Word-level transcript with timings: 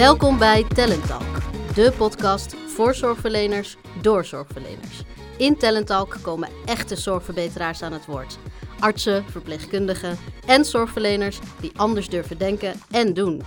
Welkom 0.00 0.38
bij 0.38 0.64
Talent 0.64 1.06
Talk, 1.06 1.42
de 1.74 1.92
podcast 1.96 2.56
voor 2.56 2.94
zorgverleners 2.94 3.76
door 4.02 4.24
zorgverleners. 4.24 5.02
In 5.38 5.56
Talent 5.56 5.86
Talk 5.86 6.16
komen 6.22 6.48
echte 6.64 6.96
zorgverbeteraars 6.96 7.82
aan 7.82 7.92
het 7.92 8.06
woord. 8.06 8.38
Artsen, 8.78 9.24
verpleegkundigen 9.30 10.18
en 10.46 10.64
zorgverleners 10.64 11.38
die 11.60 11.72
anders 11.76 12.08
durven 12.08 12.38
denken 12.38 12.74
en 12.90 13.14
doen. 13.14 13.42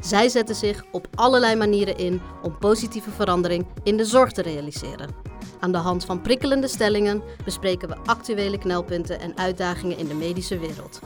Zij 0.00 0.28
zetten 0.28 0.54
zich 0.54 0.84
op 0.92 1.08
allerlei 1.14 1.56
manieren 1.56 1.98
in 1.98 2.20
om 2.42 2.58
positieve 2.58 3.10
verandering 3.10 3.66
in 3.82 3.96
de 3.96 4.04
zorg 4.04 4.32
te 4.32 4.42
realiseren. 4.42 5.14
Aan 5.60 5.72
de 5.72 5.78
hand 5.78 6.04
van 6.04 6.22
prikkelende 6.22 6.68
stellingen 6.68 7.22
bespreken 7.44 7.88
we 7.88 7.96
actuele 8.04 8.58
knelpunten 8.58 9.20
en 9.20 9.36
uitdagingen 9.36 9.98
in 9.98 10.08
de 10.08 10.14
medische 10.14 10.58
wereld. 10.58 11.00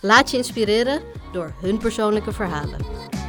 Laat 0.00 0.30
je 0.30 0.36
inspireren 0.36 1.02
door 1.32 1.52
hun 1.60 1.78
persoonlijke 1.78 2.32
verhalen. 2.32 3.25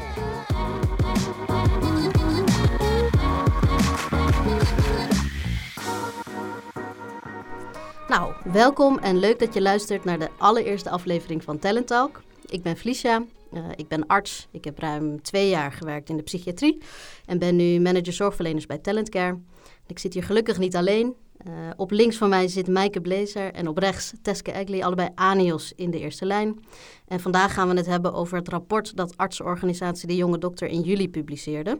Nou, 8.07 8.33
welkom 8.43 8.97
en 8.97 9.19
leuk 9.19 9.39
dat 9.39 9.53
je 9.53 9.61
luistert 9.61 10.03
naar 10.03 10.19
de 10.19 10.29
allereerste 10.37 10.89
aflevering 10.89 11.43
van 11.43 11.59
Talent 11.59 11.87
Talk. 11.87 12.21
Ik 12.45 12.61
ben 12.61 12.77
Felicia, 12.77 13.23
uh, 13.53 13.65
ik 13.75 13.87
ben 13.87 14.07
arts. 14.07 14.47
Ik 14.51 14.63
heb 14.63 14.79
ruim 14.79 15.21
twee 15.21 15.49
jaar 15.49 15.71
gewerkt 15.71 16.09
in 16.09 16.17
de 16.17 16.23
psychiatrie 16.23 16.77
en 17.25 17.39
ben 17.39 17.55
nu 17.55 17.79
manager 17.79 18.13
zorgverleners 18.13 18.65
bij 18.65 18.77
Talent 18.77 19.09
Care. 19.09 19.39
Ik 19.87 19.99
zit 19.99 20.13
hier 20.13 20.23
gelukkig 20.23 20.57
niet 20.57 20.75
alleen. 20.75 21.15
Uh, 21.47 21.53
op 21.75 21.91
links 21.91 22.17
van 22.17 22.29
mij 22.29 22.47
zit 22.47 22.67
Maaike 22.67 23.01
Blazer 23.01 23.53
en 23.53 23.67
op 23.67 23.77
rechts 23.77 24.13
Teske 24.21 24.51
Egli, 24.51 24.81
allebei 24.81 25.09
ANIOS 25.15 25.73
in 25.75 25.91
de 25.91 25.99
eerste 25.99 26.25
lijn. 26.25 26.59
En 27.07 27.19
vandaag 27.19 27.53
gaan 27.53 27.69
we 27.69 27.75
het 27.75 27.85
hebben 27.85 28.13
over 28.13 28.37
het 28.37 28.49
rapport 28.49 28.95
dat 28.95 29.17
artsenorganisatie 29.17 30.07
De 30.07 30.15
Jonge 30.15 30.37
Dokter 30.37 30.67
in 30.67 30.81
juli 30.81 31.09
publiceerde. 31.09 31.79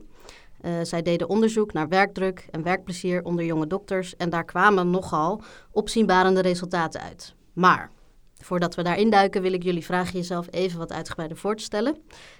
Uh, 0.61 0.72
zij 0.81 1.02
deden 1.02 1.30
onderzoek 1.30 1.73
naar 1.73 1.88
werkdruk 1.88 2.47
en 2.52 2.63
werkplezier 2.63 3.23
onder 3.23 3.45
jonge 3.45 3.67
dokters 3.67 4.16
en 4.16 4.30
daar 4.30 4.45
kwamen 4.45 4.89
nogal 4.89 5.41
opzienbarende 5.72 6.41
resultaten 6.41 7.02
uit. 7.02 7.36
Maar 7.53 7.91
voordat 8.33 8.75
we 8.75 8.83
daarin 8.83 9.09
duiken 9.09 9.41
wil 9.41 9.53
ik 9.53 9.64
jullie 9.64 9.86
vragen 9.86 10.14
jezelf 10.14 10.47
even 10.52 10.80
wat 10.80 10.91
uitgebreider 10.91 11.38
voor 11.38 11.55
te 11.55 11.64
stellen. 11.64 11.97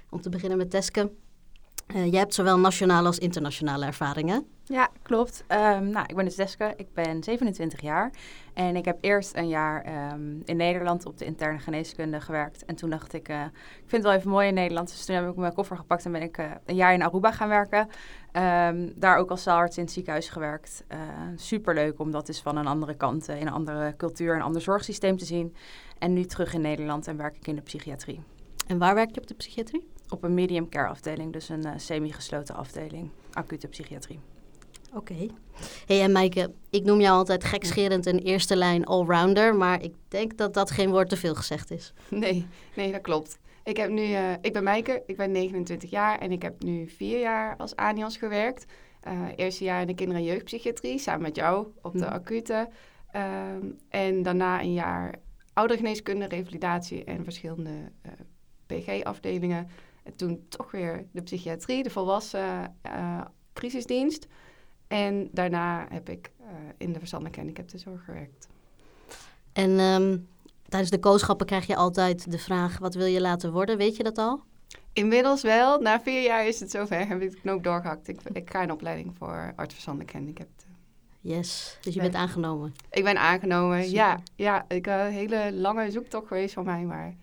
Om 0.10 0.22
te 0.22 0.30
beginnen 0.30 0.58
met 0.58 0.70
Teske. 0.70 1.12
Uh, 1.96 2.12
jij 2.12 2.20
hebt 2.20 2.34
zowel 2.34 2.60
nationale 2.60 3.08
als 3.08 3.20
internationale 3.20 3.86
ervaringen. 3.86 4.46
Ja, 4.64 4.90
klopt. 5.02 5.44
Um, 5.48 5.90
nou, 5.90 6.06
ik 6.08 6.16
ben 6.16 6.26
dus 6.26 6.36
Deske, 6.36 6.74
ik 6.78 6.94
ben 6.94 7.24
27 7.24 7.82
jaar 7.82 8.12
en 8.54 8.76
ik 8.76 8.86
heb 8.86 8.98
eerst 9.02 9.36
een 9.36 9.48
jaar 9.48 10.12
um, 10.14 10.42
in 10.46 10.58
Nederland 10.58 11.06
op 11.06 11.18
de 11.18 11.26
interne 11.26 11.60
geneeskunde 11.60 12.22
gewerkt. 12.22 12.66
En 12.66 12.76
toen 12.76 12.90
dacht 12.90 13.14
ik, 13.14 13.30
uh, 13.30 13.42
ik 13.44 13.86
vind 13.86 13.92
het 13.92 14.04
wel 14.04 14.12
even 14.14 14.30
mooi 14.30 14.48
in 14.48 14.54
Nederland, 14.54 14.88
dus 14.88 15.06
toen 15.06 15.16
heb 15.16 15.30
ik 15.30 15.36
mijn 15.36 15.54
koffer 15.54 15.78
gepakt 15.78 16.06
en 16.06 16.12
ben 16.12 16.22
ik 16.22 16.38
uh, 16.38 16.46
een 16.66 16.76
jaar 16.76 16.94
in 16.94 17.02
Aruba 17.02 17.32
gaan 17.32 17.50
werken. 17.50 17.80
Um, 17.80 18.94
daar 18.96 19.18
ook 19.18 19.30
als 19.30 19.44
zaalarts 19.44 19.78
in 19.78 19.84
het 19.84 19.92
ziekenhuis 19.92 20.30
gewerkt. 20.30 20.84
Uh, 20.92 20.98
superleuk 21.36 22.00
om 22.00 22.12
dat 22.12 22.26
dus 22.26 22.42
van 22.42 22.58
een 22.58 22.68
andere 22.68 22.96
kant, 22.96 23.28
in 23.28 23.48
een 23.48 23.54
andere 23.54 23.94
cultuur, 23.98 24.36
een 24.36 24.42
ander 24.42 24.62
zorgsysteem 24.62 25.18
te 25.18 25.26
zien. 25.26 25.56
En 26.00 26.14
nu 26.14 26.26
terug 26.26 26.54
in 26.54 26.62
Nederland 26.62 27.08
en 27.08 27.18
werk 27.18 27.36
ik 27.36 27.48
in 27.48 27.56
de 27.56 27.62
psychiatrie. 27.62 28.20
En 28.68 28.78
waar 28.78 28.96
werk 28.96 29.16
je 29.16 29.22
op 29.22 29.28
de 29.28 29.34
psychiatrie? 29.34 29.96
Op 30.10 30.24
een 30.24 30.34
medium 30.34 30.70
care 30.70 30.88
afdeling, 30.88 31.34
dus 31.34 31.50
een 31.50 31.80
semi-gesloten 31.80 32.56
afdeling, 32.56 33.10
acute 33.34 33.68
psychiatrie. 33.68 34.20
Oké. 34.94 35.14
Okay. 35.14 35.30
Hey, 35.86 36.02
en 36.02 36.12
Maaike, 36.12 36.52
ik 36.70 36.84
noem 36.84 37.00
jou 37.00 37.18
altijd 37.18 37.44
gekscherend 37.44 38.06
een 38.06 38.20
eerste 38.20 38.56
lijn 38.56 38.86
allrounder, 38.86 39.56
maar 39.56 39.84
ik 39.84 39.94
denk 40.08 40.38
dat 40.38 40.54
dat 40.54 40.72
geen 40.72 40.90
woord 40.90 41.10
te 41.10 41.18
veel 41.18 41.36
gezegd 41.36 41.72
is. 41.72 41.94
Nee, 42.10 42.48
nee, 42.76 42.92
dat 42.92 43.02
klopt. 43.02 43.40
Ik, 43.64 43.78
heb 43.78 43.90
nu, 43.90 44.02
uh, 44.02 44.32
ik 44.42 44.54
ben 44.54 44.64
Maaike, 44.64 45.04
ik 45.06 45.18
ben 45.18 45.32
29 45.32 45.90
jaar 45.90 46.20
en 46.20 46.32
ik 46.32 46.42
heb 46.42 46.64
nu 46.64 46.90
vier 46.90 47.20
jaar 47.20 47.58
als 47.58 47.76
ANIAS 47.76 48.18
gewerkt. 48.18 48.66
Uh, 49.08 49.22
eerste 49.36 49.64
jaar 49.64 49.82
in 49.82 49.88
de 49.88 49.94
kinder- 49.94 50.18
en 50.18 50.24
jeugdpsychiatrie, 50.24 51.00
samen 51.00 51.22
met 51.22 51.36
jou 51.36 51.68
op 51.82 51.98
de 51.98 52.10
acute. 52.10 52.70
Um, 53.16 53.78
en 53.90 54.24
daarna 54.24 54.62
een 54.62 54.74
jaar 54.74 55.16
oudergeneeskunde, 55.54 56.28
revalidatie 56.28 57.04
en 57.04 57.24
verschillende 57.24 57.92
uh, 58.06 58.12
PG-afdelingen. 58.66 59.68
En 60.08 60.16
toen 60.16 60.46
toch 60.50 60.72
weer 60.72 61.06
de 61.12 61.22
psychiatrie, 61.22 61.84
de 61.84 61.90
volwassen 61.90 62.76
crisisdienst. 63.54 64.28
En 64.88 65.30
daarna 65.32 65.88
heb 65.90 66.10
ik 66.10 66.32
uh, 66.42 66.48
in 66.78 66.94
de 66.94 67.00
verstandelijke 67.00 67.40
handicaptenzorg 67.40 68.04
gewerkt. 68.06 68.48
En 69.54 69.80
um, 69.80 70.28
tijdens 70.70 70.92
de 70.92 71.00
kooschappen 71.00 71.46
krijg 71.46 71.68
je 71.68 71.76
altijd 71.76 72.32
de 72.32 72.38
vraag: 72.38 72.78
wat 72.78 72.96
wil 72.96 73.06
je 73.06 73.22
laten 73.22 73.52
worden? 73.52 73.78
Weet 73.78 73.96
je 73.96 74.04
dat 74.04 74.18
al? 74.18 74.42
Inmiddels 74.94 75.42
wel. 75.42 75.80
Na 75.80 76.02
vier 76.02 76.22
jaar 76.24 76.48
is 76.48 76.60
het 76.60 76.72
zover. 76.72 77.08
Heb 77.08 77.22
ik 77.22 77.32
de 77.32 77.40
knoop 77.42 77.64
doorgehakt. 77.64 78.08
Ik, 78.08 78.22
ik 78.34 78.50
ga 78.50 78.64
een 78.64 78.72
opleiding 78.72 79.16
voor 79.18 79.54
arts 79.56 79.74
verstandelijk 79.74 80.14
handicapten. 80.14 80.68
Yes, 81.22 81.78
dus 81.82 81.94
je 81.94 82.02
bent 82.02 82.16
aangenomen. 82.16 82.74
Ik 82.92 83.04
ben 83.04 83.18
aangenomen, 83.18 83.84
Super. 83.84 83.98
ja. 83.98 84.20
Ja, 84.36 84.66
ik 84.68 84.86
had 84.86 85.00
een 85.00 85.12
hele 85.12 85.54
lange 85.54 85.92
zoektocht 85.92 86.28
geweest 86.28 86.54
van 86.54 86.66
mij, 86.66 86.84
maar 86.84 87.16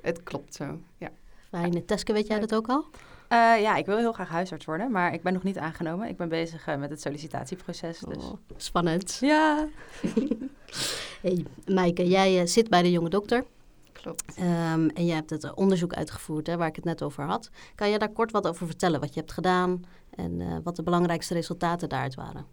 het 0.00 0.22
klopt 0.22 0.54
zo, 0.54 0.80
ja. 0.98 1.10
Fijn. 1.48 1.84
Teske, 1.84 2.12
weet 2.12 2.26
jij 2.26 2.40
dat 2.40 2.54
ook 2.54 2.68
al? 2.68 2.86
Uh, 3.32 3.60
ja, 3.60 3.76
ik 3.76 3.86
wil 3.86 3.96
heel 3.96 4.12
graag 4.12 4.28
huisarts 4.28 4.64
worden, 4.64 4.90
maar 4.90 5.14
ik 5.14 5.22
ben 5.22 5.32
nog 5.32 5.42
niet 5.42 5.58
aangenomen. 5.58 6.08
Ik 6.08 6.16
ben 6.16 6.28
bezig 6.28 6.68
uh, 6.68 6.76
met 6.76 6.90
het 6.90 7.00
sollicitatieproces. 7.00 7.98
Dus. 7.98 8.24
Oh, 8.24 8.32
spannend. 8.56 9.18
Ja. 9.20 9.68
hey, 11.22 11.44
Maaike, 11.66 12.08
jij 12.08 12.40
uh, 12.40 12.46
zit 12.46 12.68
bij 12.68 12.82
de 12.82 12.90
jonge 12.90 13.08
dokter. 13.08 13.44
Klopt. 13.92 14.38
Um, 14.38 14.88
en 14.88 15.06
jij 15.06 15.14
hebt 15.14 15.30
het 15.30 15.54
onderzoek 15.54 15.94
uitgevoerd 15.94 16.46
hè, 16.46 16.56
waar 16.56 16.68
ik 16.68 16.76
het 16.76 16.84
net 16.84 17.02
over 17.02 17.24
had. 17.24 17.50
Kan 17.74 17.90
je 17.90 17.98
daar 17.98 18.12
kort 18.12 18.30
wat 18.30 18.48
over 18.48 18.66
vertellen? 18.66 19.00
Wat 19.00 19.14
je 19.14 19.20
hebt 19.20 19.32
gedaan 19.32 19.84
en 20.14 20.62
wat 20.62 20.76
de 20.76 20.82
belangrijkste 20.82 21.34
resultaten 21.34 21.88
daaruit 21.88 22.14
waren? 22.14 22.46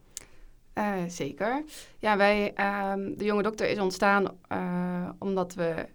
zeker. 1.07 1.63
Ja, 1.97 2.17
wij, 2.17 2.53
de 3.17 3.23
jonge 3.23 3.43
dokter 3.43 3.69
is 3.69 3.79
ontstaan 3.79 4.37
omdat 5.19 5.53
we 5.53 5.87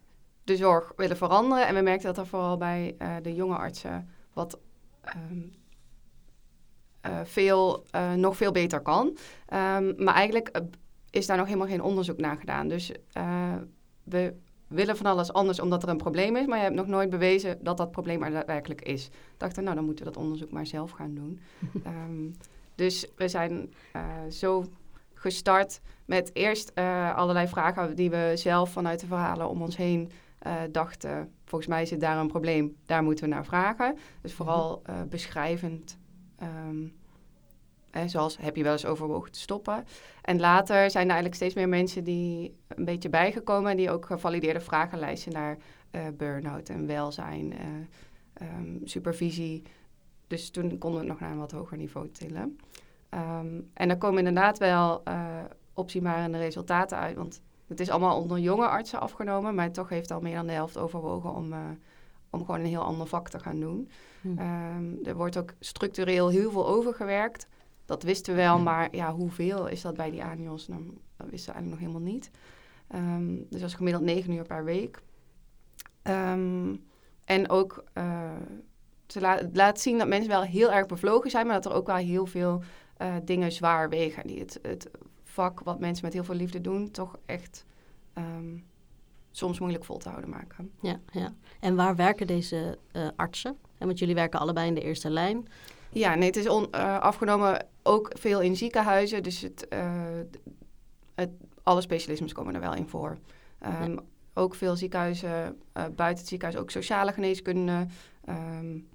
de 0.49 0.57
zorg 0.57 0.93
willen 0.97 1.17
veranderen. 1.17 1.67
En 1.67 1.75
we 1.75 1.81
merkten 1.81 2.07
dat 2.15 2.19
er 2.19 2.27
vooral 2.27 2.57
bij 2.57 2.97
de 3.23 3.35
jonge 3.35 3.57
artsen 3.57 4.09
wat 4.33 4.59
um, 5.17 5.53
uh, 7.07 7.21
veel, 7.25 7.85
uh, 7.95 8.13
nog 8.13 8.37
veel 8.37 8.53
beter 8.53 8.81
kan. 8.81 9.07
Um, 9.07 9.95
maar 9.97 10.15
eigenlijk 10.15 10.61
is 11.11 11.27
daar 11.27 11.37
nog 11.37 11.47
helemaal 11.47 11.67
geen 11.67 11.83
onderzoek 11.83 12.19
naar 12.19 12.37
gedaan. 12.37 12.69
Dus 12.69 12.93
we 14.03 14.35
willen 14.67 14.97
van 14.97 15.07
alles 15.07 15.33
anders 15.33 15.61
omdat 15.61 15.83
er 15.83 15.89
een 15.89 15.97
probleem 15.97 16.37
is, 16.37 16.47
maar 16.47 16.57
je 16.57 16.65
hebt 16.65 16.77
nog 16.77 16.87
nooit 16.87 17.11
bewezen 17.11 17.59
dat 17.65 17.77
dat 17.77 17.91
probleem 17.91 18.23
er 18.23 18.31
daadwerkelijk 18.31 18.83
is. 18.83 19.09
Dachten, 19.37 19.63
nou 19.63 19.77
dan 19.77 19.85
moeten 19.85 20.05
we 20.05 20.11
dat 20.11 20.23
onderzoek 20.23 20.51
maar 20.51 20.67
zelf 20.67 20.91
gaan 20.91 21.15
doen. 21.15 21.41
um, 21.87 22.37
dus 22.75 23.07
we 23.17 23.29
zijn 23.29 23.75
zo 24.31 24.65
gestart 25.15 25.81
met 26.05 26.31
eerst 26.33 26.75
allerlei 27.15 27.49
vragen 27.49 27.97
die 27.97 28.11
we 28.11 28.33
zelf 28.35 28.71
vanuit 28.71 29.01
de 29.01 29.07
verhalen 29.07 29.49
om 29.49 29.63
ons 29.63 29.77
heen 29.77 30.11
uh, 30.47 30.63
dachten, 30.71 31.33
volgens 31.45 31.71
mij 31.71 31.87
zit 31.87 32.01
daar 32.01 32.19
een 32.19 32.29
probleem, 32.29 32.77
daar 32.87 33.03
moeten 33.03 33.25
we 33.25 33.31
naar 33.31 33.45
vragen. 33.45 33.97
Dus 34.23 34.33
vooral 34.33 34.83
uh, 34.91 35.03
beschrijvend, 35.03 35.99
um, 36.43 36.97
eh, 37.91 38.03
zoals 38.07 38.39
heb 38.39 38.57
je 38.57 38.63
wel 38.63 38.73
eens 38.73 38.87
overwogen 38.87 39.33
te 39.33 39.41
stoppen. 39.41 39.85
En 40.23 40.41
later 40.41 40.91
zijn 40.91 41.05
er 41.05 41.13
eigenlijk 41.13 41.35
steeds 41.35 41.55
meer 41.55 41.69
mensen 41.69 42.05
die 42.05 42.57
een 42.69 42.85
beetje 42.85 43.09
bijgekomen... 43.09 43.77
die 43.77 43.91
ook 43.91 44.07
gevalideerde 44.07 44.61
vragenlijsten 44.61 45.33
naar 45.33 45.59
uh, 45.91 46.03
burn-out 46.17 46.69
en 46.69 46.87
welzijn, 46.87 47.55
um, 48.43 48.81
supervisie. 48.85 49.63
Dus 50.27 50.51
toen 50.51 50.79
konden 50.79 51.01
we 51.01 51.07
het 51.07 51.09
nog 51.09 51.21
naar 51.21 51.31
een 51.31 51.39
wat 51.39 51.53
hoger 51.53 51.77
niveau 51.77 52.11
tillen. 52.11 52.59
Um, 53.11 53.71
en 53.75 53.89
daar 53.89 53.99
komen 53.99 54.19
inderdaad 54.19 54.59
wel 54.59 55.03
opzienbarende 55.75 56.39
resultaten 56.39 56.99
uit, 56.99 57.17
want 57.17 57.43
het 57.69 57.81
is 57.81 57.91
allemaal 57.91 58.21
onder 58.21 58.39
jonge 58.39 58.69
artsen 58.69 59.01
afgenomen, 59.01 59.55
maar 59.55 59.73
toch 59.73 59.89
heeft 59.89 60.11
al 60.11 60.21
meer 60.21 60.35
dan 60.35 60.47
de 60.47 60.53
helft 60.53 60.79
overwogen 60.79 61.35
om, 61.35 61.53
uh, 61.53 61.59
om 62.31 62.45
gewoon 62.45 62.61
een 62.61 62.67
heel 62.67 62.83
ander 62.83 63.07
vak 63.07 63.29
te 63.29 63.39
gaan 63.39 63.61
doen. 63.61 63.91
Hm. 64.21 64.29
Um, 64.29 64.99
er 65.05 65.17
wordt 65.17 65.37
ook 65.37 65.55
structureel 65.61 66.29
heel 66.29 66.51
veel 66.51 66.67
overgewerkt. 66.67 67.47
Dat 67.85 68.03
wisten 68.03 68.35
we 68.35 68.41
wel, 68.41 68.57
hm. 68.57 68.63
maar 68.63 68.97
ja, 68.97 69.15
hoeveel 69.15 69.67
is 69.67 69.81
dat 69.81 69.97
bij 69.97 70.11
die 70.11 70.25
ANIOS? 70.25 70.69
Nou, 70.69 70.83
dat 71.17 71.31
wisten 71.31 71.53
we 71.53 71.59
eigenlijk 71.59 71.69
nog 71.69 71.79
helemaal 71.79 72.13
niet. 72.13 72.31
Um, 72.95 73.47
dus 73.51 73.61
dat 73.61 73.69
is 73.69 73.75
gemiddeld 73.75 74.05
negen 74.05 74.33
uur 74.33 74.45
per 74.45 74.65
week. 74.65 75.03
Um, 76.03 76.87
en 77.25 77.51
ook, 77.51 77.85
uh, 77.95 78.31
ze 79.07 79.21
la 79.21 79.41
laat 79.53 79.81
zien 79.81 79.99
dat 79.99 80.09
mensen 80.09 80.31
wel 80.31 80.43
heel 80.43 80.73
erg 80.73 80.87
bevlogen 80.87 81.31
zijn, 81.31 81.47
maar 81.47 81.55
dat 81.55 81.73
er 81.73 81.79
ook 81.79 81.87
wel 81.87 81.97
heel 81.97 82.27
veel 82.27 82.63
uh, 83.03 83.15
dingen 83.25 83.53
zwaar 83.53 83.89
wegen. 83.89 84.27
Die 84.27 84.39
het, 84.39 84.59
het 84.63 84.91
vak, 85.39 85.61
wat 85.61 85.79
mensen 85.79 86.05
met 86.05 86.13
heel 86.13 86.25
veel 86.25 86.35
liefde 86.35 86.61
doen, 86.61 86.91
toch 86.91 87.19
echt 87.27 87.65
um, 88.15 88.65
soms 89.31 89.59
moeilijk 89.59 89.85
vol 89.85 89.97
te 89.99 90.09
houden 90.09 90.31
maken. 90.31 90.71
Ja, 90.81 91.01
ja. 91.13 91.35
En 91.61 91.77
waar 91.77 91.97
werken 91.97 92.27
deze 92.27 92.79
uh, 92.93 93.09
artsen? 93.17 93.57
En 93.79 93.87
want 93.87 93.99
jullie 93.99 94.15
werken 94.15 94.41
allebei 94.41 94.69
in 94.69 94.75
de 94.75 94.83
eerste 94.83 95.11
lijn. 95.11 95.49
Ja, 95.91 96.15
nee, 96.15 96.27
het 96.27 96.37
is 96.37 96.49
on, 96.49 96.67
uh, 96.75 96.99
afgenomen 96.99 97.67
ook 97.83 98.11
veel 98.15 98.41
in 98.41 98.57
ziekenhuizen. 98.57 99.23
Dus 99.23 99.41
het, 99.41 99.67
uh, 99.73 100.21
het, 101.15 101.31
alle 101.63 101.81
specialismes 101.81 102.33
komen 102.33 102.55
er 102.55 102.61
wel 102.61 102.75
in 102.75 102.89
voor. 102.89 103.19
Um, 103.67 103.93
ja. 103.93 104.03
Ook 104.35 104.55
veel 104.55 104.77
ziekenhuizen, 104.77 105.63
buiten 105.73 106.19
het 106.19 106.29
ziekenhuis, 106.29 106.61
ook 106.63 106.71
sociale 106.71 107.13
geneeskunde. 107.13 107.87
Um, 108.29 108.89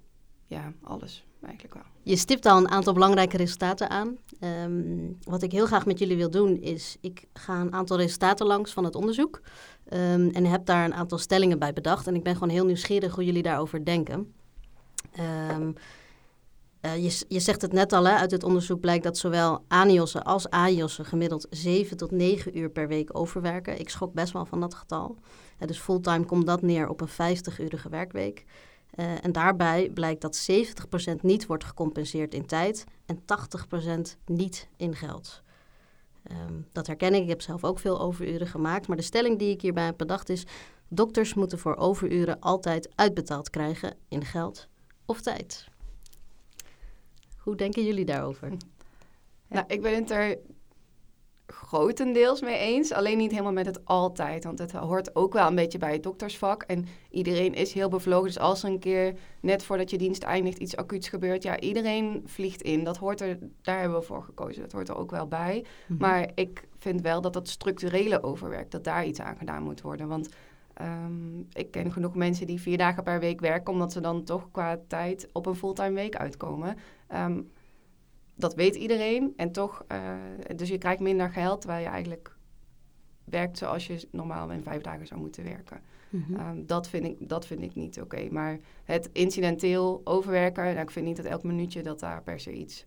ja, 0.46 0.72
alles 0.82 1.26
eigenlijk. 1.44 1.74
Je 2.02 2.16
stipt 2.16 2.46
al 2.46 2.58
een 2.58 2.70
aantal 2.70 2.92
belangrijke 2.92 3.36
resultaten 3.36 3.90
aan. 3.90 4.16
Ehm, 4.40 5.12
wat 5.22 5.42
ik 5.42 5.52
heel 5.52 5.66
graag 5.66 5.86
met 5.86 5.98
jullie 5.98 6.16
wil 6.16 6.30
doen 6.30 6.60
is, 6.60 6.96
ik 7.00 7.24
ga 7.32 7.60
een 7.60 7.72
aantal 7.72 7.96
resultaten 7.96 8.46
langs 8.46 8.72
van 8.72 8.84
het 8.84 8.94
onderzoek. 8.94 9.40
Ehm, 9.88 10.28
en 10.28 10.44
heb 10.44 10.66
daar 10.66 10.84
een 10.84 10.94
aantal 10.94 11.18
stellingen 11.18 11.58
bij 11.58 11.72
bedacht. 11.72 12.06
En 12.06 12.14
ik 12.14 12.22
ben 12.22 12.34
gewoon 12.34 12.48
heel 12.48 12.64
nieuwsgierig 12.64 13.14
hoe 13.14 13.24
jullie 13.24 13.42
daarover 13.42 13.84
denken. 13.84 14.34
Ehm, 15.12 15.72
eh, 16.80 16.96
je, 16.96 17.24
je, 17.28 17.40
zegt 17.40 17.62
het 17.62 17.72
net 17.72 17.92
al, 17.92 18.06
hè, 18.06 18.14
uit 18.14 18.30
het 18.30 18.44
onderzoek 18.44 18.80
blijkt 18.80 19.04
dat 19.04 19.18
zowel 19.18 19.64
ANIOS'en 19.68 20.22
als 20.22 20.50
AIOS'en 20.50 21.04
gemiddeld 21.04 21.46
7 21.50 21.96
tot 21.96 22.10
9 22.10 22.58
uur 22.58 22.70
per 22.70 22.88
week 22.88 23.18
overwerken. 23.18 23.78
Ik 23.78 23.88
schrok 23.88 24.12
best 24.12 24.32
wel 24.32 24.46
van 24.46 24.60
dat 24.60 24.74
getal. 24.74 25.16
Uh, 25.60 25.68
dus 25.68 25.78
fulltime 25.78 26.24
komt 26.24 26.46
dat 26.46 26.62
neer 26.62 26.88
op 26.88 27.00
een 27.00 27.36
50-urige 27.36 27.88
werkweek. 27.88 28.44
Uh, 28.96 29.24
en 29.24 29.32
daarbij 29.32 29.90
blijkt 29.90 30.20
dat 30.20 30.48
70% 31.10 31.14
niet 31.20 31.46
wordt 31.46 31.64
gecompenseerd 31.64 32.34
in 32.34 32.46
tijd 32.46 32.84
en 33.06 33.22
80% 34.16 34.18
niet 34.26 34.68
in 34.76 34.94
geld. 34.94 35.42
Um, 36.30 36.66
dat 36.72 36.86
herken 36.86 37.14
ik. 37.14 37.22
Ik 37.22 37.28
heb 37.28 37.42
zelf 37.42 37.64
ook 37.64 37.78
veel 37.78 38.00
overuren 38.00 38.46
gemaakt. 38.46 38.86
Maar 38.86 38.96
de 38.96 39.02
stelling 39.02 39.38
die 39.38 39.50
ik 39.50 39.60
hierbij 39.60 39.84
heb 39.84 39.96
bedacht 39.96 40.28
is: 40.28 40.46
dokters 40.88 41.34
moeten 41.34 41.58
voor 41.58 41.76
overuren 41.76 42.40
altijd 42.40 42.88
uitbetaald 42.94 43.50
krijgen 43.50 43.96
in 44.08 44.24
geld 44.24 44.68
of 45.04 45.20
tijd. 45.20 45.68
Hoe 47.36 47.56
denken 47.56 47.84
jullie 47.84 48.04
daarover? 48.04 48.52
Nou, 49.48 49.66
ik 49.68 49.82
ben 49.82 49.94
het 49.94 50.10
er 50.10 50.38
grotendeels 51.46 52.40
mee 52.40 52.58
eens. 52.58 52.92
Alleen 52.92 53.18
niet 53.18 53.30
helemaal 53.30 53.52
met 53.52 53.66
het 53.66 53.84
altijd. 53.84 54.44
Want 54.44 54.58
het 54.58 54.72
hoort 54.72 55.16
ook 55.16 55.32
wel 55.32 55.46
een 55.46 55.54
beetje 55.54 55.78
bij 55.78 55.92
het 55.92 56.02
doktersvak. 56.02 56.62
En 56.62 56.86
iedereen 57.10 57.54
is 57.54 57.72
heel 57.72 57.88
bevlogen. 57.88 58.26
Dus 58.26 58.38
als 58.38 58.62
er 58.62 58.68
een 58.68 58.78
keer 58.78 59.14
net 59.40 59.64
voordat 59.64 59.90
je 59.90 59.98
dienst 59.98 60.22
eindigt 60.22 60.58
iets 60.58 60.76
acuuts 60.76 61.08
gebeurt. 61.08 61.42
Ja, 61.42 61.60
iedereen 61.60 62.22
vliegt 62.26 62.62
in. 62.62 62.84
Dat 62.84 62.96
hoort 62.96 63.20
er, 63.20 63.38
daar 63.62 63.80
hebben 63.80 63.98
we 63.98 64.04
voor 64.04 64.22
gekozen. 64.22 64.62
Dat 64.62 64.72
hoort 64.72 64.88
er 64.88 64.96
ook 64.96 65.10
wel 65.10 65.28
bij. 65.28 65.56
Mm 65.56 65.64
-hmm. 65.86 65.96
Maar 65.98 66.30
ik 66.34 66.68
vind 66.78 67.00
wel 67.00 67.20
dat 67.20 67.32
dat 67.32 67.48
structurele 67.48 68.22
overwerk, 68.22 68.70
dat 68.70 68.84
daar 68.84 69.06
iets 69.06 69.20
aan 69.20 69.36
gedaan 69.36 69.62
moet 69.62 69.80
worden. 69.80 70.08
Want 70.08 70.28
um, 70.82 71.46
ik 71.52 71.70
ken 71.70 71.92
genoeg 71.92 72.14
mensen 72.14 72.46
die 72.46 72.60
vier 72.60 72.78
dagen 72.78 73.02
per 73.02 73.20
week 73.20 73.40
werken. 73.40 73.72
Omdat 73.72 73.92
ze 73.92 74.00
dan 74.00 74.24
toch 74.24 74.50
qua 74.50 74.78
tijd 74.88 75.28
op 75.32 75.46
een 75.46 75.56
fulltime 75.56 75.94
week 75.94 76.16
uitkomen. 76.16 76.76
Um, 77.14 77.50
dat 78.34 78.54
weet 78.54 78.74
iedereen. 78.74 79.32
En 79.36 79.52
toch, 79.52 79.84
uh, 79.92 80.14
dus 80.56 80.68
je 80.68 80.78
krijgt 80.78 81.00
minder 81.00 81.30
geld 81.30 81.60
terwijl 81.60 81.82
je 81.82 81.88
eigenlijk 81.88 82.36
werkt 83.24 83.58
zoals 83.58 83.86
je 83.86 84.08
normaal 84.10 84.50
in 84.50 84.62
vijf 84.62 84.82
dagen 84.82 85.06
zou 85.06 85.20
moeten 85.20 85.44
werken. 85.44 85.80
Mm 86.10 86.24
-hmm. 86.26 86.48
um, 86.48 86.66
dat, 86.66 86.88
vind 86.88 87.04
ik, 87.04 87.28
dat 87.28 87.46
vind 87.46 87.62
ik 87.62 87.74
niet 87.74 88.00
oké. 88.00 88.16
Okay. 88.16 88.28
Maar 88.28 88.58
het 88.84 89.10
incidenteel 89.12 90.00
overwerken, 90.04 90.64
nou, 90.64 90.78
ik 90.78 90.90
vind 90.90 91.06
niet 91.06 91.16
dat 91.16 91.26
elk 91.26 91.42
minuutje 91.42 91.82
dat 91.82 92.00
daar 92.00 92.22
per 92.22 92.40
se 92.40 92.52
iets 92.52 92.86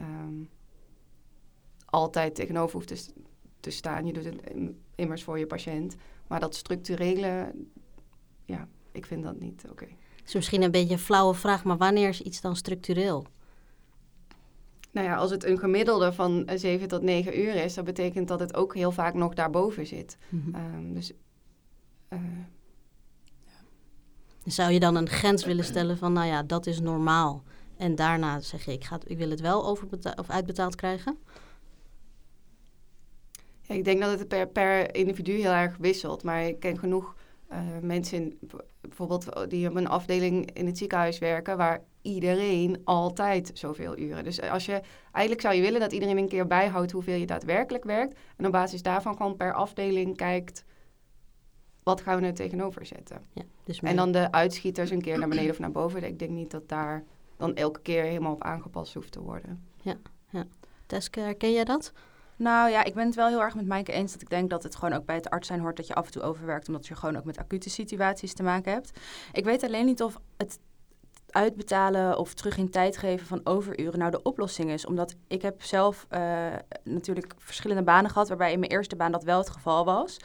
um, 0.00 0.48
altijd 1.84 2.34
tegenover 2.34 2.74
hoeft 2.74 2.88
te, 2.88 3.12
te, 3.60 3.70
staan. 3.70 4.06
Je 4.06 4.12
doet 4.12 4.24
het 4.24 4.40
immers 4.94 5.22
voor 5.22 5.38
je 5.38 5.46
patiënt. 5.46 5.96
Maar 6.26 6.40
dat 6.40 6.54
structurele, 6.54 7.54
ja, 8.44 8.68
ik 8.92 9.06
vind 9.06 9.22
dat 9.22 9.40
niet 9.40 9.62
oké. 9.62 9.72
Okay. 9.72 9.96
is 10.26 10.34
misschien 10.34 10.62
een 10.62 10.70
beetje 10.70 10.92
een 10.92 10.98
flauwe 10.98 11.34
vraag, 11.34 11.64
maar 11.64 11.76
wanneer 11.76 12.08
is 12.08 12.20
iets 12.20 12.40
dan 12.40 12.56
structureel? 12.56 13.26
Nou 14.90 15.06
ja, 15.06 15.16
als 15.16 15.30
het 15.30 15.44
een 15.44 15.58
gemiddelde 15.58 16.12
van 16.12 16.48
7 16.54 16.88
tot 16.88 17.02
9 17.02 17.40
uur 17.40 17.54
is, 17.54 17.74
dat 17.74 17.84
betekent 17.84 18.28
dat 18.28 18.40
het 18.40 18.54
ook 18.54 18.74
heel 18.74 18.92
vaak 18.92 19.14
nog 19.14 19.34
daarboven 19.34 19.86
zit. 19.86 20.18
Mm 20.28 20.42
-hmm. 20.44 20.74
um, 20.74 20.94
dus. 20.94 21.12
Uh, 22.10 22.18
Zou 24.44 24.72
je 24.72 24.80
dan 24.80 24.96
een 24.96 25.08
grens 25.08 25.44
willen 25.44 25.64
stellen 25.64 25.98
van, 25.98 26.12
nou 26.12 26.26
ja, 26.26 26.42
dat 26.42 26.66
is 26.66 26.80
normaal. 26.80 27.42
En 27.76 27.94
daarna 27.94 28.40
zeg 28.40 28.64
je, 28.64 28.72
ik, 28.72 28.84
ga, 28.84 28.98
ik 29.06 29.18
wil 29.18 29.30
het 29.30 29.40
wel 29.40 29.66
overbetaald 29.66 30.18
of 30.18 30.30
uitbetaald 30.30 30.74
krijgen? 30.74 31.18
Ja, 33.60 33.74
ik 33.74 33.84
denk 33.84 34.00
dat 34.00 34.18
het 34.18 34.28
per, 34.28 34.48
per 34.48 34.94
individu 34.94 35.32
heel 35.32 35.50
erg 35.50 35.76
wisselt. 35.76 36.22
Maar 36.22 36.46
ik 36.46 36.60
ken 36.60 36.78
genoeg 36.78 37.14
uh, 37.52 37.58
mensen, 37.82 38.18
in, 38.18 38.38
bijvoorbeeld 38.80 39.50
die 39.50 39.68
op 39.68 39.76
een 39.76 39.88
afdeling 39.88 40.50
in 40.52 40.66
het 40.66 40.78
ziekenhuis 40.78 41.18
werken, 41.18 41.56
waar 41.56 41.82
iedereen 42.02 42.80
altijd 42.84 43.50
zoveel 43.54 43.98
uren. 43.98 44.24
Dus 44.24 44.40
als 44.40 44.66
je, 44.66 44.80
eigenlijk 45.12 45.40
zou 45.40 45.54
je 45.54 45.62
willen 45.62 45.80
dat 45.80 45.92
iedereen 45.92 46.18
een 46.18 46.28
keer 46.28 46.46
bijhoudt 46.46 46.92
hoeveel 46.92 47.16
je 47.16 47.26
daadwerkelijk 47.26 47.84
werkt. 47.84 48.18
En 48.36 48.46
op 48.46 48.52
basis 48.52 48.82
daarvan 48.82 49.16
gewoon 49.16 49.36
per 49.36 49.54
afdeling 49.54 50.16
kijkt, 50.16 50.64
wat 51.82 52.00
gaan 52.00 52.20
we 52.20 52.26
er 52.26 52.34
tegenover 52.34 52.86
zetten. 52.86 53.22
Ja, 53.32 53.42
dus 53.64 53.80
en 53.80 53.96
dan 53.96 54.12
de 54.12 54.32
uitschieters 54.32 54.90
een 54.90 55.02
keer 55.02 55.18
naar 55.18 55.28
beneden 55.28 55.50
of 55.50 55.58
naar 55.58 55.72
boven. 55.72 56.04
Ik 56.04 56.18
denk 56.18 56.30
niet 56.30 56.50
dat 56.50 56.68
daar 56.68 57.04
dan 57.36 57.54
elke 57.54 57.80
keer 57.80 58.02
helemaal 58.02 58.32
op 58.32 58.42
aangepast 58.42 58.94
hoeft 58.94 59.12
te 59.12 59.20
worden. 59.20 59.68
Ja, 59.82 59.96
ja. 60.30 60.46
Teske, 60.86 61.20
herken 61.20 61.52
jij 61.52 61.64
dat? 61.64 61.92
Nou 62.36 62.70
ja, 62.70 62.84
ik 62.84 62.94
ben 62.94 63.06
het 63.06 63.14
wel 63.14 63.28
heel 63.28 63.42
erg 63.42 63.54
met 63.54 63.66
Maaike 63.66 63.92
eens 63.92 64.12
dat 64.12 64.22
ik 64.22 64.30
denk 64.30 64.50
dat 64.50 64.62
het 64.62 64.76
gewoon 64.76 64.94
ook 64.94 65.04
bij 65.04 65.14
het 65.14 65.30
arts 65.30 65.46
zijn 65.46 65.60
hoort 65.60 65.76
dat 65.76 65.86
je 65.86 65.94
af 65.94 66.06
en 66.06 66.12
toe 66.12 66.22
overwerkt, 66.22 66.66
omdat 66.66 66.86
je 66.86 66.94
gewoon 66.94 67.16
ook 67.16 67.24
met 67.24 67.38
acute 67.38 67.70
situaties 67.70 68.34
te 68.34 68.42
maken 68.42 68.72
hebt. 68.72 69.00
Ik 69.32 69.44
weet 69.44 69.62
alleen 69.62 69.86
niet 69.86 70.02
of 70.02 70.20
het 70.36 70.58
uitbetalen 71.30 72.18
of 72.18 72.34
terug 72.34 72.56
in 72.56 72.70
tijd 72.70 72.96
geven 72.96 73.26
van 73.26 73.40
overuren 73.44 73.98
nou 73.98 74.10
de 74.10 74.22
oplossing 74.22 74.70
is. 74.70 74.86
Omdat 74.86 75.14
ik 75.26 75.42
heb 75.42 75.62
zelf 75.62 76.06
uh, 76.10 76.46
natuurlijk 76.84 77.34
verschillende 77.38 77.82
banen 77.82 78.10
gehad, 78.10 78.28
waarbij 78.28 78.52
in 78.52 78.58
mijn 78.58 78.72
eerste 78.72 78.96
baan 78.96 79.12
dat 79.12 79.24
wel 79.24 79.38
het 79.38 79.50
geval 79.50 79.84
was. 79.84 80.16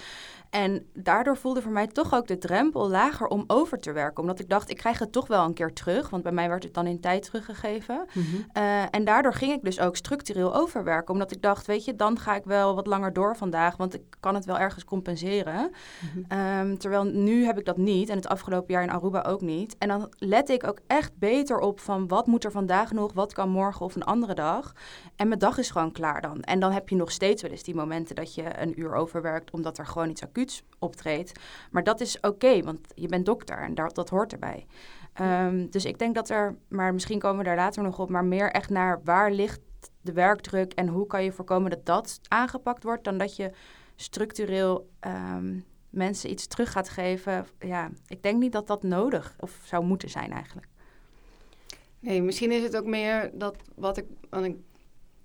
En 0.54 0.86
daardoor 0.94 1.38
voelde 1.38 1.62
voor 1.62 1.72
mij 1.72 1.88
toch 1.88 2.14
ook 2.14 2.28
de 2.28 2.38
drempel 2.38 2.90
lager 2.90 3.28
om 3.28 3.44
over 3.48 3.80
te 3.80 3.92
werken. 3.92 4.22
Omdat 4.22 4.40
ik 4.40 4.50
dacht, 4.50 4.70
ik 4.70 4.78
krijg 4.78 5.00
het 5.00 5.12
toch 5.12 5.28
wel 5.28 5.46
een 5.46 5.54
keer 5.54 5.74
terug. 5.74 6.10
Want 6.10 6.24
bij 6.24 6.32
mij 6.32 6.50
werd 6.50 6.64
het 6.64 6.74
dan 6.74 6.88
in 6.88 7.00
tijd 7.00 7.24
teruggegeven. 7.24 8.06
Mm 8.14 8.24
-hmm. 8.24 8.46
uh, 8.58 8.82
en 8.92 9.04
daardoor 9.04 9.34
ging 9.34 9.52
ik 9.52 9.64
dus 9.64 9.80
ook 9.80 9.96
structureel 9.96 10.56
overwerken. 10.56 11.14
Omdat 11.14 11.32
ik 11.32 11.42
dacht, 11.42 11.66
weet 11.66 11.86
je, 11.86 11.96
dan 11.96 12.20
ga 12.20 12.36
ik 12.36 12.44
wel 12.44 12.76
wat 12.76 12.88
langer 12.88 13.14
door 13.14 13.36
vandaag. 13.36 13.78
Want 13.78 13.94
ik 13.94 14.02
kan 14.20 14.36
het 14.36 14.46
wel 14.46 14.60
ergens 14.60 14.86
compenseren. 14.86 15.72
Mm 16.02 16.26
-hmm. 16.28 16.60
um, 16.60 16.78
terwijl 16.78 17.04
nu 17.04 17.46
heb 17.46 17.60
ik 17.60 17.66
dat 17.66 17.78
niet. 17.78 18.10
En 18.10 18.16
het 18.16 18.28
afgelopen 18.28 18.74
jaar 18.74 18.84
in 18.84 18.92
Aruba 18.92 19.22
ook 19.22 19.42
niet. 19.42 19.78
En 19.78 19.88
dan 19.88 20.14
let 20.18 20.50
ik 20.50 20.68
ook 20.68 20.80
echt 20.94 21.18
beter 21.18 21.60
op 21.60 21.80
van 21.80 22.08
wat 22.08 22.28
moet 22.28 22.44
er 22.44 22.52
vandaag 22.52 22.92
nog? 22.92 23.14
Wat 23.14 23.34
kan 23.34 23.50
morgen 23.50 23.86
of 23.86 23.96
een 23.96 24.04
andere 24.04 24.34
dag? 24.34 24.74
En 25.16 25.28
mijn 25.28 25.40
dag 25.40 25.58
is 25.58 25.72
gewoon 25.72 25.92
klaar 25.92 26.22
dan. 26.22 26.42
En 26.42 26.60
dan 26.60 26.72
heb 26.72 26.90
je 26.90 26.96
nog 26.96 27.12
steeds 27.12 27.42
wel 27.42 27.52
eens 27.52 27.64
die 27.64 27.76
momenten 27.76 28.16
dat 28.16 28.36
je 28.36 28.60
een 28.62 28.80
uur 28.80 28.94
overwerkt. 28.94 29.52
Omdat 29.52 29.78
er 29.78 29.86
gewoon 29.86 30.10
iets 30.10 30.24
acuut 30.24 30.64
optreedt. 30.80 31.40
Maar 31.72 31.84
dat 31.84 32.02
is 32.02 32.20
oké, 32.20 32.64
want 32.64 32.80
je 32.96 33.08
bent 33.08 33.26
dokter 33.26 33.58
en 33.58 33.76
dat, 33.76 33.96
dat 33.96 34.10
hoort 34.10 34.34
erbij. 34.34 34.66
Um, 35.22 35.70
dus 35.70 35.86
ik 35.86 36.00
denk 36.00 36.16
dat 36.16 36.30
er, 36.30 36.56
maar 36.68 36.94
misschien 36.94 37.20
komen 37.20 37.38
we 37.38 37.44
daar 37.44 37.56
later 37.56 37.84
nog 37.84 38.00
op, 38.00 38.10
maar 38.10 38.26
meer 38.26 38.52
echt 38.52 38.70
naar 38.70 39.02
waar 39.04 39.32
ligt 39.32 39.62
de 40.02 40.14
werkdruk 40.14 40.74
en 40.74 40.88
hoe 40.88 41.08
kan 41.08 41.24
je 41.24 41.32
voorkomen 41.32 41.70
dat 41.70 41.86
dat 41.86 42.20
aangepakt 42.28 42.84
wordt, 42.84 43.04
dan 43.04 43.18
dat 43.18 43.36
je 43.36 43.52
structureel 43.96 44.90
um, 45.02 45.66
mensen 45.90 46.30
iets 46.32 46.48
terug 46.48 46.72
gaat 46.72 46.90
geven. 46.90 47.46
Ja, 47.60 47.90
ik 48.08 48.24
denk 48.24 48.40
niet 48.40 48.52
dat 48.52 48.68
dat 48.68 48.84
nodig 48.84 49.36
of 49.40 49.60
zou 49.64 49.86
moeten 49.86 50.10
zijn 50.10 50.32
eigenlijk. 50.32 50.68
Nee, 52.04 52.22
misschien 52.22 52.52
is 52.52 52.64
het 52.64 52.78
ook 52.78 52.86
meer 52.86 53.32
dat 53.34 53.56
wat 53.76 53.98
ik, 53.98 54.06
want 54.30 54.46
ik, 54.46 54.56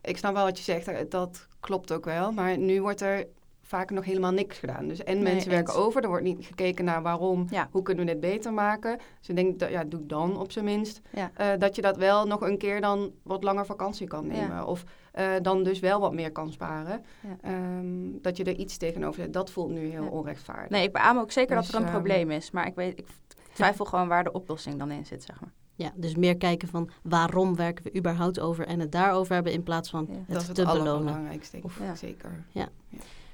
ik 0.02 0.16
snap 0.16 0.35
wel 0.35 0.44
wat 0.44 0.58
je 0.58 0.64
zegt, 0.64 1.11
dat 1.11 1.47
klopt 1.61 1.92
ook 1.92 2.04
wel, 2.04 2.32
maar 2.32 2.58
nu 2.58 2.82
wordt 2.82 3.00
er 3.00 3.26
vaak 3.62 3.90
nog 3.90 4.04
helemaal 4.04 4.32
niks 4.32 4.58
gedaan. 4.58 4.88
Dus 4.88 5.04
en 5.04 5.14
nee, 5.14 5.32
mensen 5.32 5.50
werken 5.50 5.75
over, 5.75 6.02
er 6.02 6.08
wordt 6.08 6.25
niet 6.25 6.47
gekeken 6.47 6.85
naar 6.85 7.02
waarom, 7.02 7.47
ja. 7.50 7.68
hoe 7.70 7.82
kunnen 7.82 8.06
we 8.06 8.12
dit 8.12 8.20
beter 8.20 8.52
maken. 8.52 8.99
Dus 9.18 9.28
ik 9.28 9.37
denk, 9.37 9.58
dat, 9.58 9.70
ja, 9.70 9.85
doe 9.85 10.06
dan 10.06 10.40
op 10.40 10.52
zijn 10.52 10.64
minst. 10.64 11.00
Ja. 11.11 11.30
Uh, 11.40 11.47
dat 11.58 11.76
je 11.76 11.82
dat 11.82 11.97
wel 11.97 12.26
nog 12.26 12.40
een 12.40 12.58
keer 12.58 12.80
dan 12.80 13.12
wat 13.23 13.44
langer 13.44 13.66
vakantie 13.66 14.06
kan 14.06 14.26
nemen. 14.26 14.49
Ja. 14.49 14.64
Of 14.64 14.85
uh, 15.18 15.30
dan 15.42 15.62
dus 15.62 15.80
wel 15.80 16.00
wat 16.00 16.12
meer 16.12 16.32
kan 16.32 16.52
sparen. 16.52 17.04
Um, 17.47 18.18
dat 18.23 18.37
je 18.37 18.44
er 18.44 18.56
iets 18.56 18.76
tegenover 18.76 19.23
zet. 19.23 19.32
Dat 19.32 19.50
voelt 19.50 19.70
nu 19.70 19.90
heel 19.90 20.06
onrechtvaardig. 20.06 20.70
Nee, 20.70 20.82
ik 20.82 20.92
beaam 20.92 21.18
ook 21.18 21.32
zeker 21.32 21.56
dus, 21.56 21.66
dat 21.66 21.75
er 21.75 21.80
een 21.80 21.87
um, 21.87 21.92
probleem 21.92 22.30
is. 22.30 22.50
Maar 22.50 22.66
ik, 22.66 22.75
weet, 22.75 22.99
ik 22.99 23.06
twijfel 23.52 23.85
gewoon 23.85 24.08
waar 24.08 24.25
de 24.25 24.32
oplossing 24.32 24.78
dan 24.78 24.90
in 24.90 25.06
zit, 25.06 25.23
zeg 25.23 25.40
maar. 25.40 25.52
Ja, 25.78 25.92
dus 25.94 26.14
meer 26.14 26.37
kijken 26.37 26.68
van 26.68 26.90
waarom 27.02 27.56
werken 27.56 27.85
we 27.85 27.97
überhaupt 27.97 28.40
over 28.40 28.66
en 28.66 28.80
het 28.80 28.92
daarover 28.92 29.35
hebben 29.35 29.52
in 29.52 29.62
plaats 29.62 29.90
van 29.90 30.08
het 30.11 30.28
dat 30.28 30.40
is 30.42 30.47
te 30.47 30.61
het 30.61 30.73
belonen. 30.73 31.04
belangrijkste, 31.04 31.58
of, 31.62 31.80
zeker. 31.94 32.44
Ja. 32.52 32.68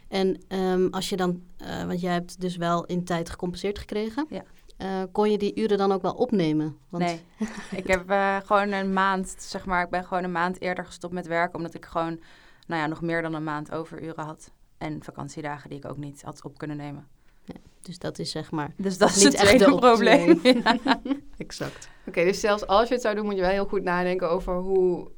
En 0.08 0.40
um, 0.48 0.88
als 0.90 1.08
je 1.08 1.16
dan, 1.16 1.42
uh, 1.58 1.84
want 1.84 2.00
jij 2.00 2.12
hebt 2.12 2.40
dus 2.40 2.56
wel 2.56 2.84
in 2.84 3.04
tijd 3.04 3.30
gecompenseerd 3.30 3.78
gekregen. 3.78 4.26
Ja. 4.28 4.44
Uh, 4.78 5.02
kon 5.12 5.30
je 5.30 5.38
die 5.38 5.60
uren 5.60 5.78
dan 5.78 5.92
ook 5.92 6.02
wel 6.02 6.14
opnemen? 6.14 6.76
Want... 6.88 7.04
Nee, 7.04 7.20
ik 7.80 7.86
heb 7.86 8.10
uh, 8.10 8.36
gewoon 8.44 8.72
een 8.72 8.92
maand, 8.92 9.34
zeg 9.38 9.66
maar, 9.66 9.84
ik 9.84 9.90
ben 9.90 10.04
gewoon 10.04 10.24
een 10.24 10.32
maand 10.32 10.60
eerder 10.60 10.86
gestopt 10.86 11.14
met 11.14 11.26
werken, 11.26 11.56
omdat 11.56 11.74
ik 11.74 11.84
gewoon, 11.84 12.20
nou 12.66 12.80
ja, 12.80 12.86
nog 12.86 13.00
meer 13.00 13.22
dan 13.22 13.34
een 13.34 13.44
maand 13.44 13.72
overuren 13.72 14.24
had. 14.24 14.52
En 14.78 15.02
vakantiedagen 15.02 15.68
die 15.70 15.78
ik 15.78 15.88
ook 15.88 15.96
niet 15.96 16.22
had 16.22 16.44
op 16.44 16.58
kunnen 16.58 16.76
nemen. 16.76 17.08
Ja, 17.44 17.54
dus 17.82 17.98
dat 17.98 18.18
is 18.18 18.30
zeg 18.30 18.50
maar. 18.50 18.74
Dus 18.76 18.98
dat 18.98 19.08
is 19.08 19.24
niet 19.24 19.24
het 19.24 19.36
tweede 19.36 19.74
probleem. 19.74 20.40
ja. 20.42 21.00
exact. 21.36 21.88
Oké, 22.00 22.08
okay, 22.08 22.24
dus 22.24 22.40
zelfs 22.40 22.66
als 22.66 22.88
je 22.88 22.94
het 22.94 23.02
zou 23.02 23.14
doen, 23.14 23.24
moet 23.24 23.34
je 23.34 23.40
wel 23.40 23.50
heel 23.50 23.66
goed 23.66 23.82
nadenken 23.82 24.30
over 24.30 24.56
hoe 24.56 25.10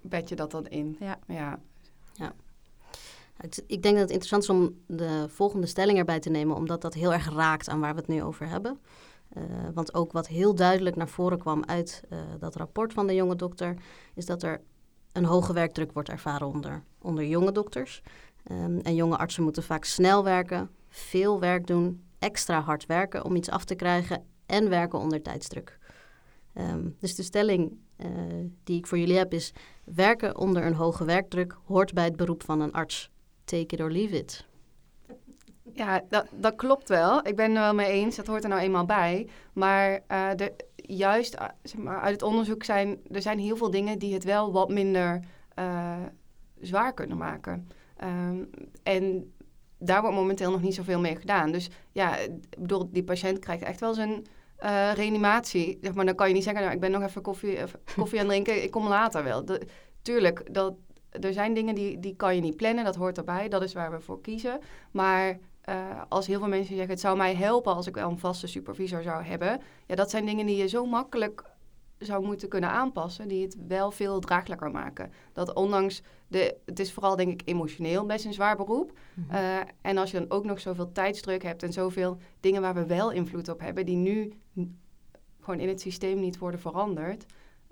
bed 0.00 0.28
je 0.28 0.36
dat 0.36 0.50
dan 0.50 0.66
in. 0.66 0.96
Ja. 1.00 1.18
ja. 1.26 1.58
ja. 2.12 2.32
Ik 3.66 3.82
denk 3.82 3.94
dat 3.94 4.02
het 4.02 4.10
interessant 4.10 4.42
is 4.42 4.50
om 4.50 4.74
de 4.86 5.26
volgende 5.28 5.66
stelling 5.66 5.98
erbij 5.98 6.20
te 6.20 6.30
nemen, 6.30 6.56
omdat 6.56 6.80
dat 6.80 6.94
heel 6.94 7.12
erg 7.12 7.34
raakt 7.34 7.68
aan 7.68 7.80
waar 7.80 7.94
we 7.94 8.00
het 8.00 8.08
nu 8.08 8.22
over 8.22 8.48
hebben. 8.48 8.80
Uh, 9.36 9.42
want 9.74 9.94
ook 9.94 10.12
wat 10.12 10.28
heel 10.28 10.54
duidelijk 10.54 10.96
naar 10.96 11.08
voren 11.08 11.38
kwam 11.38 11.64
uit 11.64 12.02
uh, 12.10 12.18
dat 12.38 12.56
rapport 12.56 12.92
van 12.92 13.06
de 13.06 13.14
jonge 13.14 13.36
dokter, 13.36 13.74
is 14.14 14.26
dat 14.26 14.42
er 14.42 14.60
een 15.12 15.24
hoge 15.24 15.52
werkdruk 15.52 15.92
wordt 15.92 16.08
ervaren 16.08 16.46
onder, 16.46 16.82
onder 16.98 17.24
jonge 17.24 17.52
dokters. 17.52 18.02
Um, 18.50 18.80
en 18.80 18.94
jonge 18.94 19.16
artsen 19.16 19.42
moeten 19.42 19.62
vaak 19.62 19.84
snel 19.84 20.24
werken, 20.24 20.70
veel 20.94 21.40
werk 21.40 21.66
doen, 21.66 22.04
extra 22.18 22.60
hard 22.60 22.86
werken 22.86 23.24
om 23.24 23.36
iets 23.36 23.50
af 23.50 23.64
te 23.64 23.74
krijgen 23.74 24.24
en 24.46 24.68
werken 24.68 24.98
onder 24.98 25.22
tijdsdruk. 25.22 25.78
Um, 26.54 26.96
dus 26.98 27.14
de 27.14 27.22
stelling 27.22 27.78
uh, 27.96 28.08
die 28.64 28.78
ik 28.78 28.86
voor 28.86 28.98
jullie 28.98 29.16
heb 29.16 29.32
is: 29.32 29.52
werken 29.84 30.36
onder 30.36 30.66
een 30.66 30.74
hoge 30.74 31.04
werkdruk 31.04 31.56
hoort 31.64 31.92
bij 31.92 32.04
het 32.04 32.16
beroep 32.16 32.42
van 32.42 32.60
een 32.60 32.72
arts. 32.72 33.10
Take 33.44 33.74
it 33.74 33.80
or 33.80 33.90
leave 33.90 34.16
it. 34.16 34.46
Ja, 35.74 36.02
dat, 36.08 36.26
dat 36.30 36.56
klopt 36.56 36.88
wel. 36.88 37.26
Ik 37.26 37.36
ben 37.36 37.50
er 37.50 37.60
wel 37.60 37.74
mee 37.74 37.90
eens. 37.90 38.16
Dat 38.16 38.26
hoort 38.26 38.42
er 38.42 38.48
nou 38.48 38.62
eenmaal 38.62 38.86
bij. 38.86 39.28
Maar 39.52 40.00
uh, 40.08 40.30
de, 40.36 40.54
juist 40.76 41.34
uh, 41.34 41.48
zeg 41.62 41.80
maar, 41.80 42.00
uit 42.00 42.12
het 42.12 42.22
onderzoek 42.22 42.64
zijn 42.64 43.00
er 43.10 43.22
zijn 43.22 43.38
heel 43.38 43.56
veel 43.56 43.70
dingen 43.70 43.98
die 43.98 44.14
het 44.14 44.24
wel 44.24 44.52
wat 44.52 44.68
minder 44.68 45.20
zwaar 46.60 46.94
kunnen 46.94 47.16
maken. 47.16 47.68
Um, 48.04 48.50
en 48.82 49.32
daar 49.84 50.00
wordt 50.00 50.16
momenteel 50.16 50.50
nog 50.50 50.62
niet 50.62 50.74
zoveel 50.74 51.00
mee 51.00 51.16
gedaan. 51.16 51.52
Dus 51.52 51.70
ja, 51.92 52.16
bedoel, 52.58 52.88
die 52.90 53.04
patiënt 53.04 53.38
krijgt 53.38 53.62
echt 53.62 53.80
wel 53.80 53.94
zijn 53.94 54.26
uh, 54.64 54.92
reanimatie. 54.94 55.78
Zeg 55.80 55.94
maar, 55.94 56.04
dan 56.04 56.14
kan 56.14 56.28
je 56.28 56.34
niet 56.34 56.44
zeggen, 56.44 56.62
nou, 56.62 56.74
ik 56.74 56.80
ben 56.80 56.90
nog 56.90 57.02
even 57.02 57.22
koffie, 57.22 57.58
even 57.58 57.80
koffie 57.96 58.20
aan 58.20 58.24
het 58.24 58.34
drinken, 58.34 58.62
ik 58.62 58.70
kom 58.70 58.88
later 58.88 59.24
wel. 59.24 59.44
De, 59.44 59.60
tuurlijk, 60.02 60.54
dat, 60.54 60.74
er 61.10 61.32
zijn 61.32 61.54
dingen 61.54 61.74
die, 61.74 61.98
die 61.98 62.16
kan 62.16 62.34
je 62.34 62.40
niet 62.40 62.56
plannen, 62.56 62.84
dat 62.84 62.96
hoort 62.96 63.18
erbij, 63.18 63.48
dat 63.48 63.62
is 63.62 63.72
waar 63.72 63.90
we 63.90 64.00
voor 64.00 64.20
kiezen. 64.20 64.60
Maar 64.90 65.38
uh, 65.68 66.02
als 66.08 66.26
heel 66.26 66.38
veel 66.38 66.48
mensen 66.48 66.74
zeggen, 66.74 66.90
het 66.90 67.00
zou 67.00 67.16
mij 67.16 67.34
helpen 67.34 67.74
als 67.74 67.86
ik 67.86 67.94
wel 67.94 68.10
een 68.10 68.18
vaste 68.18 68.46
supervisor 68.46 69.02
zou 69.02 69.22
hebben. 69.24 69.60
Ja, 69.86 69.94
dat 69.94 70.10
zijn 70.10 70.26
dingen 70.26 70.46
die 70.46 70.56
je 70.56 70.68
zo 70.68 70.86
makkelijk 70.86 71.44
zou 72.04 72.24
moeten 72.24 72.48
kunnen 72.48 72.70
aanpassen, 72.70 73.28
die 73.28 73.42
het 73.42 73.56
wel 73.66 73.90
veel 73.90 74.20
draaglijker 74.20 74.70
maken. 74.70 75.12
Dat 75.32 75.54
ondanks 75.54 76.02
de, 76.28 76.56
het 76.64 76.78
is 76.78 76.92
vooral 76.92 77.16
denk 77.16 77.40
ik 77.40 77.48
emotioneel 77.48 78.06
best 78.06 78.24
een 78.24 78.32
zwaar 78.32 78.56
beroep. 78.56 78.92
Mm 79.14 79.24
-hmm. 79.28 79.36
uh, 79.36 79.58
en 79.80 79.96
als 79.96 80.10
je 80.10 80.18
dan 80.18 80.30
ook 80.30 80.44
nog 80.44 80.60
zoveel 80.60 80.92
tijdsdruk 80.92 81.42
hebt 81.42 81.62
en 81.62 81.72
zoveel 81.72 82.18
dingen 82.40 82.60
waar 82.62 82.74
we 82.74 82.86
wel 82.86 83.10
invloed 83.10 83.48
op 83.48 83.60
hebben, 83.60 83.86
die 83.86 83.96
nu 83.96 84.32
gewoon 85.40 85.60
in 85.60 85.68
het 85.68 85.80
systeem 85.80 86.20
niet 86.20 86.38
worden 86.38 86.60
veranderd. 86.60 87.26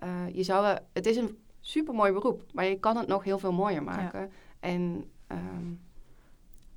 Uh, 0.05 0.09
je 0.33 0.43
zou, 0.43 0.79
het 0.93 1.07
is 1.07 1.17
een 1.17 1.39
supermooi 1.61 2.13
beroep, 2.13 2.43
maar 2.53 2.65
je 2.65 2.79
kan 2.79 2.97
het 2.97 3.07
nog 3.07 3.25
heel 3.25 3.39
veel 3.39 3.53
mooier 3.53 3.83
maken. 3.83 4.21
Ja. 4.21 4.29
En 4.61 5.05
um, 5.33 5.81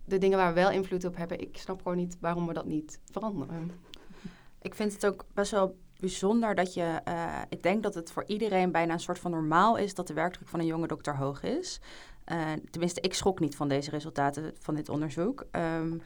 de 0.06 0.18
dingen 0.18 0.38
waar 0.38 0.54
we 0.54 0.60
wel 0.60 0.72
invloed 0.72 1.06
op 1.06 1.16
hebben, 1.16 1.40
ik 1.42 1.58
snap 1.58 1.82
gewoon 1.82 1.98
niet 1.98 2.18
waarom 2.20 2.48
we 2.48 2.54
dat 2.54 2.66
niet 2.66 3.00
veranderen. 3.12 3.72
Ik 4.62 4.76
vind 4.76 4.94
het 4.94 5.06
ook 5.06 5.26
best 5.34 5.52
wel 5.52 5.78
bijzonder 6.04 6.56
dat 6.56 6.74
je, 6.74 7.02
uh, 7.08 7.42
ik 7.50 7.64
denk 7.64 7.84
dat 7.84 7.96
het 7.96 8.12
voor 8.12 8.24
iedereen 8.28 8.72
bijna 8.72 8.94
een 8.94 9.00
soort 9.00 9.20
van 9.20 9.32
normaal 9.32 9.78
is 9.78 9.94
dat 9.94 10.08
de 10.08 10.14
werkdruk 10.14 10.48
van 10.48 10.60
een 10.60 10.66
jonge 10.66 10.88
dokter 10.88 11.16
hoog 11.16 11.44
is. 11.44 11.80
Uh, 12.32 12.52
tenminste, 12.70 13.02
ik 13.02 13.14
schrok 13.14 13.40
niet 13.40 13.56
van 13.56 13.68
deze 13.68 13.90
resultaten 13.90 14.54
van 14.60 14.76
dit 14.76 14.90
onderzoek. 14.90 15.46
Um, 15.52 16.02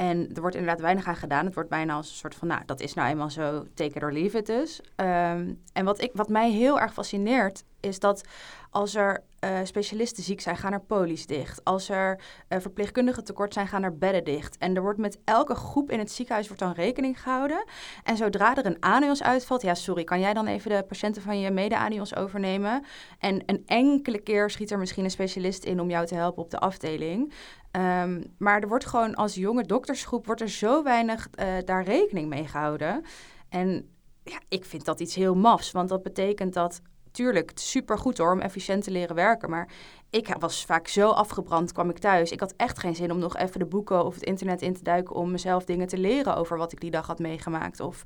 en 0.00 0.30
er 0.34 0.40
wordt 0.40 0.56
inderdaad 0.56 0.80
weinig 0.80 1.06
aan 1.06 1.16
gedaan. 1.16 1.44
Het 1.44 1.54
wordt 1.54 1.68
bijna 1.68 1.94
als 1.94 2.10
een 2.10 2.16
soort 2.16 2.34
van, 2.34 2.48
nou, 2.48 2.62
dat 2.66 2.80
is 2.80 2.94
nou 2.94 3.08
eenmaal 3.08 3.30
zo, 3.30 3.64
take 3.74 3.96
it 3.96 4.02
or 4.02 4.12
leave 4.12 4.38
it 4.38 4.46
dus. 4.46 4.80
Um, 4.96 5.62
en 5.72 5.84
wat, 5.84 6.02
ik, 6.02 6.10
wat 6.14 6.28
mij 6.28 6.50
heel 6.50 6.80
erg 6.80 6.92
fascineert, 6.92 7.64
is 7.80 7.98
dat 7.98 8.24
als 8.70 8.94
er 8.94 9.22
uh, 9.44 9.58
specialisten 9.62 10.22
ziek 10.22 10.40
zijn, 10.40 10.56
gaan 10.56 10.72
er 10.72 10.80
polies 10.80 11.26
dicht. 11.26 11.64
Als 11.64 11.88
er 11.88 12.20
uh, 12.48 12.58
verpleegkundigen 12.58 13.24
tekort 13.24 13.52
zijn, 13.52 13.68
gaan 13.68 13.82
er 13.82 13.98
bedden 13.98 14.24
dicht. 14.24 14.58
En 14.58 14.76
er 14.76 14.82
wordt 14.82 14.98
met 14.98 15.18
elke 15.24 15.54
groep 15.54 15.90
in 15.90 15.98
het 15.98 16.10
ziekenhuis 16.10 16.46
wordt 16.46 16.62
dan 16.62 16.72
rekening 16.72 17.22
gehouden. 17.22 17.64
En 18.04 18.16
zodra 18.16 18.56
er 18.56 18.66
een 18.66 18.82
anios 18.82 19.22
uitvalt, 19.22 19.62
ja 19.62 19.74
sorry, 19.74 20.04
kan 20.04 20.20
jij 20.20 20.34
dan 20.34 20.46
even 20.46 20.70
de 20.70 20.84
patiënten 20.88 21.22
van 21.22 21.40
je 21.40 21.50
mede-anios 21.50 22.14
overnemen? 22.16 22.84
En 23.18 23.42
een 23.46 23.62
enkele 23.66 24.18
keer 24.18 24.50
schiet 24.50 24.70
er 24.70 24.78
misschien 24.78 25.04
een 25.04 25.10
specialist 25.10 25.64
in 25.64 25.80
om 25.80 25.90
jou 25.90 26.06
te 26.06 26.14
helpen 26.14 26.42
op 26.42 26.50
de 26.50 26.58
afdeling. 26.58 27.32
Um, 27.72 28.24
maar 28.38 28.60
er 28.60 28.68
wordt 28.68 28.86
gewoon 28.86 29.14
als 29.14 29.34
jonge 29.34 29.64
doktersgroep 29.64 30.26
wordt 30.26 30.40
er 30.40 30.48
zo 30.48 30.82
weinig 30.82 31.28
uh, 31.34 31.46
daar 31.64 31.84
rekening 31.84 32.28
mee 32.28 32.46
gehouden. 32.46 33.04
En 33.48 33.88
ja, 34.24 34.38
ik 34.48 34.64
vind 34.64 34.84
dat 34.84 35.00
iets 35.00 35.14
heel 35.14 35.34
mafs, 35.34 35.70
want 35.70 35.88
dat 35.88 36.02
betekent 36.02 36.54
dat 36.54 36.80
tuurlijk, 37.10 37.50
super 37.54 37.98
goed 37.98 38.18
hoor 38.18 38.32
om 38.32 38.40
efficiënt 38.40 38.84
te 38.84 38.90
leren 38.90 39.14
werken. 39.16 39.50
Maar 39.50 39.68
ik 40.10 40.36
was 40.38 40.64
vaak 40.64 40.88
zo 40.88 41.08
afgebrand, 41.08 41.72
kwam 41.72 41.90
ik 41.90 41.98
thuis. 41.98 42.30
Ik 42.30 42.40
had 42.40 42.54
echt 42.56 42.78
geen 42.78 42.94
zin 42.94 43.12
om 43.12 43.18
nog 43.18 43.36
even 43.36 43.58
de 43.58 43.66
boeken 43.66 44.04
of 44.04 44.14
het 44.14 44.22
internet 44.22 44.62
in 44.62 44.74
te 44.74 44.82
duiken 44.82 45.14
om 45.14 45.30
mezelf 45.30 45.64
dingen 45.64 45.86
te 45.86 45.98
leren 45.98 46.36
over 46.36 46.58
wat 46.58 46.72
ik 46.72 46.80
die 46.80 46.90
dag 46.90 47.06
had 47.06 47.18
meegemaakt. 47.18 47.80
Of 47.80 48.02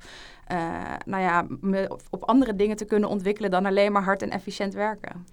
uh, 0.51 0.93
nou 1.05 1.23
ja, 1.23 1.47
op 2.09 2.23
andere 2.23 2.55
dingen 2.55 2.75
te 2.75 2.85
kunnen 2.85 3.09
ontwikkelen 3.09 3.51
dan 3.51 3.65
alleen 3.65 3.91
maar 3.91 4.03
hard 4.03 4.21
en 4.21 4.29
efficiënt 4.29 4.73
werken. 4.73 5.25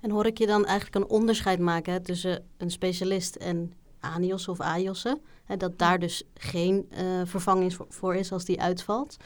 En 0.00 0.10
hoor 0.10 0.26
ik 0.26 0.38
je 0.38 0.46
dan 0.46 0.64
eigenlijk 0.64 0.94
een 0.94 1.10
onderscheid 1.10 1.58
maken 1.58 1.92
hè, 1.92 2.00
tussen 2.00 2.44
een 2.56 2.70
specialist 2.70 3.36
en 3.36 3.72
ANIOS 4.00 4.48
of 4.48 4.60
AIOS'en? 4.60 5.20
Dat 5.56 5.78
daar 5.78 5.98
dus 5.98 6.22
geen 6.34 6.88
uh, 6.92 7.20
vervanging 7.24 7.76
voor 7.88 8.14
is 8.14 8.32
als 8.32 8.44
die 8.44 8.60
uitvalt. 8.60 9.16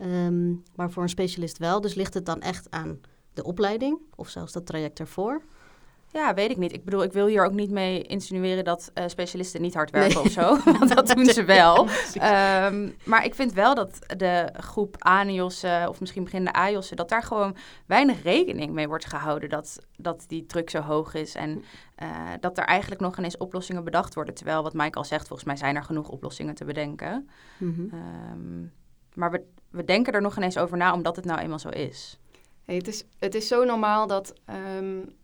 Um, 0.00 0.62
maar 0.74 0.90
voor 0.90 1.02
een 1.02 1.08
specialist 1.08 1.58
wel. 1.58 1.80
Dus 1.80 1.94
ligt 1.94 2.14
het 2.14 2.26
dan 2.26 2.40
echt 2.40 2.70
aan 2.70 3.00
de 3.32 3.44
opleiding 3.44 3.98
of 4.14 4.28
zelfs 4.28 4.52
dat 4.52 4.66
traject 4.66 5.00
ervoor? 5.00 5.42
Ja, 6.14 6.34
weet 6.34 6.50
ik 6.50 6.56
niet. 6.56 6.72
Ik 6.72 6.84
bedoel, 6.84 7.02
ik 7.02 7.12
wil 7.12 7.26
hier 7.26 7.44
ook 7.44 7.52
niet 7.52 7.70
mee 7.70 8.02
insinueren 8.02 8.64
dat 8.64 8.90
uh, 8.94 9.04
specialisten 9.06 9.60
niet 9.60 9.74
hard 9.74 9.90
werken 9.90 10.14
nee. 10.14 10.24
of 10.24 10.30
zo. 10.30 10.58
Want 10.78 10.94
dat 10.94 11.06
doen 11.06 11.24
ze 11.24 11.44
wel. 11.58 11.88
Ja, 12.12 12.66
um, 12.66 12.94
maar 13.04 13.24
ik 13.24 13.34
vind 13.34 13.52
wel 13.52 13.74
dat 13.74 13.98
de 14.16 14.48
groep 14.52 14.96
ANIOS'en 14.98 15.88
of 15.88 16.00
misschien 16.00 16.24
beginnende 16.24 16.58
AIOS'en... 16.58 16.96
dat 16.96 17.08
daar 17.08 17.22
gewoon 17.22 17.56
weinig 17.86 18.22
rekening 18.22 18.72
mee 18.72 18.88
wordt 18.88 19.06
gehouden 19.06 19.48
dat, 19.48 19.86
dat 19.96 20.24
die 20.26 20.46
druk 20.46 20.70
zo 20.70 20.80
hoog 20.80 21.14
is. 21.14 21.34
En 21.34 21.64
uh, 22.02 22.08
dat 22.40 22.58
er 22.58 22.64
eigenlijk 22.64 23.00
nog 23.00 23.18
ineens 23.18 23.36
oplossingen 23.36 23.84
bedacht 23.84 24.14
worden. 24.14 24.34
Terwijl, 24.34 24.62
wat 24.62 24.74
Mike 24.74 24.98
al 24.98 25.04
zegt, 25.04 25.26
volgens 25.26 25.48
mij 25.48 25.56
zijn 25.56 25.76
er 25.76 25.84
genoeg 25.84 26.08
oplossingen 26.08 26.54
te 26.54 26.64
bedenken. 26.64 27.28
Mm 27.58 27.74
-hmm. 27.74 28.00
um, 28.32 28.72
maar 29.14 29.30
we, 29.30 29.44
we 29.70 29.84
denken 29.84 30.12
er 30.12 30.22
nog 30.22 30.36
ineens 30.36 30.58
over 30.58 30.76
na, 30.76 30.92
omdat 30.92 31.16
het 31.16 31.24
nou 31.24 31.40
eenmaal 31.40 31.58
zo 31.58 31.68
is. 31.68 32.18
Hey, 32.64 32.74
het, 32.74 32.88
is, 32.88 33.04
het 33.18 33.34
is 33.34 33.48
zo 33.48 33.64
normaal 33.64 34.06
dat 34.06 34.34
um, 34.76 35.14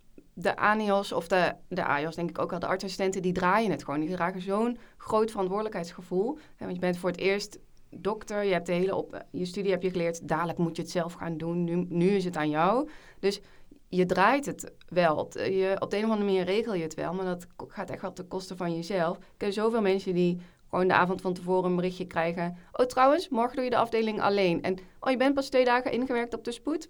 de 0.42 0.56
ANIOS 0.56 1.12
of 1.12 1.28
de, 1.28 1.54
de 1.68 1.85
AIOS, 1.85 2.14
denk 2.14 2.30
ik 2.30 2.38
ook 2.38 2.50
wel, 2.50 2.59
de 2.59 2.66
artsassistenten, 2.66 3.23
die 3.23 3.32
draaien 3.32 3.70
het 3.70 3.85
gewoon. 3.85 4.00
Die 4.00 4.11
dragen 4.11 4.40
zo'n 4.40 4.78
groot 4.97 5.30
verantwoordelijkheidsgevoel. 5.30 6.35
Ja, 6.37 6.64
want 6.64 6.75
je 6.75 6.80
bent 6.80 6.97
voor 6.99 7.11
het 7.11 7.18
eerst 7.18 7.59
dokter, 7.90 8.44
je 8.44 8.52
hebt 8.52 8.66
de 8.66 8.73
hele 8.73 8.97
op, 8.97 9.25
je 9.30 9.44
studie 9.44 9.70
heb 9.70 9.82
je 9.82 9.90
geleerd, 9.90 10.28
dadelijk 10.28 10.59
moet 10.59 10.76
je 10.76 10.82
het 10.82 10.90
zelf 10.90 11.12
gaan 11.12 11.37
doen, 11.37 11.64
nu, 11.64 11.87
nu 11.88 12.09
is 12.09 12.25
het 12.25 12.37
aan 12.37 12.50
jou. 12.50 12.88
Dus 13.18 13.40
je 13.88 14.06
draait 14.06 14.47
het 14.47 14.73
wel. 14.88 15.28
Je, 15.32 15.76
op 15.78 15.90
de 15.90 15.97
een 15.97 16.04
of 16.04 16.11
andere 16.11 16.30
manier 16.30 16.44
regel 16.44 16.75
je 16.75 16.82
het 16.82 16.94
wel, 16.94 17.12
maar 17.12 17.25
dat 17.25 17.47
gaat 17.68 17.90
echt 17.90 18.02
wel 18.02 18.12
ten 18.12 18.28
koste 18.28 18.56
van 18.56 18.75
jezelf. 18.75 19.16
Ik 19.16 19.25
ken 19.37 19.52
zoveel 19.52 19.80
mensen 19.80 20.14
die 20.14 20.40
gewoon 20.68 20.88
de 20.88 20.94
avond 20.94 21.20
van 21.20 21.32
tevoren 21.32 21.70
een 21.70 21.76
berichtje 21.76 22.06
krijgen. 22.06 22.56
Oh, 22.73 22.87
trouwens, 22.87 23.28
morgen 23.28 23.54
doe 23.54 23.64
je 23.64 23.70
de 23.70 23.76
afdeling 23.76 24.20
alleen. 24.20 24.62
En 24.62 24.78
oh, 25.00 25.11
je 25.11 25.16
bent 25.16 25.35
pas 25.35 25.49
twee 25.49 25.64
dagen 25.64 25.92
ingewerkt 25.92 26.35
op 26.35 26.44
de 26.44 26.52
spoed 26.52 26.88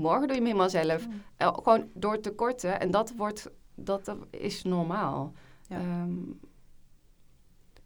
morgen 0.00 0.20
doe 0.20 0.36
je 0.36 0.42
hem 0.42 0.44
helemaal 0.44 0.70
zelf. 0.70 1.06
Mm. 1.06 1.22
Uh, 1.38 1.54
gewoon 1.62 1.90
door 1.94 2.20
tekorten. 2.20 2.80
En 2.80 2.90
dat, 2.90 3.12
wordt, 3.16 3.50
dat 3.74 4.16
is 4.30 4.62
normaal. 4.62 5.32
Ja. 5.68 5.80
Um, 5.80 6.40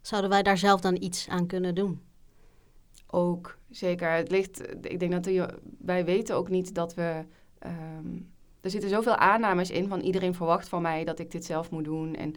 Zouden 0.01 0.29
wij 0.29 0.43
daar 0.43 0.57
zelf 0.57 0.81
dan 0.81 1.01
iets 1.01 1.29
aan 1.29 1.47
kunnen 1.47 1.75
doen? 1.75 2.01
Ook, 3.07 3.57
zeker. 3.69 4.11
Het 4.11 4.31
ligt, 4.31 4.85
ik 4.85 4.99
denk 4.99 5.11
dat 5.11 5.49
wij 5.77 6.05
weten 6.05 6.35
ook 6.35 6.49
niet 6.49 6.75
dat 6.75 6.93
we... 6.93 7.25
Um, 7.65 8.33
er 8.61 8.69
zitten 8.69 8.89
zoveel 8.89 9.15
aannames 9.15 9.71
in 9.71 9.87
van 9.87 9.99
iedereen 9.99 10.33
verwacht 10.33 10.69
van 10.69 10.81
mij 10.81 11.03
dat 11.03 11.19
ik 11.19 11.31
dit 11.31 11.45
zelf 11.45 11.71
moet 11.71 11.83
doen. 11.83 12.15
En 12.15 12.35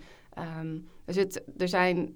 um, 0.60 0.88
er, 1.04 1.14
zit, 1.14 1.42
er 1.56 1.68
zijn 1.68 2.14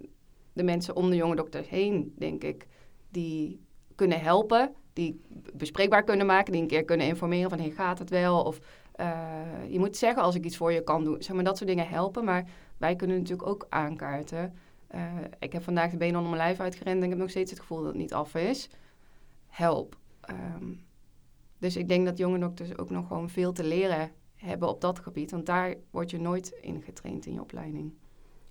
de 0.53 0.63
mensen 0.63 0.97
om 0.97 1.11
de 1.11 1.17
jonge 1.17 1.37
dokters 1.37 1.69
heen, 1.69 2.15
denk 2.19 2.45
ik, 2.45 2.67
die 3.11 3.61
kunnen 3.95 4.21
helpen 4.21 4.75
die 4.93 5.21
bespreekbaar 5.55 6.05
kunnen 6.05 6.27
maken, 6.27 6.53
die 6.53 6.63
een 6.63 6.69
keer 6.69 6.85
kunnen 6.85 7.07
informeren 7.07 7.51
van, 7.51 7.59
hey, 7.59 7.71
gaat 7.71 7.99
het 7.99 8.11
wel? 8.11 8.43
Of 8.43 8.59
uh, 9.01 9.11
je 9.69 9.79
moet 9.79 9.97
zeggen 9.97 10.23
als 10.23 10.35
ik 10.35 10.45
iets 10.45 10.57
voor 10.57 10.73
je 10.73 10.83
kan 10.83 11.05
doen. 11.05 11.23
Zeg 11.23 11.35
maar, 11.35 11.45
dat 11.45 11.57
soort 11.57 11.69
dingen 11.69 11.89
helpen, 11.89 12.25
maar 12.25 12.49
wij 12.77 12.97
kunnen 12.97 13.17
natuurlijk 13.17 13.49
ook 13.49 13.67
aankaarten. 13.69 14.55
Uh, 14.95 15.01
ik 15.39 15.53
heb 15.53 15.63
vandaag 15.63 15.91
de 15.91 15.97
benen 15.97 16.17
onder 16.17 16.31
mijn 16.31 16.43
lijf 16.43 16.61
uitgerend 16.61 16.97
en 16.97 17.03
ik 17.03 17.11
heb 17.11 17.19
nog 17.19 17.31
steeds 17.31 17.51
het 17.51 17.61
gevoel 17.61 17.79
dat 17.79 17.87
het 17.87 17.97
niet 17.97 18.15
af 18.15 18.35
is. 18.35 18.69
Help. 19.47 19.97
Um, 20.31 20.85
dus 21.59 21.77
ik 21.77 21.89
denk 21.89 22.07
dat 22.07 22.19
jonge 22.19 22.39
dokters 22.39 22.79
ook 22.79 22.91
nog 22.91 23.07
gewoon 23.07 23.29
veel 23.29 23.53
te 23.53 23.65
leren 23.65 24.11
hebben 24.35 24.69
op 24.69 24.81
dat 24.81 24.99
gebied, 24.99 25.31
want 25.31 25.47
daar 25.47 25.75
word 25.91 26.11
je 26.11 26.21
nooit 26.21 26.59
in 26.61 26.83
getraind 26.83 27.27
in 27.27 27.33
je 27.33 27.41
opleiding. 27.41 27.95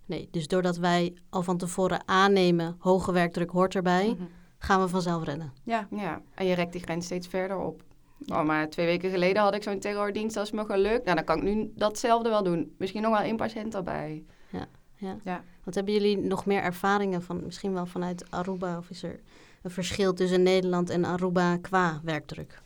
Nee, 0.05 0.27
dus 0.31 0.47
doordat 0.47 0.77
wij 0.77 1.13
al 1.29 1.43
van 1.43 1.57
tevoren 1.57 2.07
aannemen, 2.07 2.75
hoge 2.79 3.11
werkdruk 3.11 3.49
hoort 3.49 3.75
erbij, 3.75 4.07
mm 4.07 4.17
-hmm 4.17 4.39
gaan 4.63 4.81
we 4.81 4.87
vanzelf 4.87 5.23
rennen. 5.23 5.53
Ja, 5.63 5.87
ja. 5.91 6.21
en 6.35 6.45
je 6.45 6.53
rekt 6.53 6.71
die 6.71 6.81
grens 6.81 7.05
steeds 7.05 7.27
verder 7.27 7.57
op. 7.57 7.83
Oh, 8.27 8.43
maar 8.43 8.69
twee 8.69 8.85
weken 8.85 9.09
geleden 9.09 9.41
had 9.41 9.55
ik 9.55 9.63
zo'n 9.63 9.79
terrordienst, 9.79 10.37
als 10.37 10.51
me 10.51 10.65
gelukt. 10.65 11.03
Nou, 11.03 11.15
dan 11.15 11.25
kan 11.25 11.37
ik 11.37 11.43
nu 11.43 11.71
datzelfde 11.75 12.29
wel 12.29 12.43
doen. 12.43 12.75
Misschien 12.77 13.01
nog 13.01 13.11
wel 13.11 13.21
één 13.21 13.35
patiënt 13.35 13.75
erbij. 13.75 14.23
Ja. 14.49 14.67
Ja. 14.95 15.17
Ja. 15.23 15.43
Wat 15.63 15.75
hebben 15.75 15.93
jullie 15.93 16.17
nog 16.17 16.45
meer 16.45 16.61
ervaringen 16.61 17.21
van, 17.21 17.43
misschien 17.45 17.73
wel 17.73 17.85
vanuit 17.85 18.31
Aruba? 18.31 18.77
Of 18.77 18.89
is 18.89 19.03
er 19.03 19.19
een 19.61 19.71
verschil 19.71 20.13
tussen 20.13 20.43
Nederland 20.43 20.89
en 20.89 21.05
Aruba 21.05 21.57
qua 21.57 21.99
werkdruk? 22.03 22.61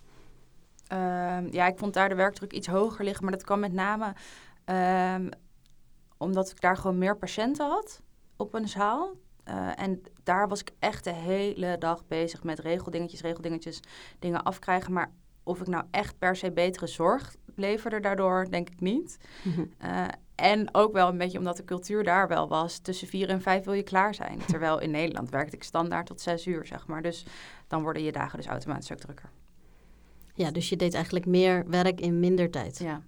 Ehm, 0.87 1.47
ja, 1.51 1.67
ik 1.67 1.77
vond 1.77 1.93
daar 1.93 2.09
de 2.09 2.15
werkdruk 2.15 2.53
iets 2.53 2.67
hoger 2.67 3.05
liggen, 3.05 3.23
maar 3.23 3.33
dat 3.33 3.43
kwam 3.43 3.59
met 3.59 3.73
name 3.73 4.13
ehm, 4.65 5.29
omdat 6.17 6.51
ik 6.51 6.61
daar 6.61 6.77
gewoon 6.77 6.97
meer 6.97 7.17
patiënten 7.17 7.67
had 7.67 8.01
op 8.35 8.53
een 8.53 8.67
zaal. 8.67 9.15
Eh, 9.45 9.79
en 9.79 10.01
daar 10.23 10.47
was 10.47 10.59
ik 10.59 10.71
echt 10.79 11.03
de 11.03 11.13
hele 11.13 11.77
dag 11.77 12.07
bezig 12.07 12.43
met 12.43 12.59
regeldingetjes, 12.59 13.21
regeldingetjes, 13.21 13.79
dingen 14.19 14.43
afkrijgen. 14.43 14.93
Maar 14.93 15.11
of 15.43 15.59
ik 15.59 15.67
nou 15.67 15.83
echt 15.91 16.17
per 16.17 16.35
se 16.35 16.51
betere 16.51 16.87
zorg 16.87 17.35
leverde 17.55 17.99
daardoor, 17.99 18.49
denk 18.49 18.69
ik 18.69 18.79
niet. 18.79 19.17
Uh, 19.83 20.07
en 20.35 20.75
ook 20.75 20.93
wel 20.93 21.07
een 21.07 21.17
beetje 21.17 21.37
omdat 21.37 21.57
de 21.57 21.63
cultuur 21.63 22.03
daar 22.03 22.27
wel 22.27 22.47
was. 22.47 22.77
Tussen 22.77 23.07
vier 23.07 23.29
en 23.29 23.41
vijf 23.41 23.63
wil 23.65 23.73
je 23.73 23.83
klaar 23.83 24.15
zijn. 24.15 24.39
Terwijl 24.47 24.79
in 24.79 24.91
Nederland 24.91 25.29
werkte 25.29 25.55
ik 25.55 25.63
standaard 25.63 26.05
tot 26.05 26.21
zes 26.21 26.47
uur, 26.47 26.65
zeg 26.65 26.87
maar. 26.87 27.01
Dus 27.01 27.25
dan 27.67 27.81
worden 27.81 28.03
je 28.03 28.11
dagen 28.11 28.37
dus 28.37 28.47
automatisch 28.47 28.91
ook 28.91 28.99
drukker. 28.99 29.29
Ja, 30.33 30.51
dus 30.51 30.69
je 30.69 30.75
deed 30.75 30.93
eigenlijk 30.93 31.25
meer 31.25 31.69
werk 31.69 32.01
in 32.01 32.19
minder 32.19 32.51
tijd. 32.51 32.77
Ja. 32.77 33.01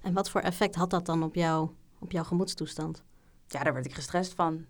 En 0.00 0.12
wat 0.12 0.30
voor 0.30 0.40
effect 0.40 0.74
had 0.74 0.90
dat 0.90 1.06
dan 1.06 1.22
op, 1.22 1.34
jou, 1.34 1.70
op 1.98 2.12
jouw 2.12 2.24
gemoedstoestand? 2.24 3.02
Ja, 3.52 3.62
daar 3.62 3.72
werd 3.72 3.86
ik 3.86 3.94
gestrest 3.94 4.34
van. 4.34 4.64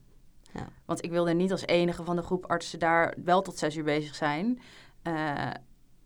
Ja. 0.53 0.69
Want 0.85 1.05
ik 1.05 1.11
wilde 1.11 1.33
niet 1.33 1.53
als 1.53 1.67
enige 1.67 2.05
van 2.05 2.17
de 2.17 2.23
groep 2.23 2.47
artsen 2.47 2.79
daar 2.79 3.15
wel 3.25 3.43
tot 3.43 3.59
zes 3.59 3.77
uur 3.77 3.85
bezig 3.85 4.15
zijn. 4.15 4.61
Uh, 5.03 5.51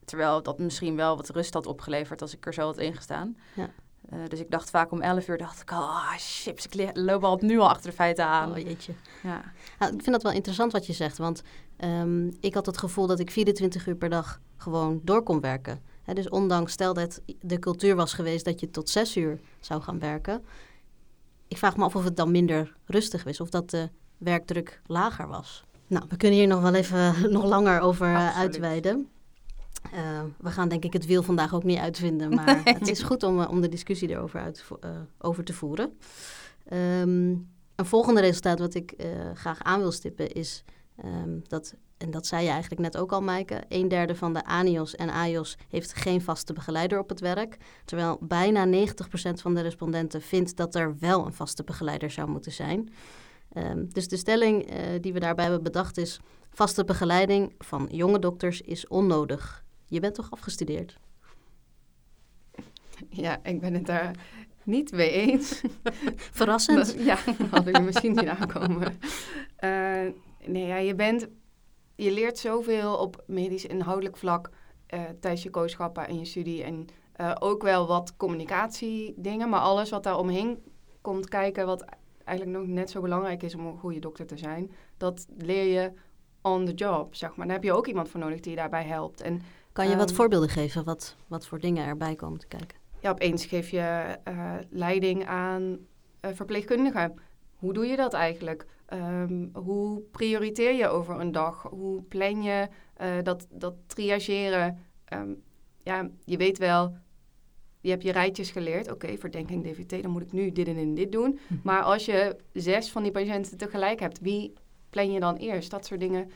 terwijl 0.04 0.42
dat 0.42 0.58
misschien 0.58 0.96
wel 0.96 1.16
wat 1.16 1.28
rust 1.28 1.54
had 1.54 1.66
opgeleverd 1.66 2.22
als 2.22 2.34
ik 2.34 2.46
er 2.46 2.54
zo 2.54 2.62
had 2.62 2.78
ingestaan. 2.78 3.36
Ja. 3.54 3.70
Uh, 4.12 4.18
dus 4.28 4.40
ik 4.40 4.50
dacht 4.50 4.70
vaak 4.70 4.90
om 4.90 5.00
11 5.00 5.28
uur, 5.28 5.38
dacht 5.38 5.60
ik, 5.60 5.70
oh 5.70 6.12
chips, 6.16 6.66
ik 6.66 6.96
loop 6.96 7.24
al 7.24 7.38
nu 7.40 7.58
al 7.58 7.68
achter 7.68 7.90
de 7.90 7.96
feiten 7.96 8.26
aan. 8.26 8.50
Oh 8.50 8.58
jeetje. 8.58 8.92
Ja. 9.22 9.52
Nou, 9.78 9.94
ik 9.94 10.02
vind 10.02 10.10
dat 10.10 10.22
wel 10.22 10.32
interessant 10.32 10.72
wat 10.72 10.86
je 10.86 10.92
zegt, 10.92 11.18
want 11.18 11.42
um, 11.78 12.36
ik 12.40 12.54
had 12.54 12.66
het 12.66 12.78
gevoel 12.78 13.06
dat 13.06 13.18
ik 13.18 13.30
24 13.30 13.86
uur 13.86 13.96
per 13.96 14.08
dag 14.08 14.40
gewoon 14.56 15.00
door 15.02 15.22
kon 15.22 15.40
werken. 15.40 15.82
He, 16.02 16.14
dus 16.14 16.28
ondanks, 16.28 16.72
stel 16.72 16.94
dat 16.94 17.20
de 17.40 17.58
cultuur 17.58 17.96
was 17.96 18.12
geweest 18.12 18.44
dat 18.44 18.60
je 18.60 18.70
tot 18.70 18.88
6 18.88 19.16
uur 19.16 19.40
zou 19.60 19.82
gaan 19.82 19.98
werken. 19.98 20.44
Ik 21.54 21.60
vraag 21.60 21.76
me 21.76 21.84
af 21.84 21.96
of 21.96 22.04
het 22.04 22.16
dan 22.16 22.30
minder 22.30 22.76
rustig 22.86 23.26
is, 23.26 23.40
of 23.40 23.48
dat 23.48 23.70
de 23.70 23.88
werkdruk 24.18 24.80
lager 24.86 25.28
was. 25.28 25.64
Nou, 25.86 26.04
we 26.08 26.16
kunnen 26.16 26.38
hier 26.38 26.46
nog 26.46 26.62
wel 26.62 26.74
even 26.74 27.14
nog 27.32 27.44
langer 27.44 27.80
over 27.80 28.06
uh, 28.06 28.38
uitweiden. 28.38 29.08
Uh, 29.94 30.22
we 30.38 30.50
gaan 30.50 30.68
denk 30.68 30.84
ik 30.84 30.92
het 30.92 31.06
wiel 31.06 31.22
vandaag 31.22 31.54
ook 31.54 31.64
niet 31.64 31.78
uitvinden, 31.78 32.28
maar 32.34 32.62
nee. 32.64 32.74
het 32.74 32.88
is 32.88 33.02
goed 33.02 33.22
om, 33.22 33.44
om 33.44 33.60
de 33.60 33.68
discussie 33.68 34.08
erover 34.08 34.40
uit, 34.40 34.64
over 35.18 35.44
te 35.44 35.52
voeren. 35.52 35.98
Um, 36.72 37.48
een 37.74 37.86
volgende 37.86 38.20
resultaat 38.20 38.58
wat 38.58 38.74
ik 38.74 38.94
graag 39.34 39.62
aan 39.62 39.80
wil 39.80 39.92
stippen 39.92 40.32
is 40.32 40.64
um, 41.04 41.42
dat, 41.48 41.74
en 41.98 42.10
dat 42.10 42.26
zei 42.26 42.44
je 42.44 42.50
eigenlijk 42.50 42.80
net 42.80 42.96
ook 42.96 43.12
al, 43.12 43.20
Maaike, 43.20 43.62
een 43.68 43.88
derde 43.88 44.14
van 44.14 44.32
de 44.32 44.44
ANIOS 44.44 44.94
en 44.94 45.10
AIOS 45.10 45.56
heeft 45.68 45.94
geen 45.94 46.20
vaste 46.20 46.52
begeleider 46.52 46.98
op 46.98 47.08
het 47.08 47.20
werk, 47.20 47.56
terwijl 47.84 48.18
bijna 48.20 48.86
90% 48.86 48.88
van 49.32 49.54
de 49.54 49.60
respondenten 49.60 50.22
vindt 50.22 50.56
dat 50.56 50.74
er 50.74 50.98
wel 50.98 51.26
een 51.26 51.32
vaste 51.32 51.64
begeleider 51.64 52.10
zou 52.10 52.28
moeten 52.28 52.52
zijn. 52.52 52.92
Um, 53.56 53.92
dus 53.92 54.08
de 54.08 54.16
stelling 54.16 54.70
die 55.00 55.12
we 55.12 55.20
daarbij 55.20 55.44
hebben 55.44 55.62
bedacht 55.62 55.96
is, 55.96 56.20
vaste 56.50 56.84
begeleiding 56.84 57.54
van 57.58 57.88
jonge 57.90 58.18
dokters 58.18 58.60
is 58.60 58.86
onnodig. 58.86 59.64
Je 59.86 60.00
bent 60.00 60.14
toch 60.14 60.30
afgestudeerd? 60.30 60.98
Ja, 63.08 63.40
ik 63.42 63.60
ben 63.60 63.74
het 63.74 63.86
daar 63.86 64.16
niet 64.62 64.92
mee 64.92 65.10
eens. 65.10 65.62
Verrassend. 66.16 66.76
Dat, 66.76 67.04
ja, 67.10 67.18
had 67.50 67.66
ik 67.66 67.76
er 67.76 67.82
misschien 67.82 68.12
niet 68.12 68.26
aankomen. 68.26 68.98
Uh, 69.64 70.12
nee, 70.46 70.66
ja, 70.66 70.76
je 70.76 70.94
bent... 70.94 71.28
Je 71.94 72.12
leert 72.12 72.38
zoveel 72.38 72.96
op 72.96 73.22
medisch 73.26 73.66
inhoudelijk 73.66 74.16
vlak 74.16 74.50
uh, 74.94 75.00
tijdens 75.20 75.42
je 75.42 75.50
kooschappen 75.50 76.08
en 76.08 76.18
je 76.18 76.24
studie. 76.24 76.62
En 76.62 76.86
uh, 77.20 77.34
ook 77.38 77.62
wel 77.62 77.86
wat 77.86 78.16
communicatiedingen, 78.16 79.48
maar 79.48 79.60
alles 79.60 79.90
wat 79.90 80.02
daar 80.02 80.18
omheen 80.18 80.62
komt 81.00 81.28
kijken, 81.28 81.66
wat 81.66 81.84
eigenlijk 82.24 82.58
nog 82.58 82.66
net 82.66 82.90
zo 82.90 83.00
belangrijk 83.00 83.42
is 83.42 83.54
om 83.54 83.66
een 83.66 83.78
goede 83.78 83.98
dokter 83.98 84.26
te 84.26 84.36
zijn, 84.36 84.70
dat 84.96 85.26
leer 85.38 85.64
je 85.64 85.92
on 86.42 86.64
the 86.64 86.74
job, 86.74 87.14
zeg 87.14 87.36
maar. 87.36 87.46
Daar 87.46 87.54
heb 87.54 87.64
je 87.64 87.72
ook 87.72 87.86
iemand 87.86 88.08
voor 88.08 88.20
nodig 88.20 88.40
die 88.40 88.50
je 88.50 88.56
daarbij 88.56 88.84
helpt. 88.84 89.20
En 89.20 89.42
kan 89.72 89.88
je 89.88 89.96
wat 89.96 90.10
um, 90.10 90.16
voorbeelden 90.16 90.48
geven, 90.48 90.84
wat, 90.84 91.16
wat 91.26 91.46
voor 91.46 91.58
dingen 91.58 91.86
erbij 91.86 92.14
komen 92.14 92.38
te 92.38 92.46
kijken? 92.46 92.78
Ja, 93.00 93.10
opeens 93.10 93.46
geef 93.46 93.70
je 93.70 94.18
uh, 94.28 94.54
leiding 94.70 95.26
aan 95.26 95.78
verpleegkundigen. 96.20 97.14
Hoe 97.64 97.72
doe 97.72 97.86
je 97.86 97.96
dat 97.96 98.12
eigenlijk? 98.12 98.66
Um, 98.92 99.50
hoe 99.54 100.00
prioriteer 100.00 100.72
je 100.72 100.88
over 100.88 101.20
een 101.20 101.32
dag? 101.32 101.62
Hoe 101.62 102.02
plan 102.02 102.42
je 102.42 102.68
uh, 103.00 103.22
dat, 103.22 103.46
dat 103.50 103.74
triageren? 103.86 104.78
Um, 105.12 105.42
ja, 105.82 106.10
je 106.24 106.36
weet 106.36 106.58
wel, 106.58 106.96
je 107.80 107.90
hebt 107.90 108.02
je 108.02 108.12
rijtjes 108.12 108.50
geleerd. 108.50 108.84
Oké, 108.92 109.04
okay, 109.04 109.18
verdenking 109.18 109.64
DVT, 109.64 110.02
dan 110.02 110.10
moet 110.10 110.22
ik 110.22 110.32
nu 110.32 110.52
dit 110.52 110.68
en, 110.68 110.76
en 110.76 110.94
dit 110.94 111.12
doen. 111.12 111.30
Mm-hmm. 111.30 111.60
Maar 111.62 111.82
als 111.82 112.04
je 112.04 112.36
zes 112.52 112.90
van 112.90 113.02
die 113.02 113.12
patiënten 113.12 113.56
tegelijk 113.56 114.00
hebt, 114.00 114.20
wie 114.20 114.52
plan 114.90 115.12
je 115.12 115.20
dan 115.20 115.36
eerst? 115.36 115.70
Dat 115.70 115.86
soort 115.86 116.00
dingen 116.00 116.30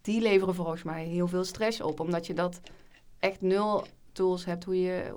die 0.00 0.20
leveren 0.20 0.54
volgens 0.54 0.82
mij 0.82 1.04
heel 1.04 1.28
veel 1.28 1.44
stress 1.44 1.80
op. 1.80 2.00
Omdat 2.00 2.26
je 2.26 2.34
dat 2.34 2.60
echt 3.18 3.40
nul 3.40 3.86
tools 4.12 4.44
hebt 4.44 4.64
hoe 4.64 4.80
je, 4.80 5.14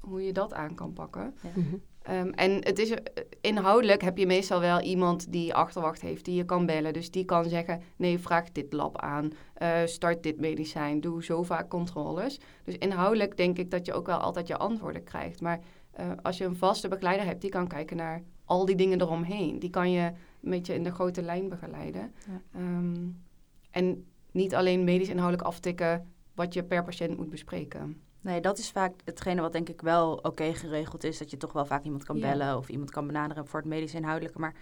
hoe 0.00 0.22
je 0.22 0.32
dat 0.32 0.52
aan 0.52 0.74
kan 0.74 0.92
pakken. 0.92 1.34
Ja. 1.42 1.50
Mm-hmm. 1.54 1.82
Um, 2.10 2.30
en 2.30 2.64
het 2.64 2.78
is, 2.78 2.94
inhoudelijk 3.40 4.02
heb 4.02 4.18
je 4.18 4.26
meestal 4.26 4.60
wel 4.60 4.80
iemand 4.80 5.32
die 5.32 5.54
achterwacht 5.54 6.00
heeft, 6.00 6.24
die 6.24 6.34
je 6.34 6.44
kan 6.44 6.66
bellen. 6.66 6.92
Dus 6.92 7.10
die 7.10 7.24
kan 7.24 7.48
zeggen, 7.48 7.82
nee, 7.96 8.18
vraag 8.18 8.52
dit 8.52 8.72
lab 8.72 9.00
aan, 9.00 9.32
uh, 9.62 9.78
start 9.84 10.22
dit 10.22 10.40
medicijn, 10.40 11.00
doe 11.00 11.24
zo 11.24 11.42
vaak 11.42 11.68
controles. 11.68 12.40
Dus 12.64 12.78
inhoudelijk 12.78 13.36
denk 13.36 13.58
ik 13.58 13.70
dat 13.70 13.86
je 13.86 13.92
ook 13.92 14.06
wel 14.06 14.18
altijd 14.18 14.46
je 14.46 14.56
antwoorden 14.56 15.04
krijgt. 15.04 15.40
Maar 15.40 15.60
uh, 16.00 16.10
als 16.22 16.38
je 16.38 16.44
een 16.44 16.56
vaste 16.56 16.88
begeleider 16.88 17.26
hebt, 17.26 17.40
die 17.40 17.50
kan 17.50 17.68
kijken 17.68 17.96
naar 17.96 18.22
al 18.44 18.64
die 18.64 18.76
dingen 18.76 19.00
eromheen. 19.00 19.58
Die 19.58 19.70
kan 19.70 19.90
je 19.90 20.12
een 20.42 20.50
beetje 20.50 20.74
in 20.74 20.82
de 20.82 20.92
grote 20.92 21.22
lijn 21.22 21.48
begeleiden. 21.48 22.12
Ja. 22.26 22.60
Um, 22.60 23.22
en 23.70 24.06
niet 24.32 24.54
alleen 24.54 24.84
medisch 24.84 25.08
inhoudelijk 25.08 25.48
aftikken 25.48 26.12
wat 26.34 26.54
je 26.54 26.62
per 26.62 26.84
patiënt 26.84 27.16
moet 27.16 27.30
bespreken. 27.30 28.00
Nee, 28.28 28.40
dat 28.40 28.58
is 28.58 28.70
vaak 28.70 28.92
hetgene 29.04 29.40
wat 29.40 29.52
denk 29.52 29.68
ik 29.68 29.80
wel 29.80 30.12
oké 30.12 30.26
okay 30.26 30.54
geregeld 30.54 31.04
is. 31.04 31.18
Dat 31.18 31.30
je 31.30 31.36
toch 31.36 31.52
wel 31.52 31.66
vaak 31.66 31.84
iemand 31.84 32.04
kan 32.04 32.20
bellen 32.20 32.46
ja. 32.46 32.56
of 32.56 32.68
iemand 32.68 32.90
kan 32.90 33.06
benaderen 33.06 33.46
voor 33.46 33.60
het 33.60 33.68
medisch 33.68 33.94
inhoudelijke. 33.94 34.38
Maar 34.38 34.54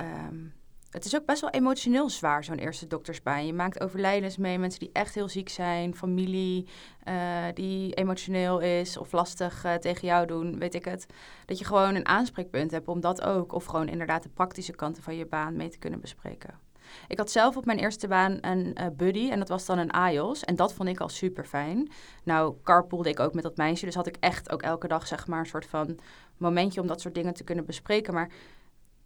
um, 0.00 0.54
het 0.90 1.04
is 1.04 1.16
ook 1.16 1.26
best 1.26 1.40
wel 1.40 1.50
emotioneel 1.50 2.10
zwaar, 2.10 2.44
zo'n 2.44 2.58
eerste 2.58 2.86
doktersbaan. 2.86 3.46
Je 3.46 3.52
maakt 3.52 3.80
overlijdens 3.80 4.36
mee, 4.36 4.58
mensen 4.58 4.80
die 4.80 4.90
echt 4.92 5.14
heel 5.14 5.28
ziek 5.28 5.48
zijn, 5.48 5.94
familie 5.94 6.68
uh, 7.08 7.44
die 7.54 7.94
emotioneel 7.94 8.58
is 8.58 8.96
of 8.96 9.12
lastig 9.12 9.64
uh, 9.64 9.74
tegen 9.74 10.08
jou 10.08 10.26
doen, 10.26 10.58
weet 10.58 10.74
ik 10.74 10.84
het. 10.84 11.06
Dat 11.46 11.58
je 11.58 11.64
gewoon 11.64 11.94
een 11.94 12.06
aanspreekpunt 12.06 12.70
hebt 12.70 12.88
om 12.88 13.00
dat 13.00 13.22
ook, 13.22 13.52
of 13.52 13.64
gewoon 13.64 13.88
inderdaad 13.88 14.22
de 14.22 14.28
praktische 14.28 14.74
kanten 14.74 15.02
van 15.02 15.16
je 15.16 15.26
baan 15.26 15.56
mee 15.56 15.68
te 15.68 15.78
kunnen 15.78 16.00
bespreken. 16.00 16.67
Ik 17.08 17.18
had 17.18 17.30
zelf 17.30 17.56
op 17.56 17.64
mijn 17.64 17.78
eerste 17.78 18.08
baan 18.08 18.38
een 18.40 18.76
uh, 18.80 18.86
buddy 18.96 19.30
en 19.30 19.38
dat 19.38 19.48
was 19.48 19.66
dan 19.66 19.78
een 19.78 19.90
AIOS. 19.90 20.44
En 20.44 20.56
dat 20.56 20.74
vond 20.74 20.88
ik 20.88 21.00
al 21.00 21.08
super 21.08 21.44
fijn. 21.44 21.90
Nou, 22.24 22.54
carpoolde 22.62 23.08
ik 23.08 23.20
ook 23.20 23.34
met 23.34 23.42
dat 23.42 23.56
meisje, 23.56 23.84
dus 23.84 23.94
had 23.94 24.06
ik 24.06 24.16
echt 24.20 24.50
ook 24.50 24.62
elke 24.62 24.88
dag 24.88 25.06
zeg 25.06 25.26
maar 25.26 25.38
een 25.38 25.46
soort 25.46 25.66
van 25.66 25.98
momentje 26.36 26.80
om 26.80 26.86
dat 26.86 27.00
soort 27.00 27.14
dingen 27.14 27.34
te 27.34 27.44
kunnen 27.44 27.64
bespreken. 27.64 28.14
Maar 28.14 28.30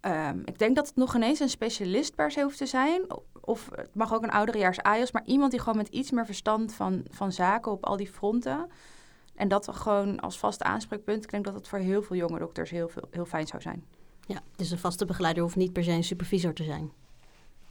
um, 0.01 0.41
ik 0.45 0.59
denk 0.59 0.75
dat 0.75 0.87
het 0.87 0.95
nog 0.95 1.15
ineens 1.15 1.39
een 1.39 1.49
specialist 1.49 2.15
per 2.15 2.31
se 2.31 2.41
hoeft 2.41 2.57
te 2.57 2.65
zijn. 2.65 3.01
Of 3.41 3.69
het 3.75 3.95
mag 3.95 4.13
ook 4.13 4.23
een 4.23 4.31
ouderejaars 4.31 4.81
AIOS, 4.81 5.11
maar 5.11 5.25
iemand 5.25 5.51
die 5.51 5.59
gewoon 5.59 5.77
met 5.77 5.87
iets 5.87 6.11
meer 6.11 6.25
verstand 6.25 6.73
van, 6.73 7.05
van 7.09 7.31
zaken 7.31 7.71
op 7.71 7.85
al 7.85 7.97
die 7.97 8.11
fronten. 8.11 8.69
En 9.35 9.47
dat 9.47 9.67
gewoon 9.71 10.19
als 10.19 10.39
vast 10.39 10.63
aanspreekpunt. 10.63 11.23
Ik 11.23 11.31
denk 11.31 11.45
dat 11.45 11.53
het 11.53 11.67
voor 11.67 11.79
heel 11.79 12.01
veel 12.01 12.15
jonge 12.15 12.39
dokters 12.39 12.69
heel, 12.69 12.91
heel 13.11 13.25
fijn 13.25 13.47
zou 13.47 13.61
zijn. 13.61 13.83
Ja, 14.25 14.41
dus 14.55 14.71
een 14.71 14.77
vaste 14.77 15.05
begeleider 15.05 15.43
hoeft 15.43 15.55
niet 15.55 15.73
per 15.73 15.83
se 15.83 15.91
een 15.91 16.03
supervisor 16.03 16.53
te 16.53 16.63
zijn 16.63 16.91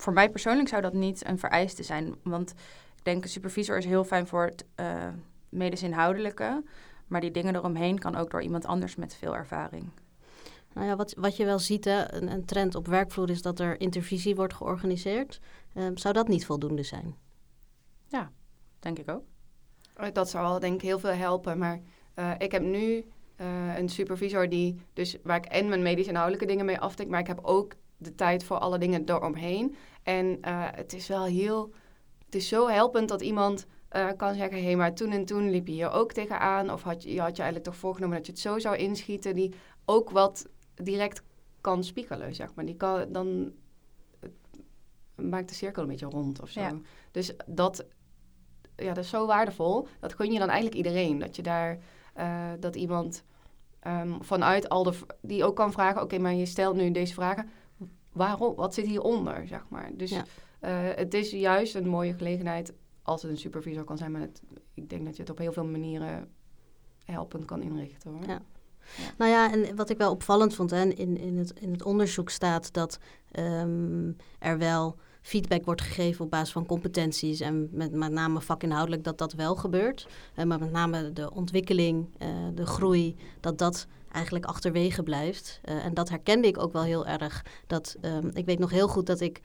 voor 0.03 0.13
mij 0.13 0.31
persoonlijk 0.31 0.69
zou 0.69 0.83
dat 0.83 0.93
niet 0.93 1.27
een 1.27 1.39
vereiste 1.39 1.83
zijn. 1.83 2.15
Want 2.23 2.51
ik 2.97 3.05
denk, 3.05 3.23
een 3.23 3.31
supervisor 3.31 3.77
is 3.77 3.85
heel 3.85 4.05
fijn 4.05 4.27
voor 4.27 4.45
het 4.45 4.65
uh, 4.81 5.09
medisch 5.49 5.83
inhoudelijke. 5.83 6.63
Maar 7.07 7.21
die 7.21 7.31
dingen 7.31 7.55
eromheen 7.55 7.99
kan 7.99 8.17
ook 8.17 8.31
door 8.31 8.43
iemand 8.43 8.67
anders 8.67 8.97
met 8.97 9.15
veel 9.15 9.37
ervaring. 9.37 9.91
Nou 10.73 10.87
ja, 10.87 10.97
wat, 10.97 11.15
wat 11.19 11.37
je 11.37 11.45
wel 11.45 11.59
ziet, 11.59 11.85
hè, 11.85 12.13
een, 12.13 12.33
een 12.33 12.45
trend 12.45 12.75
op 12.75 12.87
werkvloer 12.87 13.31
is 13.31 13.43
dat 13.43 13.61
er 13.61 13.81
intervisie 13.81 14.35
wordt 14.35 14.55
georganiseerd. 14.55 15.41
Uh, 15.75 15.87
zou 15.95 16.15
dat 16.15 16.29
niet 16.29 16.47
voldoende 16.47 16.83
zijn? 16.83 17.17
Ja, 18.07 18.31
denk 18.79 18.99
ik 18.99 19.11
ook. 19.11 19.25
Dat 20.13 20.31
zou 20.31 20.49
wel 20.49 20.61
denk 20.61 20.75
ik 20.75 20.83
heel 20.83 20.99
veel 20.99 21.11
helpen. 21.11 21.59
Maar 21.59 21.81
uh, 22.15 22.31
ik 22.39 22.53
heb 22.53 22.63
nu 22.63 23.05
uh, 23.41 23.77
een 23.77 23.89
supervisor 23.89 24.49
die, 24.49 24.81
dus 24.93 25.17
waar 25.23 25.37
ik 25.37 25.45
en 25.45 25.69
mijn 25.69 25.83
medisch 25.83 26.07
inhoudelijke 26.07 26.47
dingen 26.47 26.65
mee 26.65 26.81
aftik, 26.81 27.09
maar 27.09 27.21
ik 27.21 27.27
heb 27.27 27.41
ook 27.43 27.75
de 28.03 28.15
tijd 28.15 28.45
voor 28.45 28.59
alle 28.59 28.79
dingen 28.79 29.03
eromheen. 29.05 29.75
En 30.03 30.27
uh, 30.27 30.67
het 30.71 30.93
is 30.93 31.09
wel 31.09 31.25
heel, 31.25 31.73
het 32.25 32.35
is 32.35 32.49
zo 32.49 32.69
helpend 32.69 33.09
dat 33.09 33.21
iemand 33.21 33.67
uh, 33.93 34.09
kan 34.17 34.35
zeggen, 34.35 34.59
hé, 34.59 34.65
hey, 34.65 34.77
maar 34.77 34.95
toen 34.95 35.11
en 35.11 35.25
toen 35.25 35.51
liep 35.51 35.67
je 35.67 35.73
hier 35.73 35.91
ook 35.91 36.13
tegenaan. 36.13 36.73
Of 36.73 36.83
had 36.83 37.03
je, 37.03 37.21
had 37.21 37.37
je 37.37 37.43
eigenlijk 37.43 37.65
toch 37.65 37.77
voorgenomen 37.77 38.17
dat 38.17 38.27
je 38.27 38.33
het 38.33 38.41
zo 38.41 38.59
zou 38.59 38.77
inschieten. 38.77 39.35
Die 39.35 39.55
ook 39.85 40.11
wat 40.11 40.49
direct 40.75 41.23
kan 41.61 41.85
spiegelen, 41.85 42.35
zeg 42.35 42.55
maar. 42.55 42.65
Die 42.65 42.77
kan 42.77 43.13
dan 43.13 43.53
maakt 45.15 45.49
de 45.49 45.55
cirkel 45.55 45.83
een 45.83 45.89
beetje 45.89 46.07
rond 46.07 46.41
of 46.41 46.51
zo. 46.51 46.61
Ja. 46.61 46.73
Dus 47.11 47.33
dat, 47.47 47.85
ja, 48.77 48.95
dat 48.95 49.05
is 49.05 49.11
zo 49.11 49.27
waardevol. 49.27 49.89
Dat 50.01 50.15
gun 50.15 50.33
je 50.33 50.39
dan 50.39 50.49
eigenlijk 50.49 50.77
iedereen. 50.77 51.19
Dat 51.19 51.37
je 51.37 51.43
daar, 51.43 51.79
eh, 52.15 52.51
dat 52.61 52.77
iemand 52.77 53.25
ehm, 53.81 54.21
vanuit 54.21 54.69
al 54.69 54.83
de, 54.83 54.99
die 55.21 55.45
ook 55.45 55.57
kan 55.57 55.73
vragen, 55.73 56.03
oké, 56.03 56.19
maar 56.19 56.35
je 56.35 56.47
stelt 56.47 56.77
nu 56.77 56.91
deze 56.91 57.15
vragen. 57.15 57.51
Waarom? 58.13 58.55
Wat 58.55 58.75
zit 58.75 58.87
hieronder, 58.87 59.47
zeg 59.47 59.65
maar. 59.69 59.91
Dus 59.95 60.11
Ja. 60.11 60.25
eh, 60.61 60.97
het 60.97 61.15
is 61.15 61.31
juist 61.31 61.75
een 61.75 61.89
mooie 61.89 62.13
gelegenheid 62.15 62.73
als 63.03 63.23
het 63.23 63.31
een 63.31 63.37
supervisor 63.39 63.85
kan 63.85 63.99
zijn. 63.99 64.13
Maar 64.13 64.21
het, 64.21 64.43
ik 64.75 64.91
denk 64.91 65.05
dat 65.05 65.17
je 65.17 65.23
het 65.23 65.31
op 65.31 65.39
heel 65.39 65.53
veel 65.53 65.65
manieren 65.65 66.31
helpend 67.05 67.45
kan 67.45 67.63
inrichten, 67.63 68.11
hoor. 68.11 68.27
Ja. 68.27 68.43
Nou 69.19 69.31
ja, 69.31 69.53
en 69.53 69.77
wat 69.77 69.91
ik 69.91 69.99
wel 69.99 70.11
opvallend 70.11 70.55
vond, 70.55 70.71
hè, 70.71 70.83
in, 70.85 71.17
in, 71.19 71.39
het, 71.39 71.53
in 71.61 71.73
het 71.73 71.83
onderzoek 71.83 72.31
staat 72.31 72.73
dat 72.73 72.99
ehm, 73.31 74.13
er 74.39 74.59
wel 74.59 74.97
feedback 75.23 75.65
wordt 75.65 75.81
gegeven 75.81 76.25
op 76.25 76.31
basis 76.31 76.53
van 76.53 76.67
competenties 76.67 77.41
en 77.41 77.69
met, 77.73 77.93
met 77.93 78.13
name 78.13 78.41
vakinhoudelijk 78.41 79.05
dat 79.05 79.19
dat 79.19 79.33
wel 79.33 79.57
gebeurt. 79.57 80.07
Eh, 80.35 80.45
maar 80.45 80.59
met 80.59 80.73
name 80.73 81.13
de 81.13 81.35
ontwikkeling, 81.35 82.09
eh, 82.19 82.29
de 82.55 82.67
groei, 82.67 83.17
dat 83.41 83.59
dat 83.59 83.87
eigenlijk 84.13 84.45
achterwege 84.45 85.03
blijft. 85.03 85.61
Eh, 85.63 85.85
en 85.85 85.95
dat 85.95 86.09
herkende 86.09 86.49
ik 86.49 86.63
ook 86.63 86.73
wel 86.73 86.83
heel 86.83 87.07
erg. 87.07 87.45
Dat, 87.67 87.97
ehm, 88.01 88.31
ik 88.33 88.45
weet 88.45 88.59
nog 88.59 88.71
heel 88.71 88.89
goed 88.89 89.07
dat 89.07 89.21
ik 89.21 89.41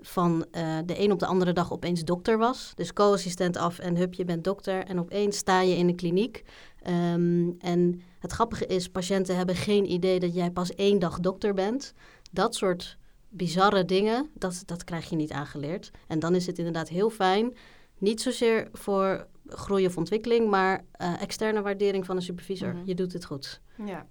van 0.00 0.46
de 0.86 0.94
een 1.02 1.12
op 1.12 1.18
de 1.18 1.26
andere 1.26 1.52
dag 1.52 1.72
opeens 1.72 2.04
dokter 2.04 2.38
was. 2.38 2.72
Dus 2.74 2.92
co-assistent 2.92 3.56
af 3.56 3.78
en 3.78 3.96
hup, 3.96 4.14
je 4.14 4.24
bent 4.24 4.44
dokter. 4.44 4.84
En 4.84 4.98
opeens 4.98 5.36
sta 5.36 5.60
je 5.60 5.76
in 5.76 5.86
de 5.86 5.94
kliniek. 5.94 6.44
Ehm, 6.82 7.50
en 7.58 8.00
het 8.18 8.32
grappige 8.32 8.66
is, 8.66 8.88
patiënten 8.88 9.36
hebben 9.36 9.54
geen 9.54 9.90
idee 9.92 10.20
dat 10.20 10.34
jij 10.34 10.50
pas 10.50 10.74
één 10.74 10.98
dag 10.98 11.20
dokter 11.20 11.54
bent. 11.54 11.94
Dat 12.30 12.54
soort 12.54 12.97
bizarre 13.28 13.84
dingen, 13.84 14.30
dat, 14.34 14.62
dat 14.66 14.84
krijg 14.84 15.10
je 15.10 15.16
niet 15.16 15.32
aangeleerd. 15.32 15.90
En 16.06 16.18
dan 16.18 16.34
is 16.34 16.46
het 16.46 16.58
inderdaad 16.58 16.88
heel 16.88 17.10
fijn, 17.10 17.56
niet 17.98 18.20
zozeer 18.20 18.68
voor 18.72 19.26
groei 19.46 19.86
of 19.86 19.96
ontwikkeling, 19.96 20.50
maar 20.50 20.84
eh, 20.92 21.22
externe 21.22 21.62
waardering 21.62 22.06
van 22.06 22.16
een 22.16 22.22
supervisor. 22.22 22.74
Mhm. 22.74 22.82
Je 22.84 22.94
doet 22.94 23.12
het 23.12 23.24
goed. 23.24 23.60
Ja. 23.84 24.06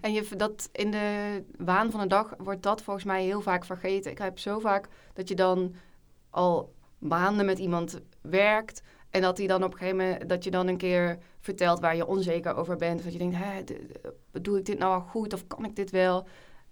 En 0.00 0.12
je, 0.12 0.36
dat 0.36 0.68
in 0.72 0.90
de 0.90 1.42
waan 1.56 1.90
van 1.90 2.00
de 2.00 2.06
dag 2.06 2.34
wordt 2.38 2.62
dat 2.62 2.82
volgens 2.82 3.04
mij 3.04 3.24
heel 3.24 3.40
vaak 3.40 3.64
vergeten. 3.64 4.10
Ik 4.10 4.18
heb 4.18 4.38
zo 4.38 4.58
vaak 4.58 4.88
dat 5.12 5.28
je 5.28 5.34
dan 5.34 5.74
al 6.30 6.72
maanden 6.98 7.46
met 7.46 7.58
iemand 7.58 8.00
werkt. 8.20 8.82
En 9.10 9.20
dat, 9.20 9.36
die 9.36 9.48
dan 9.48 9.64
op 9.64 9.72
een 9.72 9.78
gegeven 9.78 9.96
moment, 9.96 10.28
dat 10.28 10.44
je 10.44 10.50
dan 10.50 10.66
een 10.66 10.76
keer 10.76 11.18
vertelt 11.40 11.80
waar 11.80 11.96
je 11.96 12.06
onzeker 12.06 12.54
over 12.54 12.76
bent. 12.76 12.98
Of 12.98 13.04
dat 13.04 13.12
je 13.12 13.18
denkt, 13.18 13.72
doe 14.42 14.58
ik 14.58 14.64
dit 14.64 14.78
nou 14.78 14.90
wel 14.90 15.08
goed 15.08 15.32
of 15.32 15.46
kan 15.46 15.64
ik 15.64 15.76
dit 15.76 15.90
wel? 15.90 16.26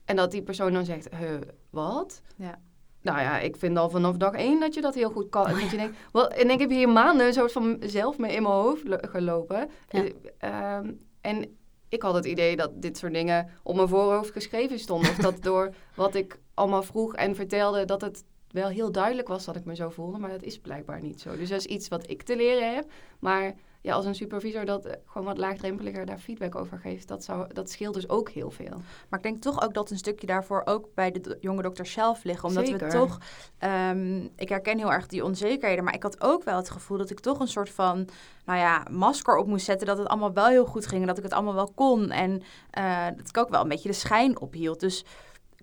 En 0.07 0.17
dat 0.17 0.31
die 0.31 0.43
persoon 0.43 0.73
dan 0.73 0.85
zegt, 0.85 1.09
huh, 1.15 1.41
wat? 1.71 2.23
Ja. 2.37 2.59
Nou 3.03 3.21
ja, 3.21 3.39
ik 3.39 3.57
vind 3.57 3.77
al 3.79 3.91
vanaf 3.91 4.17
dag 4.17 4.33
één 4.33 4.61
dat 4.61 4.75
je 4.75 4.81
dat 4.81 4.95
heel 4.95 5.11
goed 5.11 5.29
kan. 5.29 5.47
En, 5.47 5.61
dat 5.61 5.71
je 5.71 5.77
denkt, 5.77 5.97
en 6.39 6.51
ik 6.51 6.59
heb 6.61 6.71
hier 6.71 6.89
maanden 6.89 7.27
een 7.27 7.33
soort 7.33 7.53
van 7.53 7.77
zelf 7.81 8.19
mee 8.19 8.35
in 8.35 8.43
mijn 8.43 8.55
hoofd 8.55 8.85
lo- 8.89 8.99
gelopen. 9.01 9.71
Ja. 9.89 10.05
Eh, 10.05 10.13
ehm, 10.39 10.93
en 11.21 11.57
ik 11.89 12.03
had 12.03 12.15
het 12.15 12.25
idee 12.25 12.57
dat 12.57 12.71
dit 12.83 12.99
soort 12.99 13.13
dingen 13.13 13.49
op 13.63 13.77
mijn 13.77 13.89
voorhoofd 13.89 14.31
geschreven 14.31 14.79
stonden. 14.79 15.11
Of 15.11 15.17
dat 15.17 15.43
door 15.49 15.75
wat 15.95 16.15
ik 16.15 16.39
allemaal 16.55 16.83
vroeg 16.83 17.15
en 17.15 17.35
vertelde, 17.35 17.85
dat 17.85 18.01
het 18.01 18.25
wel 18.51 18.69
heel 18.69 18.93
duidelijk 18.93 19.29
was 19.29 19.45
dat 19.45 19.57
ik 19.57 19.65
me 19.65 19.75
zo 19.75 19.89
voelde. 19.89 20.19
Maar 20.19 20.31
dat 20.31 20.43
is 20.43 20.59
blijkbaar 20.59 21.01
niet 21.03 21.21
zo. 21.21 21.37
Dus 21.37 21.49
dat 21.49 21.59
is 21.59 21.67
iets 21.67 21.89
wat 21.89 22.11
ik 22.11 22.23
te 22.23 22.37
leren 22.37 22.75
heb. 22.75 22.91
Maar 23.19 23.55
ja, 23.87 23.95
als 23.95 24.05
een 24.05 24.15
supervisor 24.15 24.65
dat 24.65 24.85
eh, 24.85 24.93
gewoon 25.07 25.27
wat 25.27 25.39
laagdrempeliger 25.39 26.07
daar 26.07 26.19
feedback 26.19 26.55
over 26.55 26.79
geeft, 26.79 27.09
dat, 27.09 27.25
zou, 27.25 27.53
dat 27.53 27.71
scheelt 27.71 27.95
dus 27.95 28.09
ook 28.09 28.31
heel 28.31 28.51
veel. 28.51 28.81
Maar 29.09 29.19
ik 29.19 29.23
denk 29.23 29.43
toch 29.43 29.63
ook 29.63 29.75
dat 29.75 29.91
een 29.91 29.97
stukje 29.97 30.27
daarvoor 30.27 30.63
ook 30.65 30.89
bij 30.95 31.11
de 31.11 31.21
do- 31.21 31.35
jonge 31.41 31.63
dokter 31.63 31.87
zelf 31.87 32.25
liggen. 32.25 32.49
Omdat 32.49 32.67
Zeker. 32.67 32.87
we 32.87 32.93
toch... 32.93 33.19
ehm, 33.59 34.25
ik 34.37 34.49
herken 34.49 34.79
heel 34.79 34.93
erg 34.93 35.07
die 35.07 35.25
onzekerheden. 35.25 35.85
Maar 35.85 35.95
ik 35.95 36.03
had 36.03 36.23
ook 36.23 36.45
wel 36.45 36.57
het 36.57 36.71
gevoel 36.71 36.99
dat 36.99 37.11
ik 37.11 37.21
toch 37.21 37.39
een 37.41 37.49
soort 37.49 37.71
van... 37.71 38.09
Nou 38.45 38.59
ja, 38.59 38.87
masker 38.91 39.37
op 39.37 39.47
moest 39.47 39.65
zetten. 39.65 39.87
Dat 39.87 39.99
het 39.99 40.09
allemaal 40.09 40.33
wel 40.33 40.47
heel 40.47 40.67
goed 40.67 40.87
ging. 40.87 41.01
En 41.01 41.07
dat 41.07 41.19
ik 41.19 41.25
het 41.25 41.33
allemaal 41.33 41.55
wel 41.55 41.73
kon. 41.75 42.11
En 42.11 42.43
eh, 42.71 43.07
dat 43.17 43.29
ik 43.29 43.39
ook 43.39 43.49
wel 43.49 43.63
een 43.63 43.69
beetje 43.69 43.89
de 43.89 43.95
schijn 43.95 44.41
ophield. 44.41 44.81
Dus 44.81 45.05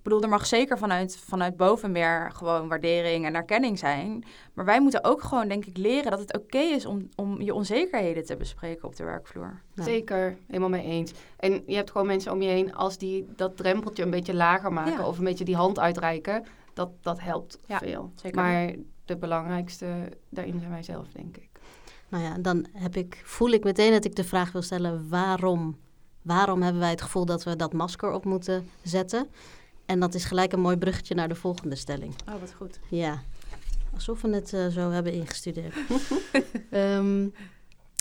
bedoel, 0.03 0.21
er 0.21 0.29
mag 0.29 0.45
zeker 0.45 0.77
vanuit, 0.77 1.17
vanuit 1.17 1.57
boven 1.57 1.91
meer 1.91 2.31
gewoon 2.33 2.67
waardering 2.67 3.25
en 3.25 3.35
erkenning 3.35 3.79
zijn. 3.79 4.23
Maar 4.53 4.65
wij 4.65 4.81
moeten 4.81 5.03
ook 5.03 5.21
gewoon, 5.23 5.47
denk 5.47 5.65
ik, 5.65 5.77
leren 5.77 6.11
dat 6.11 6.19
het 6.19 6.37
oké 6.37 6.57
is 6.57 6.85
om, 6.85 7.09
om 7.15 7.41
je 7.41 7.53
onzekerheden 7.53 8.25
te 8.25 8.35
bespreken 8.35 8.87
op 8.87 8.95
de 8.95 9.03
werkvloer. 9.03 9.61
Ja. 9.73 9.83
Zeker, 9.83 10.37
helemaal 10.47 10.69
mee 10.69 10.83
eens. 10.85 11.11
En 11.37 11.63
je 11.65 11.75
hebt 11.75 11.91
gewoon 11.91 12.07
mensen 12.07 12.31
om 12.31 12.41
je 12.41 12.49
heen, 12.49 12.75
als 12.75 12.97
die 12.97 13.25
dat 13.35 13.57
drempeltje 13.57 14.03
een 14.03 14.09
beetje 14.09 14.33
lager 14.33 14.73
maken 14.73 14.91
Ja. 14.99 15.07
of 15.07 15.17
een 15.17 15.23
beetje 15.23 15.45
die 15.45 15.55
hand 15.55 15.79
uitreiken, 15.79 16.43
dat, 16.73 16.89
dat 17.01 17.19
helpt 17.19 17.59
Ja, 17.65 17.77
veel. 17.77 18.11
zeker. 18.15 18.41
Maar 18.41 18.73
de 19.05 19.17
belangrijkste 19.17 19.87
daarin 20.29 20.59
zijn 20.59 20.71
wij 20.71 20.83
zelf, 20.83 21.07
denk 21.07 21.37
ik. 21.37 21.49
Nou 22.09 22.23
ja, 22.23 22.37
dan 22.39 22.65
heb 22.73 22.95
ik, 22.95 23.21
voel 23.25 23.49
ik 23.49 23.63
meteen 23.63 23.91
dat 23.91 24.05
ik 24.05 24.15
de 24.15 24.23
vraag 24.23 24.51
wil 24.51 24.61
stellen: 24.61 25.09
waarom? 25.09 25.77
Waarom 26.21 26.61
hebben 26.61 26.81
wij 26.81 26.89
het 26.89 27.01
gevoel 27.01 27.25
dat 27.25 27.43
we 27.43 27.55
dat 27.55 27.73
masker 27.73 28.11
op 28.11 28.25
moeten 28.25 28.69
zetten? 28.83 29.27
En 29.93 29.99
dat 29.99 30.13
is 30.13 30.25
gelijk 30.25 30.53
een 30.53 30.61
mooi 30.61 30.77
bruggetje 30.77 31.15
naar 31.15 31.27
de 31.27 31.35
volgende 31.35 31.75
stelling. 31.75 32.13
Oh, 32.29 32.39
wat 32.39 32.53
goed. 32.53 32.79
Ja, 32.89 33.21
alsof 33.93 34.21
we 34.21 34.29
het 34.29 34.53
eh, 34.53 34.67
zo 34.67 34.89
hebben 34.89 35.13
ingestudeerd. 35.13 35.75
Ehm, 36.69 37.21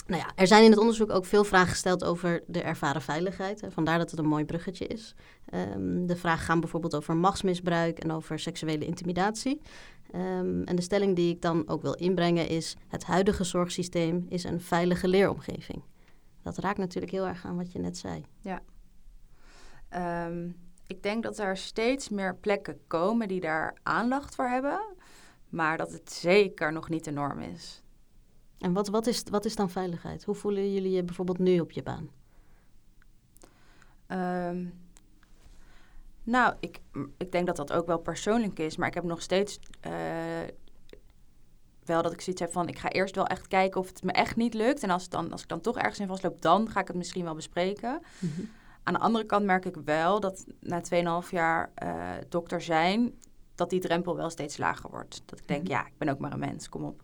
nou 0.07 0.21
ja, 0.21 0.31
er 0.35 0.47
zijn 0.47 0.63
in 0.63 0.69
het 0.69 0.79
onderzoek 0.79 1.11
ook 1.11 1.25
veel 1.25 1.43
vragen 1.43 1.69
gesteld 1.69 2.03
over 2.03 2.43
de 2.47 2.61
ervaren 2.61 3.01
veiligheid. 3.01 3.61
Hè. 3.61 3.71
Vandaar 3.71 3.97
dat 3.97 4.11
het 4.11 4.19
een 4.19 4.25
mooi 4.25 4.45
bruggetje 4.45 4.87
is. 4.87 5.15
Ehm, 5.45 6.05
de 6.05 6.15
vragen 6.15 6.45
gaan 6.45 6.59
bijvoorbeeld 6.59 6.95
over 6.95 7.15
machtsmisbruik 7.15 7.99
en 7.99 8.11
over 8.11 8.39
seksuele 8.39 8.85
intimidatie. 8.85 9.61
Ehm, 10.11 10.61
en 10.63 10.75
de 10.75 10.81
stelling 10.81 11.15
die 11.15 11.33
ik 11.33 11.41
dan 11.41 11.67
ook 11.67 11.81
wil 11.81 11.93
inbrengen 11.93 12.47
is... 12.47 12.75
het 12.87 13.03
huidige 13.03 13.43
zorgsysteem 13.43 14.25
is 14.29 14.43
een 14.43 14.61
veilige 14.61 15.07
leeromgeving. 15.07 15.81
Dat 16.43 16.57
raakt 16.57 16.77
natuurlijk 16.77 17.11
heel 17.11 17.27
erg 17.27 17.45
aan 17.45 17.55
wat 17.55 17.71
je 17.71 17.79
net 17.79 17.97
zei. 17.97 18.25
Ehm, 19.93 20.49
ik 20.87 21.03
denk 21.03 21.23
dat 21.23 21.37
er 21.37 21.57
steeds 21.57 22.09
meer 22.09 22.35
plekken 22.35 22.79
komen 22.87 23.27
die 23.27 23.41
daar 23.41 23.77
aandacht 23.83 24.35
voor 24.35 24.47
hebben. 24.47 24.81
Maar 25.49 25.77
dat 25.77 25.91
het 25.91 26.11
zeker 26.11 26.71
nog 26.71 26.89
niet 26.89 27.03
de 27.03 27.11
norm 27.11 27.39
is. 27.39 27.83
En 28.57 28.73
wat, 28.73 28.87
wat, 28.87 29.07
is, 29.07 29.23
wat 29.29 29.45
is 29.45 29.55
dan 29.55 29.69
veiligheid? 29.69 30.23
Hoe 30.23 30.35
voelen 30.35 30.73
jullie 30.73 30.91
je 30.91 31.03
bijvoorbeeld 31.03 31.39
nu 31.39 31.59
op 31.59 31.71
je 31.71 31.83
baan? 31.83 32.09
Ehm, 34.07 34.65
nou, 36.23 36.55
ik, 36.59 36.79
ik 37.17 37.31
denk 37.31 37.47
dat 37.47 37.55
dat 37.55 37.73
ook 37.73 37.87
wel 37.87 37.97
persoonlijk 37.97 38.59
is. 38.59 38.77
Maar 38.77 38.87
ik 38.87 38.93
heb 38.93 39.03
nog 39.03 39.21
steeds 39.21 39.59
eh, 39.79 39.93
wel 41.85 42.01
dat 42.01 42.13
ik 42.13 42.21
zoiets 42.21 42.41
heb 42.41 42.51
van... 42.51 42.67
ik 42.67 42.79
ga 42.79 42.89
eerst 42.89 43.15
wel 43.15 43.27
echt 43.27 43.47
kijken 43.47 43.79
of 43.79 43.87
het 43.87 44.03
me 44.03 44.11
echt 44.11 44.35
niet 44.35 44.53
lukt. 44.53 44.83
En 44.83 44.89
als, 44.89 45.01
het 45.01 45.11
dan, 45.11 45.31
als 45.31 45.41
ik 45.41 45.47
dan 45.47 45.61
toch 45.61 45.77
ergens 45.77 45.99
in 45.99 46.07
vastloop, 46.07 46.41
dan 46.41 46.69
ga 46.69 46.79
ik 46.79 46.87
het 46.87 46.97
misschien 46.97 47.23
wel 47.23 47.35
bespreken. 47.35 48.01
Aan 48.83 48.93
de 48.93 48.99
andere 48.99 49.25
kant 49.25 49.45
merk 49.45 49.65
ik 49.65 49.75
wel 49.85 50.19
dat 50.19 50.45
na 50.59 50.81
2,5 51.23 51.29
jaar 51.29 51.71
eh, 51.75 52.11
dokter 52.29 52.61
zijn... 52.61 53.13
dat 53.55 53.69
die 53.69 53.79
drempel 53.79 54.15
wel 54.15 54.29
steeds 54.29 54.57
lager 54.57 54.89
wordt. 54.89 55.21
Dat 55.25 55.39
ik 55.39 55.47
denk, 55.47 55.61
Mhm. 55.61 55.71
ja, 55.71 55.85
ik 55.85 55.97
ben 55.97 56.09
ook 56.09 56.19
maar 56.19 56.33
een 56.33 56.39
mens, 56.39 56.69
kom 56.69 56.83
op. 56.83 57.03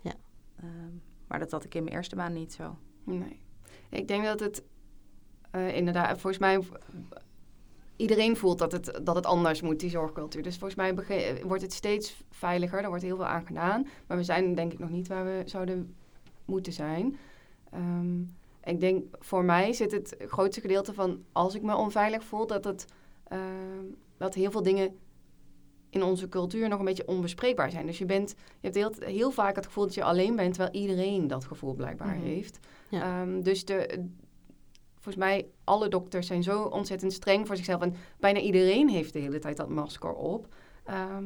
Ja. 0.00 0.12
Ehm, 0.56 0.90
maar 1.26 1.38
dat 1.38 1.50
had 1.50 1.64
ik 1.64 1.74
in 1.74 1.84
mijn 1.84 1.96
eerste 1.96 2.16
baan 2.16 2.32
niet 2.32 2.52
zo. 2.52 2.76
Nee. 3.04 3.40
Ik 3.88 4.08
denk 4.08 4.24
dat 4.24 4.40
het 4.40 4.62
eh, 5.50 5.76
inderdaad, 5.76 6.20
volgens 6.20 6.38
mij, 6.38 6.60
iedereen 7.96 8.36
voelt 8.36 8.58
dat 8.58 8.72
het, 8.72 9.00
dat 9.02 9.14
het 9.14 9.26
anders 9.26 9.60
moet, 9.62 9.80
die 9.80 9.90
zorgcultuur. 9.90 10.42
Dus 10.42 10.56
volgens 10.58 10.74
mij 10.74 10.94
wordt 11.44 11.62
het 11.62 11.72
steeds 11.72 12.22
veiliger, 12.30 12.82
er 12.82 12.88
wordt 12.88 13.02
heel 13.02 13.16
veel 13.16 13.26
aan 13.26 13.46
gedaan. 13.46 13.86
Maar 14.06 14.16
we 14.16 14.24
zijn 14.24 14.54
denk 14.54 14.72
ik 14.72 14.78
nog 14.78 14.90
niet 14.90 15.08
waar 15.08 15.24
we 15.24 15.42
zouden 15.44 15.94
moeten 16.44 16.72
zijn. 16.72 17.16
Ehm, 17.70 18.20
ik 18.64 18.80
denk, 18.80 19.16
voor 19.18 19.44
mij 19.44 19.72
zit 19.72 19.92
het 19.92 20.16
grootste 20.28 20.60
gedeelte 20.60 20.94
van, 20.94 21.24
als 21.32 21.54
ik 21.54 21.62
me 21.62 21.76
onveilig 21.76 22.24
voel, 22.24 22.46
dat, 22.46 22.64
het, 22.64 22.84
ehm, 23.28 23.84
dat 24.16 24.34
heel 24.34 24.50
veel 24.50 24.62
dingen 24.62 24.96
in 25.90 26.02
onze 26.02 26.28
cultuur 26.28 26.68
nog 26.68 26.78
een 26.78 26.84
beetje 26.84 27.06
onbespreekbaar 27.06 27.70
zijn. 27.70 27.86
Dus 27.86 27.98
je, 27.98 28.04
bent, 28.04 28.34
je 28.60 28.70
hebt 28.70 28.74
heel, 28.74 28.92
heel 29.10 29.30
vaak 29.30 29.56
het 29.56 29.66
gevoel 29.66 29.84
dat 29.84 29.94
je 29.94 30.04
alleen 30.04 30.36
bent, 30.36 30.54
terwijl 30.54 30.74
iedereen 30.74 31.26
dat 31.26 31.44
gevoel 31.44 31.74
blijkbaar 31.74 32.16
Mhm. 32.16 32.24
heeft. 32.24 32.58
Ja. 32.88 33.02
Ehm, 33.02 33.40
dus 33.42 33.64
de, 33.64 34.04
volgens 34.94 35.16
mij, 35.16 35.46
alle 35.64 35.88
dokters 35.88 36.26
zijn 36.26 36.42
zo 36.42 36.62
ontzettend 36.62 37.12
streng 37.12 37.46
voor 37.46 37.56
zichzelf. 37.56 37.80
En 37.82 37.94
bijna 38.20 38.40
iedereen 38.40 38.88
heeft 38.88 39.12
de 39.12 39.18
hele 39.18 39.38
tijd 39.38 39.56
dat 39.56 39.68
masker 39.68 40.12
op. 40.14 40.46
Ehm, 40.84 41.24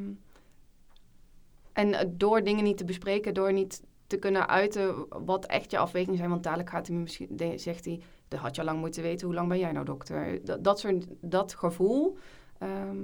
en 1.73 1.95
eh, 1.95 2.07
door 2.13 2.43
dingen 2.43 2.65
niet 2.65 2.77
te 2.77 2.85
bespreken, 2.85 3.35
door 3.35 3.53
niet 3.53 3.83
te 4.07 4.17
kunnen 4.17 4.49
uiten 4.49 5.07
wat 5.25 5.47
echt 5.47 5.71
je 5.71 5.79
afwegingen 5.79 6.17
zijn. 6.19 6.31
Want 6.31 6.43
dadelijk 6.43 6.71
gaat 6.71 6.87
hij 6.87 6.97
misschien, 6.97 7.29
de- 7.31 7.59
zegt 7.59 7.85
hij, 7.85 8.01
dat 8.29 8.41
had 8.41 8.55
je 8.55 8.61
al 8.61 8.67
lang 8.67 8.81
moeten 8.81 9.03
weten. 9.03 9.27
Hoe 9.27 9.35
lang 9.35 9.49
ben 9.49 9.59
jij 9.59 9.73
nou 9.73 9.85
dokter? 9.85 10.45
Dat, 10.45 10.65
dat, 10.65 10.79
soort, 10.79 11.07
dat 11.21 11.55
gevoel 11.55 12.17
ehm, 12.59 12.97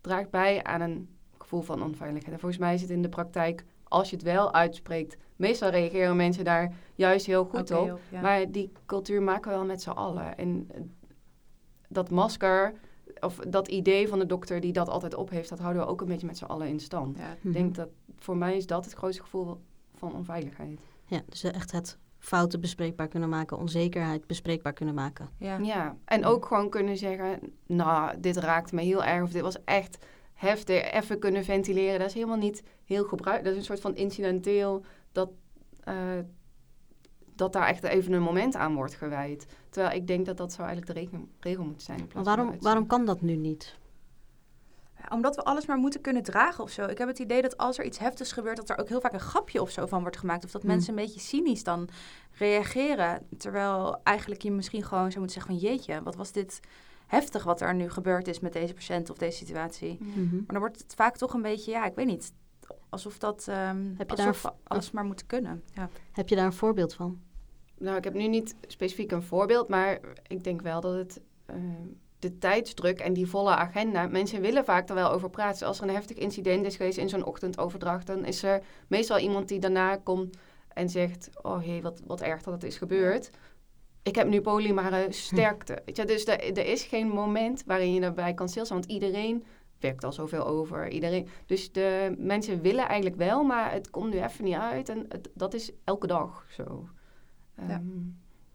draagt 0.00 0.30
bij 0.30 0.62
aan 0.62 0.80
een 0.80 1.08
gevoel 1.38 1.60
van 1.62 1.82
onveiligheid. 1.82 2.32
En 2.32 2.40
volgens 2.40 2.60
mij 2.60 2.74
is 2.74 2.80
het 2.80 2.90
in 2.90 3.02
de 3.02 3.08
praktijk, 3.08 3.64
als 3.84 4.10
je 4.10 4.16
het 4.16 4.24
wel 4.24 4.52
uitspreekt, 4.54 5.16
meestal 5.36 5.68
reageren 5.70 6.16
mensen 6.16 6.44
daar 6.44 6.72
juist 6.94 7.26
heel 7.26 7.44
goed 7.44 7.70
op. 7.70 7.90
op, 7.90 8.00
ja. 8.10 8.20
Maar 8.20 8.50
die 8.50 8.72
cultuur 8.86 9.22
maken 9.22 9.50
we 9.50 9.56
wel 9.56 9.66
met 9.66 9.82
z'n 9.82 9.90
allen. 9.90 10.36
En 10.36 10.68
eh, 10.74 10.80
dat 11.88 12.10
masker, 12.10 12.74
of 13.20 13.36
dat 13.36 13.68
idee 13.68 14.08
van 14.08 14.18
de 14.18 14.26
dokter 14.26 14.60
die 14.60 14.72
dat 14.72 14.88
altijd 14.88 15.14
op 15.14 15.30
heeft, 15.30 15.48
dat 15.48 15.58
houden 15.58 15.82
we 15.82 15.88
ook 15.88 16.00
een 16.00 16.08
beetje 16.08 16.26
met 16.26 16.38
z'n 16.38 16.44
allen 16.44 16.68
in 16.68 16.80
stand. 16.80 17.18
Ja. 17.18 17.36
Ik 17.42 17.52
denk 17.52 17.74
dat 17.74 17.88
voor 18.16 18.36
mij 18.36 18.56
is 18.56 18.66
dat 18.66 18.84
het 18.84 18.94
grootste 18.94 19.22
gevoel 19.22 19.60
van 20.08 20.18
onveiligheid. 20.18 20.80
Ja, 21.06 21.22
dus 21.28 21.44
echt 21.44 21.72
het 21.72 21.98
fouten 22.18 22.60
bespreekbaar 22.60 23.08
kunnen 23.08 23.28
maken, 23.28 23.58
onzekerheid 23.58 24.26
bespreekbaar 24.26 24.72
kunnen 24.72 24.94
maken. 24.94 25.28
Ja. 25.38 25.58
Ja, 25.58 25.96
en 26.04 26.24
ook 26.24 26.46
gewoon 26.46 26.70
kunnen 26.70 26.96
zeggen, 26.96 27.40
nou, 27.66 28.20
dit 28.20 28.36
raakt 28.36 28.72
me 28.72 28.82
heel 28.82 29.04
erg, 29.04 29.22
of 29.22 29.30
dit 29.30 29.42
was 29.42 29.64
echt 29.64 30.04
heftig, 30.34 30.92
even 30.92 31.18
kunnen 31.18 31.44
ventileren. 31.44 31.98
Dat 31.98 32.08
is 32.08 32.14
helemaal 32.14 32.36
niet 32.36 32.62
heel 32.84 33.04
gebruikt. 33.04 33.44
Dat 33.44 33.52
is 33.52 33.58
een 33.58 33.64
soort 33.64 33.80
van 33.80 33.96
incidenteel 33.96 34.84
dat, 35.12 35.30
eh, 35.84 35.94
dat 37.34 37.52
daar 37.52 37.66
echt 37.66 37.82
even 37.82 38.12
een 38.12 38.22
moment 38.22 38.56
aan 38.56 38.74
wordt 38.74 38.94
gewijd. 38.94 39.46
Terwijl 39.70 39.96
ik 39.96 40.06
denk 40.06 40.26
dat 40.26 40.36
dat 40.36 40.52
zou 40.52 40.68
eigenlijk 40.68 40.98
de 40.98 41.04
regel, 41.04 41.28
regel 41.40 41.64
moeten 41.64 41.82
zijn. 41.82 41.98
in 41.98 42.04
Maar 42.04 42.12
plaats 42.12 42.36
waarom, 42.36 42.56
waarom 42.60 42.86
kan 42.86 43.04
dat 43.04 43.20
nu 43.20 43.36
niet? 43.36 43.76
Omdat 45.10 45.36
we 45.36 45.42
alles 45.44 45.66
maar 45.66 45.76
moeten 45.76 46.00
kunnen 46.00 46.22
dragen 46.22 46.64
of 46.64 46.70
zo. 46.70 46.84
Ik 46.86 46.98
heb 46.98 47.08
het 47.08 47.18
idee 47.18 47.42
dat 47.42 47.56
als 47.56 47.78
er 47.78 47.84
iets 47.84 47.98
heftigs 47.98 48.32
gebeurt, 48.32 48.56
dat 48.56 48.68
er 48.70 48.78
ook 48.78 48.88
heel 48.88 49.00
vaak 49.00 49.12
een 49.12 49.20
grapje 49.20 49.60
of 49.62 49.70
zo 49.70 49.86
van 49.86 50.00
wordt 50.00 50.16
gemaakt. 50.16 50.44
Of 50.44 50.50
dat 50.50 50.62
Hmm. 50.62 50.70
mensen 50.70 50.90
een 50.98 51.04
beetje 51.04 51.20
cynisch 51.20 51.64
dan 51.64 51.88
reageren. 52.32 53.26
Terwijl 53.38 54.00
eigenlijk 54.02 54.42
je 54.42 54.50
misschien 54.52 54.82
gewoon 54.84 55.06
zou 55.12 55.18
moeten 55.24 55.40
zeggen 55.42 55.58
van 55.60 55.68
jeetje, 55.70 56.02
wat 56.02 56.16
was 56.16 56.32
dit 56.32 56.60
heftig 57.06 57.44
wat 57.44 57.60
er 57.60 57.74
nu 57.74 57.90
gebeurd 57.90 58.28
is 58.28 58.40
met 58.40 58.52
deze 58.52 58.74
patiënt 58.74 59.10
of 59.10 59.16
deze 59.16 59.36
situatie. 59.36 59.88
uitzending. 59.90 60.26
Mhm. 60.26 60.36
Maar 60.36 60.46
dan 60.46 60.58
wordt 60.58 60.78
het 60.78 60.94
vaak 60.94 61.16
toch 61.16 61.34
een 61.34 61.42
beetje, 61.42 61.70
ja, 61.70 61.84
ik 61.84 61.94
weet 61.94 62.06
niet. 62.06 62.32
Alsof 62.88 63.18
dat, 63.18 63.48
ehm 63.48 63.84
Heb 63.96 64.10
je 64.10 64.16
alsof 64.16 64.42
daar- 64.42 64.52
alles 64.64 64.90
maar 64.90 65.04
moeten 65.04 65.26
kunnen. 65.26 65.62
Ja. 65.74 65.88
Heb 66.12 66.28
je 66.28 66.36
daar 66.36 66.46
een 66.46 66.52
voorbeeld 66.52 66.94
van? 66.94 67.20
Nou, 67.78 67.96
ik 67.96 68.04
heb 68.04 68.14
nu 68.14 68.26
niet 68.28 68.54
specifiek 68.66 69.12
een 69.12 69.22
voorbeeld, 69.22 69.68
maar 69.68 70.00
ik 70.26 70.44
denk 70.44 70.60
wel 70.62 70.80
dat 70.80 70.94
het 70.94 71.20
eh, 71.46 71.56
de 72.30 72.38
tijdsdruk 72.38 72.98
en 73.00 73.12
die 73.12 73.26
volle 73.26 73.50
agenda, 73.54 74.06
mensen 74.06 74.40
willen 74.40 74.64
vaak 74.64 74.88
er 74.88 74.94
wel 74.94 75.10
over 75.10 75.30
praten. 75.30 75.58
Dus 75.58 75.68
als 75.68 75.80
er 75.80 75.88
een 75.88 75.94
heftig 75.94 76.16
incident 76.16 76.66
is 76.66 76.76
geweest 76.76 76.98
in 76.98 77.08
zo'n 77.08 77.24
ochtendoverdracht, 77.24 78.06
dan 78.06 78.24
is 78.24 78.42
er 78.42 78.62
meestal 78.88 79.18
iemand 79.18 79.48
die 79.48 79.58
daarna 79.58 79.96
komt 79.96 80.36
en 80.68 80.88
zegt, 80.88 81.30
oh 81.42 81.62
hé, 81.62 81.80
wat, 81.80 82.00
wat 82.06 82.20
erg 82.20 82.42
dat 82.42 82.54
het 82.54 82.62
is 82.64 82.76
gebeurd. 82.78 83.30
Ik 84.02 84.14
heb 84.14 84.28
nu 84.28 84.40
poli, 84.40 84.72
maar 84.72 84.92
eh, 84.92 85.10
sterkte. 85.10 85.82
Weet 85.84 85.96
je, 85.96 86.04
dus 86.04 86.26
er, 86.26 86.58
er 86.58 86.66
is 86.66 86.82
geen 86.82 87.08
moment 87.08 87.62
waarin 87.66 87.94
je 87.94 88.00
daarbij 88.00 88.34
kan 88.34 88.48
stilstaan, 88.48 88.78
want 88.78 88.90
iedereen 88.90 89.44
werkt 89.80 90.04
al 90.04 90.12
zoveel 90.12 90.46
over. 90.46 90.88
Iedereen, 90.88 91.28
dus 91.46 91.72
de 91.72 92.14
mensen 92.18 92.60
willen 92.60 92.86
eigenlijk 92.86 93.16
wel, 93.16 93.42
maar 93.44 93.72
het 93.72 93.90
komt 93.90 94.12
nu 94.12 94.22
even 94.22 94.44
niet 94.44 94.54
uit. 94.54 94.88
En 94.88 95.04
het- 95.08 95.28
dat 95.34 95.54
is 95.54 95.70
elke 95.84 96.06
dag 96.06 96.46
zo. 96.50 96.88
Ja. 97.56 97.62
Ehm, 97.68 97.80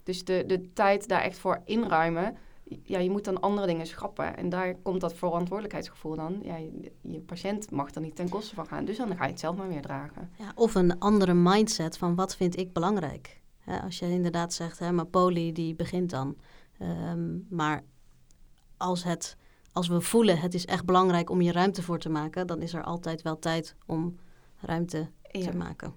dus 0.04 0.24
de, 0.26 0.44
de 0.48 0.74
tijd 0.74 1.08
daar 1.08 1.22
echt 1.22 1.38
voor 1.38 1.62
inruimen. 1.66 2.38
Ja, 2.84 3.00
je 3.00 3.10
moet 3.10 3.24
dan 3.26 3.40
andere 3.42 3.68
dingen 3.68 3.88
schrappen. 3.88 4.38
En 4.38 4.50
daar 4.50 4.76
komt 4.76 5.02
dat 5.02 5.14
verantwoordelijkheidsgevoel 5.14 6.16
dan. 6.16 6.40
Ja, 6.44 6.56
je, 6.56 6.92
je 7.02 7.20
patiënt 7.20 7.72
mag 7.72 7.96
er 7.96 8.02
niet 8.02 8.16
ten 8.16 8.30
koste 8.30 8.56
van 8.56 8.68
gaan. 8.68 8.86
Dus 8.86 8.98
dan 8.98 9.18
ga 9.18 9.24
je 9.24 9.30
het 9.32 9.40
zelf 9.40 9.56
maar 9.56 9.68
weer 9.68 9.82
dragen. 9.82 10.30
Ja, 10.38 10.52
of 10.56 10.76
een 10.76 11.00
andere 11.00 11.34
mindset 11.34 11.98
van 11.98 12.16
wat 12.16 12.36
vind 12.36 12.58
ik 12.58 12.74
belangrijk. 12.74 13.42
Als 13.84 14.00
je 14.00 14.10
inderdaad 14.10 14.54
zegt, 14.54 14.80
hè, 14.80 14.92
maar 14.92 15.06
poli 15.06 15.52
die 15.52 15.76
begint 15.76 16.10
dan. 16.10 16.38
Ehm, 16.80 17.38
maar 17.50 17.84
als, 18.78 19.04
het, 19.04 19.38
als 19.72 19.88
we 19.88 20.02
voelen 20.02 20.40
het 20.40 20.54
is 20.54 20.66
echt 20.66 20.86
belangrijk 20.86 21.30
om 21.30 21.42
je 21.42 21.52
ruimte 21.52 21.82
voor 21.84 22.00
te 22.00 22.10
maken, 22.10 22.48
dan 22.48 22.62
is 22.62 22.74
er 22.74 22.84
altijd 22.84 23.22
wel 23.22 23.40
tijd 23.40 23.76
om 23.86 24.16
ruimte 24.60 25.10
Ja. 25.32 25.50
te 25.50 25.58
maken. 25.58 25.94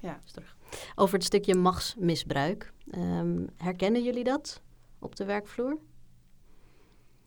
Ja. 0.00 0.20
Is 0.24 0.32
terug. 0.32 0.56
Over 0.94 1.14
het 1.14 1.24
stukje 1.24 1.54
machtsmisbruik. 1.54 2.72
Ehm, 2.90 3.46
herkennen 3.56 4.02
jullie 4.02 4.24
dat 4.24 4.62
op 4.98 5.16
de 5.16 5.24
werkvloer? 5.24 5.78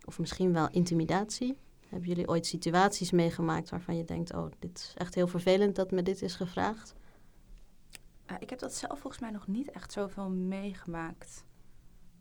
Of 0.09 0.19
misschien 0.19 0.53
wel 0.53 0.67
intimidatie? 0.71 1.57
Hebben 1.87 2.07
jullie 2.09 2.27
ooit 2.27 2.45
situaties 2.45 3.11
meegemaakt 3.11 3.69
waarvan 3.69 3.97
je 3.97 4.03
denkt: 4.03 4.33
oh, 4.33 4.51
dit 4.59 4.77
is 4.77 4.93
echt 4.97 5.15
heel 5.15 5.27
vervelend 5.27 5.75
dat 5.75 5.91
me 5.91 6.03
dit 6.03 6.21
is 6.21 6.35
gevraagd? 6.35 6.93
Eh, 8.25 8.35
ik 8.39 8.49
heb 8.49 8.59
dat 8.59 8.73
zelf 8.73 8.99
volgens 8.99 9.21
mij 9.21 9.31
nog 9.31 9.47
niet 9.47 9.71
echt 9.71 9.91
zoveel 9.91 10.29
meegemaakt. 10.29 11.45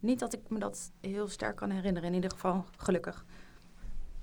Niet 0.00 0.18
dat 0.18 0.32
ik 0.32 0.40
me 0.48 0.58
dat 0.58 0.90
heel 1.00 1.28
sterk 1.28 1.56
kan 1.56 1.70
herinneren, 1.70 2.08
in 2.08 2.14
ieder 2.14 2.30
geval 2.30 2.64
gelukkig. 2.76 3.24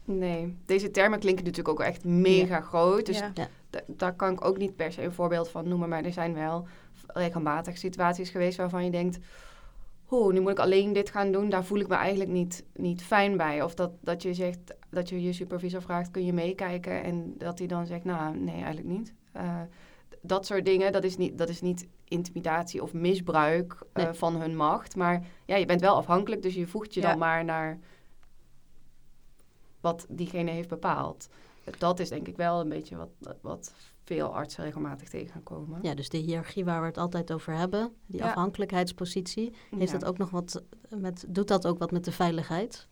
Nee, 0.03 0.57
deze 0.65 0.91
termen 0.91 1.19
klinken 1.19 1.45
natuurlijk 1.45 1.79
ook 1.79 1.85
echt 1.85 2.03
mega 2.03 2.61
groot. 2.61 3.05
Dus 3.05 3.19
Ja. 3.19 3.31
da- 3.69 3.81
daar 3.87 4.15
kan 4.15 4.31
ik 4.33 4.45
ook 4.45 4.57
niet 4.57 4.75
per 4.75 4.91
se 4.91 5.03
een 5.03 5.13
voorbeeld 5.13 5.49
van 5.49 5.67
noemen. 5.67 5.89
Maar 5.89 6.03
er 6.03 6.13
zijn 6.13 6.33
wel 6.33 6.67
regelmatig 7.07 7.77
situaties 7.77 8.29
geweest 8.29 8.57
waarvan 8.57 8.85
je 8.85 8.91
denkt... 8.91 9.19
Oeh, 10.09 10.33
nu 10.33 10.39
moet 10.39 10.51
ik 10.51 10.59
alleen 10.59 10.93
dit 10.93 11.09
gaan 11.09 11.31
doen. 11.31 11.49
Daar 11.49 11.65
voel 11.65 11.79
ik 11.79 11.87
me 11.87 11.95
eigenlijk 11.95 12.29
niet, 12.29 12.63
niet 12.73 13.03
fijn 13.03 13.37
bij. 13.37 13.63
Of 13.63 13.73
dat, 13.73 13.91
dat 14.01 14.21
je 14.21 14.33
zegt, 14.33 14.59
dat 14.89 15.09
je 15.09 15.21
je 15.21 15.33
supervisor 15.33 15.81
vraagt, 15.81 16.11
kun 16.11 16.25
je 16.25 16.33
meekijken? 16.33 17.03
En 17.03 17.33
dat 17.37 17.57
hij 17.59 17.67
dan 17.67 17.85
zegt, 17.85 18.03
nou, 18.03 18.37
nee, 18.37 18.55
eigenlijk 18.55 18.87
niet. 18.87 19.13
Eh, 19.31 19.61
dat 20.21 20.45
soort 20.45 20.65
dingen, 20.65 20.91
dat 20.91 21.03
is 21.03 21.17
niet, 21.17 21.37
dat 21.37 21.49
is 21.49 21.61
niet 21.61 21.87
intimidatie 22.03 22.81
of 22.83 22.93
misbruik 22.93 23.77
eh, 23.93 24.13
van 24.13 24.35
hun 24.35 24.55
macht. 24.55 24.95
Maar 24.95 25.25
ja, 25.45 25.55
je 25.55 25.65
bent 25.65 25.81
wel 25.81 25.95
afhankelijk, 25.95 26.41
dus 26.41 26.53
je 26.53 26.67
voegt 26.67 26.93
je 26.93 27.01
Ja. 27.01 27.09
dan 27.09 27.17
maar 27.17 27.45
naar 27.45 27.79
wat 29.81 30.05
diegene 30.09 30.51
heeft 30.51 30.69
bepaald. 30.69 31.27
Dat 31.77 31.99
is 31.99 32.09
denk 32.09 32.27
ik 32.27 32.37
wel 32.37 32.59
een 32.59 32.69
beetje 32.69 32.95
wat, 32.95 33.09
wat 33.41 33.73
veel 34.05 34.33
artsen 34.35 34.63
regelmatig 34.63 35.09
tegenkomen. 35.09 35.79
Ja, 35.81 35.93
dus 35.95 36.09
de 36.09 36.17
hiërarchie 36.17 36.65
waar 36.65 36.79
we 36.81 36.85
het 36.87 36.97
altijd 36.97 37.31
over 37.31 37.53
hebben, 37.53 37.93
die 38.05 38.19
Ja. 38.19 38.27
afhankelijkheidspositie, 38.27 39.53
heeft 39.77 39.91
Ja. 39.91 39.97
dat 39.97 40.09
ook 40.09 40.17
nog 40.17 40.29
wat 40.29 40.63
met, 40.89 41.25
doet 41.27 41.47
dat 41.47 41.67
ook 41.67 41.79
wat 41.79 41.91
met 41.91 42.05
de 42.05 42.11
veiligheid? 42.11 42.87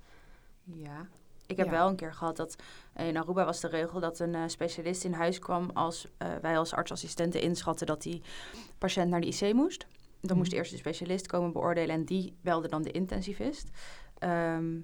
Ja. 0.64 1.08
Ik 1.48 1.58
heb 1.58 1.66
Ja. 1.66 1.72
wel 1.72 1.88
een 1.90 1.96
keer 1.96 2.14
gehad 2.14 2.36
dat 2.38 2.56
in 2.96 3.18
Aruba 3.18 3.46
was 3.46 3.60
de 3.60 3.68
regel 3.68 4.00
dat 4.00 4.20
een 4.20 4.36
eh, 4.36 4.44
specialist 4.48 5.04
in 5.04 5.14
huis 5.14 5.40
kwam 5.40 5.70
als 5.74 6.08
eh, 6.18 6.28
wij 6.42 6.58
als 6.58 6.74
artsassistenten 6.74 7.42
inschatten 7.42 7.88
dat 7.88 8.02
die 8.02 8.22
patiënt 8.78 9.10
naar 9.10 9.22
de 9.22 9.28
IC 9.28 9.54
moest. 9.54 9.80
Dan 10.22 10.30
Mhm. 10.32 10.38
moest 10.38 10.52
eerst 10.54 10.72
de 10.72 10.78
specialist 10.78 11.28
komen 11.28 11.52
beoordelen 11.52 11.96
en 11.96 12.06
die 12.06 12.36
belde 12.42 12.68
dan 12.68 12.82
de 12.82 12.92
intensivist. 12.92 13.70
Ehm, 14.18 14.80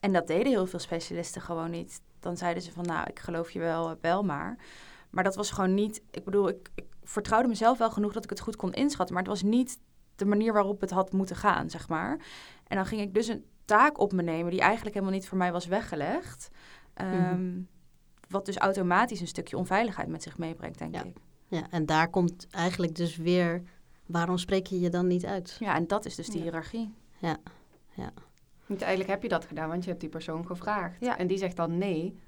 en 0.00 0.12
dat 0.12 0.26
deden 0.26 0.52
heel 0.52 0.66
veel 0.66 0.78
specialisten 0.78 1.40
gewoon 1.42 1.70
niet. 1.70 2.00
Dan 2.20 2.36
zeiden 2.36 2.62
ze 2.62 2.72
van 2.72 2.84
nou, 2.84 3.06
ik 3.10 3.18
geloof 3.18 3.50
je 3.50 3.58
wel, 3.58 3.96
wel 4.00 4.22
maar. 4.22 4.56
Maar 5.14 5.24
dat 5.24 5.36
was 5.36 5.50
gewoon 5.50 5.74
niet, 5.74 6.02
ik 6.10 6.24
bedoel, 6.24 6.48
ik, 6.48 6.70
ik 6.74 6.84
vertrouwde 7.02 7.48
mezelf 7.48 7.78
wel 7.78 7.90
genoeg 7.90 8.12
dat 8.12 8.24
ik 8.24 8.30
het 8.30 8.40
goed 8.40 8.56
kon 8.56 8.72
inschatten. 8.72 9.14
Maar 9.14 9.24
het 9.24 9.32
was 9.32 9.42
niet 9.42 9.78
de 10.16 10.24
manier 10.24 10.52
waarop 10.52 10.80
het 10.80 10.90
had 10.90 11.12
moeten 11.12 11.36
gaan, 11.36 11.70
zeg 11.70 11.88
maar. 11.88 12.18
En 12.66 12.76
dan 12.76 12.86
ging 12.86 13.00
ik 13.00 13.14
dus 13.14 13.28
een 13.28 13.44
taak 13.64 13.98
op 14.00 14.12
me 14.12 14.22
nemen 14.22 14.50
die 14.50 14.60
eigenlijk 14.60 14.94
helemaal 14.94 15.14
niet 15.14 15.28
voor 15.28 15.38
mij 15.38 15.52
was 15.52 15.66
weggelegd. 15.66 16.48
Ehm, 16.94 17.60
Wat 18.28 18.46
dus 18.46 18.56
automatisch 18.56 19.20
een 19.20 19.26
stukje 19.26 19.56
onveiligheid 19.56 20.08
met 20.08 20.22
zich 20.22 20.38
meebrengt, 20.38 20.78
denk 20.78 20.94
Ja. 20.94 21.04
ik. 21.04 21.16
Ja, 21.48 21.66
en 21.70 21.86
daar 21.86 22.08
komt 22.10 22.46
eigenlijk 22.50 22.94
dus 22.94 23.16
weer, 23.16 23.62
waarom 24.06 24.38
spreek 24.38 24.66
je 24.66 24.80
je 24.80 24.88
dan 24.88 25.06
niet 25.06 25.24
uit? 25.26 25.56
Ja, 25.60 25.74
en 25.74 25.86
dat 25.86 26.04
is 26.04 26.14
dus 26.14 26.26
die 26.26 26.36
Ja. 26.38 26.42
hiërarchie. 26.42 26.94
Want 28.66 28.80
eigenlijk 28.80 29.10
heb 29.10 29.22
je 29.22 29.28
dat 29.28 29.44
gedaan, 29.44 29.68
want 29.68 29.82
je 29.84 29.88
hebt 29.88 30.00
die 30.00 30.10
persoon 30.10 30.46
gevraagd. 30.46 30.96
Ja. 31.00 31.18
En 31.18 31.26
die 31.26 31.38
zegt 31.38 31.56
dan 31.56 31.78
nee. 31.78 32.18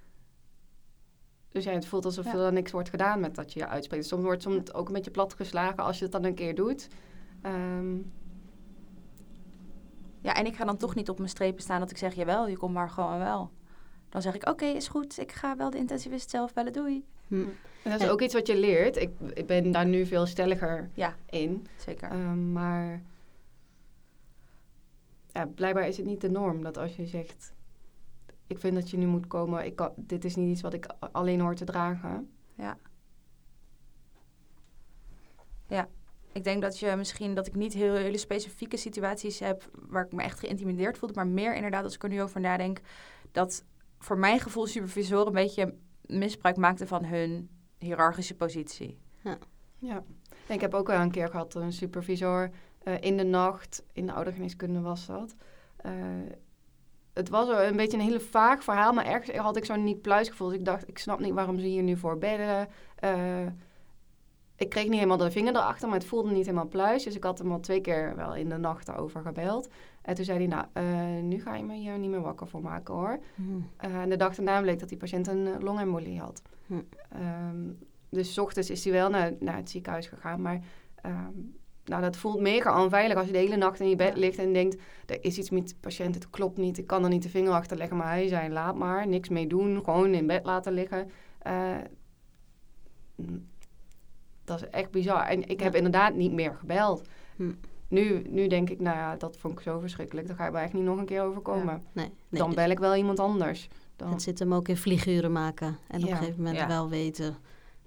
Dus 1.57 1.65
ja, 1.65 1.73
het 1.73 1.87
voelt 1.87 2.05
alsof 2.05 2.25
Ja. 2.25 2.35
er 2.35 2.53
niks 2.53 2.71
wordt 2.71 2.89
gedaan 2.89 3.21
met 3.21 3.35
dat 3.35 3.53
je 3.53 3.59
je 3.59 3.67
uitspreekt. 3.69 4.07
Soms 4.07 4.23
wordt 4.23 4.45
het 4.45 4.75
ook 4.75 4.87
een 4.87 4.93
beetje 4.95 5.11
platgeslagen 5.11 5.85
als 5.85 5.99
je 5.99 6.03
het 6.05 6.13
dan 6.13 6.25
een 6.25 6.35
keer 6.35 6.55
doet. 6.55 6.89
Ehm, 7.43 7.97
Ja, 10.21 10.35
en 10.35 10.47
ik 10.47 10.57
ga 10.57 10.65
dan 10.65 10.77
toch 10.77 10.95
niet 10.95 11.09
op 11.09 11.19
mijn 11.19 11.31
strepen 11.31 11.63
staan 11.63 11.81
dat 11.81 11.91
ik 11.91 11.97
zeg, 11.97 12.15
jawel, 12.15 12.49
je 12.49 12.57
komt 12.57 12.75
maar 12.75 12.91
gewoon 12.91 13.19
wel. 13.19 13.51
Dan 14.09 14.23
zeg 14.23 14.35
ik, 14.35 14.49
oké, 14.49 14.65
is 14.65 14.89
goed, 14.89 15.19
ik 15.19 15.33
ga 15.33 15.57
wel 15.57 15.71
de 15.71 15.79
intensivist 15.79 16.31
zelf 16.31 16.53
bellen, 16.53 16.73
doei. 16.73 17.05
Hm. 17.29 17.35
en 17.35 17.91
dat 17.91 18.01
is 18.01 18.07
Ja. 18.07 18.13
ook 18.13 18.21
iets 18.21 18.35
wat 18.35 18.47
je 18.47 18.57
leert. 18.57 18.97
Ik, 18.97 19.11
ik 19.35 19.47
ben 19.47 19.71
daar 19.73 19.87
nu 19.87 20.07
veel 20.07 20.27
stelliger 20.27 20.91
Ja, 20.95 21.15
in. 21.31 21.67
zeker. 21.77 22.11
Ehm, 22.11 22.53
maar 22.53 23.03
ja, 25.33 25.47
blijkbaar 25.47 25.89
is 25.89 25.97
het 25.97 26.07
niet 26.07 26.21
de 26.21 26.31
norm 26.31 26.63
dat 26.63 26.77
als 26.79 26.97
je 26.97 27.07
zegt... 27.07 27.53
Ik 28.47 28.59
vind 28.59 28.75
dat 28.75 28.91
je 28.91 28.97
nu 28.97 29.07
moet 29.07 29.27
komen. 29.27 29.65
Ik 29.65 29.77
kan, 29.77 29.93
dit 29.97 30.25
is 30.25 30.37
niet 30.37 30.51
iets 30.51 30.61
wat 30.61 30.75
ik 30.75 30.87
alleen 30.99 31.41
hoor 31.41 31.55
te 31.55 31.65
dragen. 31.65 32.31
Ik 36.33 36.45
denk 36.45 36.63
dat 36.63 36.79
je 36.79 36.95
misschien 36.97 37.35
dat 37.35 37.47
ik 37.47 37.55
niet 37.55 37.73
heel, 37.73 37.95
hele 37.95 38.19
specifieke 38.19 38.77
situaties 38.77 39.39
heb 39.39 39.71
waar 39.73 40.05
ik 40.05 40.13
me 40.13 40.23
echt 40.23 40.39
geïntimideerd 40.39 40.99
voelde, 40.99 41.15
maar 41.15 41.27
meer 41.27 41.55
inderdaad 41.55 41.85
als 41.85 41.95
ik 41.95 42.03
er 42.03 42.09
nu 42.09 42.23
over 42.23 42.41
nadenk, 42.41 42.81
dat 43.33 43.65
voor 43.99 44.19
mijn 44.19 44.41
gevoel 44.41 44.67
supervisoren 44.67 45.27
een 45.27 45.33
beetje 45.33 45.75
misbruik 46.01 46.57
maakten 46.57 46.87
van 46.87 47.05
hun 47.05 47.49
hiërarchische 47.79 48.35
positie. 48.35 48.99
Ja. 49.23 49.39
En 50.47 50.55
ik 50.55 50.61
heb 50.61 50.75
ook 50.75 50.87
wel 50.87 51.01
een 51.01 51.11
keer 51.11 51.29
gehad 51.29 51.53
dat 51.53 51.63
een 51.63 51.73
supervisor 51.73 52.51
eh, 52.83 52.95
in 53.01 53.17
de 53.17 53.25
nacht, 53.25 53.83
in 53.93 54.07
de 54.07 54.13
oudergeneeskunde 54.13 54.81
was 54.81 55.07
dat. 55.07 55.35
eh, 55.77 55.93
het 57.17 57.29
was 57.29 57.49
een 57.49 57.77
beetje 57.77 57.97
een 57.97 58.05
hele 58.05 58.21
vaag 58.21 58.65
verhaal, 58.65 58.93
maar 58.93 59.07
ergens 59.07 59.37
had 59.37 59.57
ik 59.57 59.65
zo'n 59.65 59.85
niet 59.85 60.03
pluisgevoel. 60.03 60.49
Dus 60.49 60.59
ik 60.59 60.65
dacht, 60.65 60.89
ik 60.89 60.99
snap 60.99 61.21
niet 61.21 61.33
waarom 61.33 61.59
ze 61.59 61.67
hier 61.67 61.83
nu 61.83 61.97
voor 61.97 62.19
bedden. 62.19 62.69
Eh, 62.97 63.47
ik 64.57 64.69
kreeg 64.69 64.85
niet 64.85 64.95
helemaal 64.95 65.17
de 65.17 65.31
vinger 65.31 65.55
erachter, 65.55 65.89
maar 65.89 65.99
het 65.99 66.07
voelde 66.07 66.31
niet 66.31 66.47
helemaal 66.47 66.69
pluis. 66.69 67.05
Dus 67.05 67.17
ik 67.17 67.25
had 67.25 67.39
hem 67.39 67.53
al 67.53 67.61
twee 67.61 67.81
keer 67.81 68.17
wel 68.17 68.35
in 68.35 68.49
de 68.49 68.57
nacht 68.57 68.97
over 68.97 69.23
gebeld. 69.23 69.69
En 70.03 70.15
toen 70.15 70.25
zei 70.25 70.39
hij, 70.39 70.47
nou, 70.47 70.67
eh, 70.73 71.23
nu 71.23 71.41
ga 71.41 71.55
je 71.55 71.65
me 71.65 71.75
hier 71.75 71.99
niet 71.99 72.11
meer 72.11 72.21
wakker 72.21 72.49
voor 72.49 72.63
maken 72.63 72.95
hoor. 72.95 73.19
Mhm. 73.35 73.61
Eh, 73.77 74.01
en 74.01 74.09
de 74.09 74.17
dag 74.17 74.35
daarna 74.35 74.61
bleek 74.61 74.79
dat 74.79 74.89
die 74.89 74.99
patiënt 74.99 75.27
een 75.27 75.63
longembolie 75.63 76.21
had. 76.21 76.43
Hm. 76.67 76.75
Ehm, 77.09 77.71
dus 78.09 78.33
's 78.33 78.39
ochtends 78.39 78.71
is 78.71 78.85
hij 78.85 78.93
wel 78.93 79.11
naar, 79.11 79.33
naar 79.39 79.57
het 79.57 79.71
ziekenhuis 79.71 80.07
gegaan. 80.07 80.43
Maar 80.43 80.61
ehm, 80.95 81.33
nou, 81.87 82.03
dat 82.03 82.17
voelt 82.17 82.41
mega 82.41 82.83
onveilig 82.85 83.17
als 83.17 83.27
je 83.27 83.33
de 83.33 83.39
hele 83.39 83.57
nacht 83.57 83.81
in 83.81 83.89
je 83.89 83.97
bed 83.97 84.15
Ja. 84.15 84.21
ligt 84.21 84.39
en 84.39 84.53
denkt... 84.53 84.77
er 85.07 85.25
is 85.25 85.39
iets 85.39 85.51
met 85.51 85.69
de 85.69 85.75
patiënt, 85.81 86.15
het 86.15 86.31
klopt 86.31 86.57
niet, 86.57 86.79
ik 86.79 86.87
kan 86.87 87.03
er 87.05 87.09
niet 87.11 87.23
de 87.23 87.29
vinger 87.29 87.53
achter 87.53 87.77
leggen. 87.77 87.97
Maar 87.97 88.09
hij 88.09 88.29
zei, 88.29 88.49
laat 88.53 88.77
maar, 88.77 89.07
niks 89.09 89.29
mee 89.29 89.47
doen, 89.47 89.85
gewoon 89.85 90.15
in 90.15 90.27
bed 90.27 90.45
laten 90.45 90.73
liggen. 90.73 91.11
Eh, 91.39 91.77
mm, 93.15 93.47
dat 94.45 94.63
is 94.63 94.69
echt 94.71 94.91
bizar. 94.91 95.27
En 95.27 95.49
ik 95.49 95.61
heb 95.61 95.73
Ja. 95.73 95.77
inderdaad 95.79 96.15
niet 96.15 96.33
meer 96.33 96.55
gebeld. 96.59 97.09
Hm. 97.37 97.53
Nu, 97.89 98.23
nu 98.29 98.47
denk 98.47 98.71
ik, 98.71 98.81
nou 98.81 98.97
ja, 98.97 99.17
dat 99.17 99.37
vond 99.37 99.55
ik 99.55 99.61
zo 99.61 99.79
verschrikkelijk. 99.79 100.27
Daar 100.27 100.37
ga 100.37 100.45
je 100.45 100.51
me 100.51 100.59
echt 100.59 100.73
niet 100.73 100.83
nog 100.83 100.99
een 100.99 101.05
keer 101.07 101.23
overkomen. 101.23 101.83
Nee, 101.93 102.05
nee, 102.29 102.41
Dan 102.41 102.47
dus 102.47 102.57
bel 102.57 102.71
ik 102.71 102.79
wel 102.79 102.95
iemand 102.95 103.21
anders. 103.21 103.69
Dan, 103.97 104.11
Het 104.11 104.23
zit 104.23 104.39
hem 104.39 104.55
ook 104.55 104.69
in 104.69 104.77
vlieguren 104.77 105.33
maken. 105.33 105.79
En 105.89 106.01
op 106.03 106.07
Ja. 106.09 106.11
een 106.13 106.17
gegeven 106.17 106.39
moment 106.43 106.57
Ja. 106.59 106.67
wel 106.67 106.89
weten, 106.89 107.37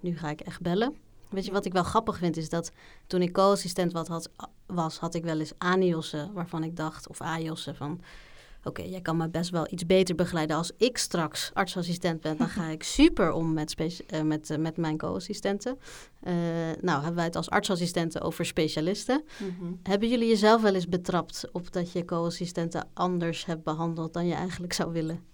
nu 0.00 0.16
ga 0.16 0.30
ik 0.30 0.40
echt 0.40 0.60
bellen. 0.60 0.94
Weet 1.30 1.44
je 1.44 1.52
wat 1.52 1.64
ik 1.64 1.72
wel 1.72 1.82
grappig 1.82 2.18
vind, 2.18 2.36
is 2.36 2.48
dat 2.48 2.72
toen 3.06 3.22
ik 3.22 3.32
co-assistent 3.32 3.92
wat 3.92 4.08
had, 4.08 4.30
was, 4.66 4.98
had 4.98 5.14
ik 5.14 5.24
wel 5.24 5.38
eens 5.38 5.52
ANIOS'en 5.58 6.32
waarvan 6.32 6.64
ik 6.64 6.76
dacht, 6.76 7.08
of 7.08 7.20
AJOS'en 7.20 7.76
van... 7.76 8.00
Oké, 8.64 8.82
jij 8.82 9.00
kan 9.00 9.16
me 9.16 9.28
best 9.28 9.50
wel 9.50 9.66
iets 9.70 9.86
beter 9.86 10.14
begeleiden. 10.14 10.56
Als 10.56 10.72
ik 10.76 10.98
straks 10.98 11.50
artsassistent 11.54 12.20
ben, 12.20 12.36
dan 12.36 12.48
ga 12.48 12.66
ik 12.66 12.82
super 12.98 13.32
om 13.32 13.52
met, 13.52 13.74
eh, 14.06 14.22
met, 14.22 14.50
eh, 14.50 14.58
met 14.58 14.76
mijn 14.76 14.98
co-assistenten. 14.98 15.78
Eh, 16.20 16.34
nou, 16.80 16.96
hebben 16.96 17.14
wij 17.14 17.24
het 17.24 17.36
als 17.36 17.50
artsassistenten 17.50 18.20
over 18.20 18.44
specialisten. 18.44 19.24
Mhm. 19.38 19.72
Hebben 19.82 20.08
jullie 20.08 20.28
jezelf 20.28 20.62
wel 20.62 20.74
eens 20.74 20.88
betrapt 20.88 21.48
op 21.52 21.72
dat 21.72 21.92
je 21.92 22.04
co-assistenten 22.04 22.88
anders 22.94 23.44
hebt 23.44 23.62
behandeld 23.62 24.12
dan 24.12 24.26
je 24.26 24.34
eigenlijk 24.34 24.72
zou 24.72 24.92
willen? 24.92 25.24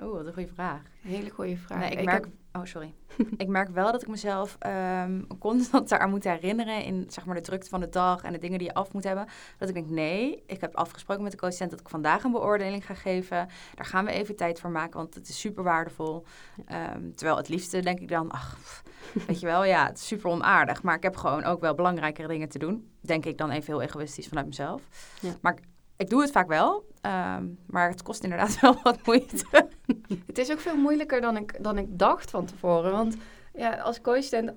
Oh, 0.00 0.12
wat 0.12 0.26
een 0.26 0.32
goede 0.32 0.52
vraag. 0.54 0.80
Hele 1.00 1.30
goede 1.30 1.56
vraag. 1.56 1.78
Nee, 1.78 1.90
ik, 1.90 1.98
Ik 1.98 2.04
merk, 2.04 2.24
heb- 2.24 2.34
oh, 2.62 2.64
sorry. 2.64 2.94
ik 3.36 3.48
merk 3.48 3.68
wel 3.68 3.92
dat 3.92 4.02
ik 4.02 4.08
mezelf 4.08 4.56
ehm, 4.58 5.22
constant 5.38 5.88
daaraan 5.88 6.10
moet 6.10 6.24
herinneren 6.24 6.84
in 6.84 7.04
zeg 7.08 7.24
maar, 7.26 7.34
de 7.34 7.40
drukte 7.40 7.68
van 7.68 7.80
de 7.80 7.88
dag 7.88 8.22
en 8.22 8.32
de 8.32 8.38
dingen 8.38 8.58
die 8.58 8.66
je 8.66 8.74
af 8.74 8.92
moet 8.92 9.04
hebben. 9.04 9.26
Dat 9.58 9.68
ik 9.68 9.74
denk, 9.74 9.88
nee, 9.88 10.42
ik 10.46 10.60
heb 10.60 10.76
afgesproken 10.76 11.22
met 11.22 11.32
de 11.32 11.38
co-assistent 11.38 11.70
dat 11.70 11.80
ik 11.80 11.88
vandaag 11.88 12.24
een 12.24 12.30
beoordeling 12.32 12.86
ga 12.86 12.94
geven. 12.94 13.48
Daar 13.74 13.86
gaan 13.86 14.04
we 14.04 14.10
even 14.10 14.36
tijd 14.36 14.60
voor 14.60 14.70
maken, 14.70 14.96
want 14.98 15.14
het 15.14 15.28
is 15.28 15.40
super 15.40 15.62
waardevol. 15.64 16.24
Ehm, 16.66 17.10
terwijl 17.14 17.36
het 17.36 17.48
liefste 17.48 17.80
denk 17.80 18.00
ik 18.00 18.08
dan, 18.08 18.30
ach, 18.30 18.82
weet 19.26 19.40
je 19.40 19.46
wel, 19.46 19.64
ja, 19.64 19.86
het 19.86 19.98
is 19.98 20.06
super 20.06 20.30
onaardig. 20.30 20.82
Maar 20.82 20.96
ik 20.96 21.02
heb 21.02 21.16
gewoon 21.16 21.44
ook 21.44 21.60
wel 21.60 21.74
belangrijkere 21.74 22.28
dingen 22.28 22.48
te 22.48 22.58
doen. 22.58 22.90
Denk 23.00 23.24
ik 23.24 23.38
dan 23.38 23.50
even 23.50 23.72
heel 23.72 23.82
egoïstisch 23.82 24.28
vanuit 24.28 24.46
mezelf. 24.46 24.82
Ja. 25.20 25.32
Maar 25.40 25.58
ik, 26.02 26.10
doe 26.10 26.20
het 26.20 26.30
vaak 26.30 26.48
wel, 26.48 26.84
ehm, 27.00 27.46
maar 27.66 27.88
het 27.88 28.02
kost 28.02 28.22
inderdaad 28.22 28.60
wel 28.60 28.76
wat 28.82 29.06
moeite. 29.06 29.44
Het 30.26 30.38
is 30.38 30.50
ook 30.52 30.60
veel 30.60 30.76
moeilijker 30.76 31.20
dan 31.20 31.36
ik, 31.36 31.64
dan 31.64 31.78
ik 31.78 31.86
dacht 31.98 32.30
van 32.30 32.44
tevoren. 32.46 32.92
Want 32.92 33.16
ja, 33.54 33.74
als 33.74 34.00
co-assistent, 34.00 34.52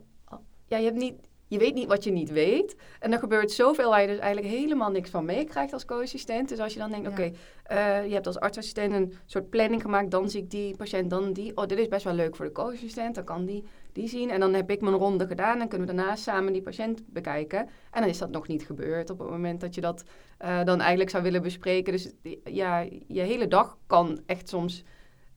ja, 0.67 0.77
je, 0.77 0.85
hebt 0.85 0.97
niet, 0.97 1.13
je 1.47 1.57
weet 1.57 1.73
niet 1.73 1.87
wat 1.87 2.03
je 2.03 2.11
niet 2.11 2.31
weet. 2.31 2.75
En 2.99 3.13
er 3.13 3.19
gebeurt 3.19 3.51
zoveel 3.51 3.89
waar 3.89 4.01
je 4.01 4.07
dus 4.07 4.17
eigenlijk 4.17 4.53
helemaal 4.55 4.91
niks 4.91 5.09
van 5.09 5.25
meekrijgt 5.25 5.73
als 5.73 5.85
co-assistent. 5.85 6.49
Dus 6.49 6.59
als 6.59 6.73
je 6.73 6.79
dan 6.79 6.89
denkt, 6.89 7.05
Ja. 7.05 7.11
oké, 7.11 7.31
eh, 7.63 8.05
je 8.07 8.13
hebt 8.13 8.27
als 8.27 8.39
artsassistent 8.39 8.93
een 8.93 9.13
soort 9.25 9.49
planning 9.49 9.81
gemaakt. 9.81 10.11
Dan 10.11 10.29
zie 10.29 10.41
ik 10.41 10.49
die 10.51 10.75
patiënt, 10.75 11.09
dan 11.09 11.33
die. 11.33 11.57
Oh, 11.57 11.65
dit 11.65 11.77
is 11.79 11.87
best 11.87 12.03
wel 12.03 12.13
leuk 12.13 12.35
voor 12.35 12.45
de 12.45 12.51
co-assistent. 12.51 13.15
Dan 13.15 13.23
kan 13.23 13.45
die 13.45 13.63
die 13.95 14.07
zien. 14.07 14.29
En 14.29 14.39
dan 14.39 14.53
heb 14.53 14.69
ik 14.69 14.81
mijn 14.81 14.95
ronde 14.95 15.27
gedaan. 15.27 15.61
En 15.61 15.67
kunnen 15.67 15.87
we 15.87 15.93
daarna 15.93 16.15
samen 16.15 16.53
die 16.53 16.61
patiënt 16.61 17.01
bekijken. 17.07 17.59
En 17.91 18.01
dan 18.01 18.09
is 18.09 18.17
dat 18.17 18.31
nog 18.31 18.47
niet 18.47 18.65
gebeurd 18.65 19.09
op 19.09 19.19
het 19.19 19.29
moment 19.29 19.61
dat 19.61 19.75
je 19.75 19.81
dat 19.81 20.03
eh, 20.37 20.63
dan 20.63 20.79
eigenlijk 20.79 21.09
zou 21.09 21.23
willen 21.23 21.41
bespreken. 21.41 21.93
Dus 21.93 22.11
ja, 22.43 22.79
je 23.07 23.21
hele 23.21 23.47
dag 23.47 23.77
kan 23.87 24.19
echt 24.25 24.49
soms 24.49 24.83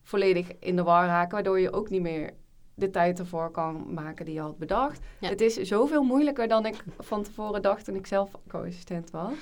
volledig 0.01 0.51
in 0.59 0.75
de 0.75 0.83
war 0.83 1.05
raken, 1.05 1.31
waardoor 1.31 1.59
je 1.59 1.73
ook 1.73 1.89
niet 1.89 2.01
meer 2.01 2.33
de 2.73 2.89
tijd 2.89 3.19
ervoor 3.19 3.51
kan 3.51 3.93
maken 3.93 4.25
die 4.25 4.33
je 4.33 4.41
had 4.41 4.57
bedacht. 4.57 5.05
Ja. 5.19 5.29
Het 5.29 5.41
is 5.41 5.55
zoveel 5.55 6.03
moeilijker 6.03 6.47
dan 6.47 6.65
ik 6.65 6.83
van 6.97 7.23
tevoren 7.23 7.61
dacht 7.61 7.85
toen 7.85 7.95
ik 7.95 8.07
zelf 8.07 8.31
co-assistent 8.47 9.11
was. 9.11 9.33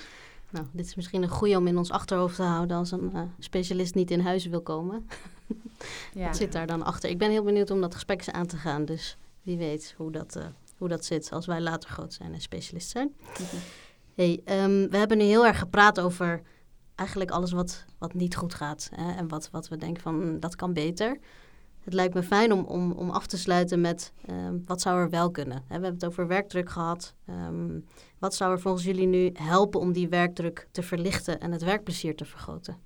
Nou, 0.51 0.65
dit 0.71 0.85
is 0.85 0.95
misschien 0.95 1.23
een 1.23 1.29
goede 1.29 1.57
om 1.57 1.67
in 1.67 1.77
ons 1.77 1.91
achterhoofd 1.91 2.35
te 2.35 2.43
houden 2.43 2.77
als 2.77 2.91
een 2.91 3.11
eh, 3.13 3.21
specialist 3.39 3.95
niet 3.95 4.11
in 4.11 4.19
huis 4.19 4.45
wil 4.45 4.61
komen. 4.61 5.07
Ja. 6.13 6.25
Wat 6.25 6.37
zit 6.37 6.51
daar 6.51 6.67
dan 6.67 6.83
achter? 6.83 7.09
Ik 7.09 7.17
ben 7.17 7.29
heel 7.29 7.43
benieuwd 7.43 7.71
om 7.71 7.81
dat 7.81 7.93
gesprek 7.93 8.17
eens 8.17 8.31
aan 8.31 8.47
te 8.47 8.57
gaan. 8.57 8.85
Dus 8.85 9.17
wie 9.41 9.57
weet 9.57 9.93
hoe 9.97 10.11
dat, 10.11 10.35
eh, 10.35 10.45
hoe 10.77 10.87
dat 10.87 11.05
zit 11.05 11.31
als 11.31 11.45
wij 11.45 11.61
later 11.61 11.89
groot 11.89 12.13
zijn 12.13 12.33
en 12.33 12.41
specialist 12.41 12.89
zijn. 12.89 13.15
Hey, 14.15 14.41
ehm, 14.45 14.89
we 14.89 14.97
hebben 14.97 15.17
nu 15.17 15.23
heel 15.23 15.45
erg 15.45 15.59
gepraat 15.59 15.99
over 15.99 16.41
eigenlijk 16.95 17.31
alles 17.31 17.51
wat, 17.51 17.85
wat 17.97 18.13
niet 18.13 18.35
goed 18.35 18.53
gaat. 18.53 18.89
Hè? 18.95 19.11
En 19.15 19.27
wat, 19.27 19.49
wat 19.51 19.67
we 19.67 19.77
denken 19.77 20.01
van 20.03 20.21
"Hmm, 20.21 20.39
dat 20.39 20.55
kan 20.55 20.73
beter. 20.73 21.17
Het 21.79 21.93
lijkt 21.93 22.13
me 22.13 22.23
fijn 22.23 22.51
om, 22.51 22.63
om, 22.65 22.91
om 22.91 23.09
af 23.09 23.27
te 23.27 23.37
sluiten 23.37 23.81
met 23.81 24.13
ehm, 24.25 24.57
wat 24.65 24.81
zou 24.81 24.99
er 24.99 25.09
wel 25.09 25.31
kunnen. 25.31 25.57
We 25.57 25.73
hebben 25.73 25.93
het 25.93 26.05
over 26.05 26.27
werkdruk 26.27 26.69
gehad. 26.69 27.13
Ehm, 27.25 27.79
wat 28.19 28.35
zou 28.35 28.51
er 28.51 28.59
volgens 28.59 28.83
jullie 28.83 29.07
nu 29.07 29.29
helpen 29.33 29.79
om 29.79 29.91
die 29.91 30.09
werkdruk 30.09 30.67
te 30.71 30.83
verlichten 30.83 31.39
en 31.39 31.51
het 31.51 31.63
werkplezier 31.63 32.15
te 32.15 32.25
vergroten? 32.25 32.77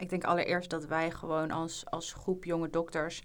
Ik 0.00 0.08
denk 0.08 0.24
allereerst 0.24 0.70
dat 0.70 0.86
wij 0.86 1.10
gewoon 1.10 1.50
als, 1.50 1.84
als 1.90 2.12
groep 2.12 2.44
jonge 2.44 2.70
dokters 2.70 3.22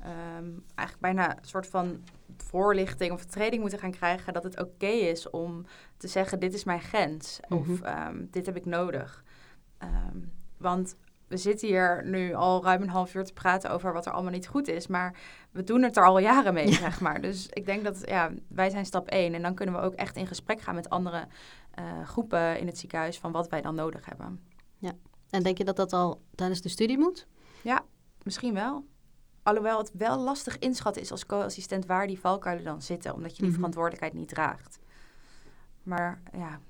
ehm, 0.00 0.48
eigenlijk 0.74 1.00
bijna 1.00 1.30
een 1.38 1.44
soort 1.44 1.66
van 1.66 2.02
voorlichting 2.36 3.12
of 3.12 3.24
training 3.24 3.60
moeten 3.60 3.78
gaan 3.78 3.90
krijgen 3.90 4.32
dat 4.32 4.42
het 4.42 4.60
oké 4.60 4.86
is 4.86 5.30
om 5.30 5.64
te 5.96 6.08
zeggen 6.08 6.40
dit 6.40 6.54
is 6.54 6.64
mijn 6.64 6.80
grens 6.80 7.40
of 7.48 7.66
Mhm. 7.66 7.84
ehm, 7.84 8.24
dit 8.30 8.46
heb 8.46 8.56
ik 8.56 8.64
nodig. 8.66 9.24
Ehm, 9.78 10.18
want 10.56 10.96
we 11.28 11.36
zitten 11.36 11.68
hier 11.68 12.02
nu 12.06 12.34
al 12.34 12.64
ruim 12.64 12.82
een 12.82 12.88
half 12.88 13.14
uur 13.14 13.24
te 13.24 13.32
praten 13.32 13.70
over 13.70 13.92
wat 13.92 14.06
er 14.06 14.12
allemaal 14.12 14.32
niet 14.32 14.46
goed 14.48 14.68
is, 14.68 14.86
maar 14.86 15.14
we 15.50 15.64
doen 15.64 15.82
het 15.82 15.96
er 15.96 16.06
al 16.06 16.18
jaren 16.18 16.54
mee, 16.54 16.72
zeg 16.72 17.00
maar. 17.00 17.20
Dus 17.20 17.46
ik 17.48 17.66
denk 17.66 17.84
dat 17.84 18.02
ja, 18.04 18.30
wij 18.48 18.70
zijn 18.70 18.86
stap 18.86 19.08
één 19.08 19.34
en 19.34 19.42
dan 19.42 19.54
kunnen 19.54 19.74
we 19.74 19.80
ook 19.80 19.94
echt 19.94 20.16
in 20.16 20.26
gesprek 20.26 20.60
gaan 20.60 20.74
met 20.74 20.90
andere 20.90 21.26
eh, 21.70 21.84
groepen 22.04 22.58
in 22.58 22.66
het 22.66 22.78
ziekenhuis 22.78 23.18
van 23.18 23.32
wat 23.32 23.48
wij 23.48 23.60
dan 23.60 23.74
nodig 23.74 24.04
hebben. 24.06 24.40
En 25.30 25.42
denk 25.42 25.58
je 25.58 25.64
dat 25.64 25.76
dat 25.76 25.92
al 25.92 26.22
tijdens 26.34 26.60
de 26.60 26.68
studie 26.68 26.98
moet? 26.98 27.26
Misschien 28.22 28.54
wel. 28.54 28.84
Alhoewel 29.42 29.78
het 29.78 29.90
wel 29.92 30.18
lastig 30.18 30.58
inschatten 30.58 31.02
is 31.02 31.10
als 31.10 31.26
co-assistent 31.26 31.86
waar 31.86 32.06
die 32.06 32.20
valkuilen 32.20 32.64
dan 32.64 32.82
zitten, 32.82 33.14
omdat 33.14 33.30
je 33.30 33.36
die 33.36 33.46
Mhm. 33.46 33.54
verantwoordelijkheid 33.54 34.14
niet 34.14 34.28
draagt. 34.28 34.78
Maar 35.82 36.22
ja, 36.32 36.60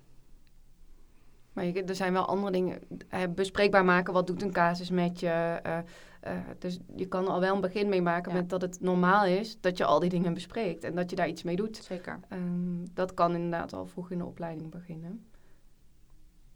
Maar 1.52 1.64
je, 1.66 1.82
er 1.84 1.94
zijn 1.94 2.12
wel 2.12 2.26
andere 2.26 2.52
dingen. 2.52 2.80
eh, 3.08 3.22
bespreekbaar 3.34 3.84
maken, 3.84 4.12
wat 4.12 4.26
doet 4.26 4.42
een 4.42 4.52
casus 4.52 4.90
met 4.90 5.20
je? 5.20 5.28
eh, 5.62 5.78
eh, 6.20 6.36
dus 6.58 6.78
je 6.96 7.06
kan 7.06 7.24
er 7.24 7.30
al 7.30 7.40
wel 7.40 7.54
een 7.54 7.60
begin 7.60 7.88
mee 7.88 8.02
maken 8.02 8.32
Ja. 8.32 8.38
met 8.38 8.48
dat 8.50 8.60
het 8.60 8.80
normaal 8.80 9.24
is 9.26 9.60
dat 9.60 9.76
je 9.76 9.84
al 9.84 10.00
die 10.00 10.10
dingen 10.10 10.34
bespreekt 10.34 10.84
en 10.84 10.94
dat 10.94 11.10
je 11.10 11.16
daar 11.16 11.28
iets 11.28 11.42
mee 11.42 11.56
doet. 11.56 11.76
zeker. 11.76 12.20
Ehm, 12.28 12.84
dat 12.94 13.14
kan 13.14 13.34
inderdaad 13.34 13.72
al 13.72 13.86
vroeg 13.86 14.10
in 14.10 14.18
de 14.18 14.24
opleiding 14.24 14.70
beginnen. 14.70 15.26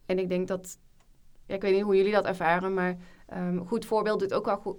En 0.06 0.18
ik 0.18 0.28
denk 0.28 0.48
dat, 0.48 0.78
ja, 1.46 1.55
ik 1.55 1.62
weet 1.62 1.74
niet 1.74 1.83
hoe 1.83 1.96
jullie 1.96 2.12
dat 2.12 2.26
ervaren, 2.26 2.74
maar 2.74 2.96
ehm, 3.26 3.59
goed 3.59 3.85
voorbeeld 3.85 4.20
doet 4.20 4.35
ook 4.35 4.44
wel 4.44 4.57
goed, 4.57 4.76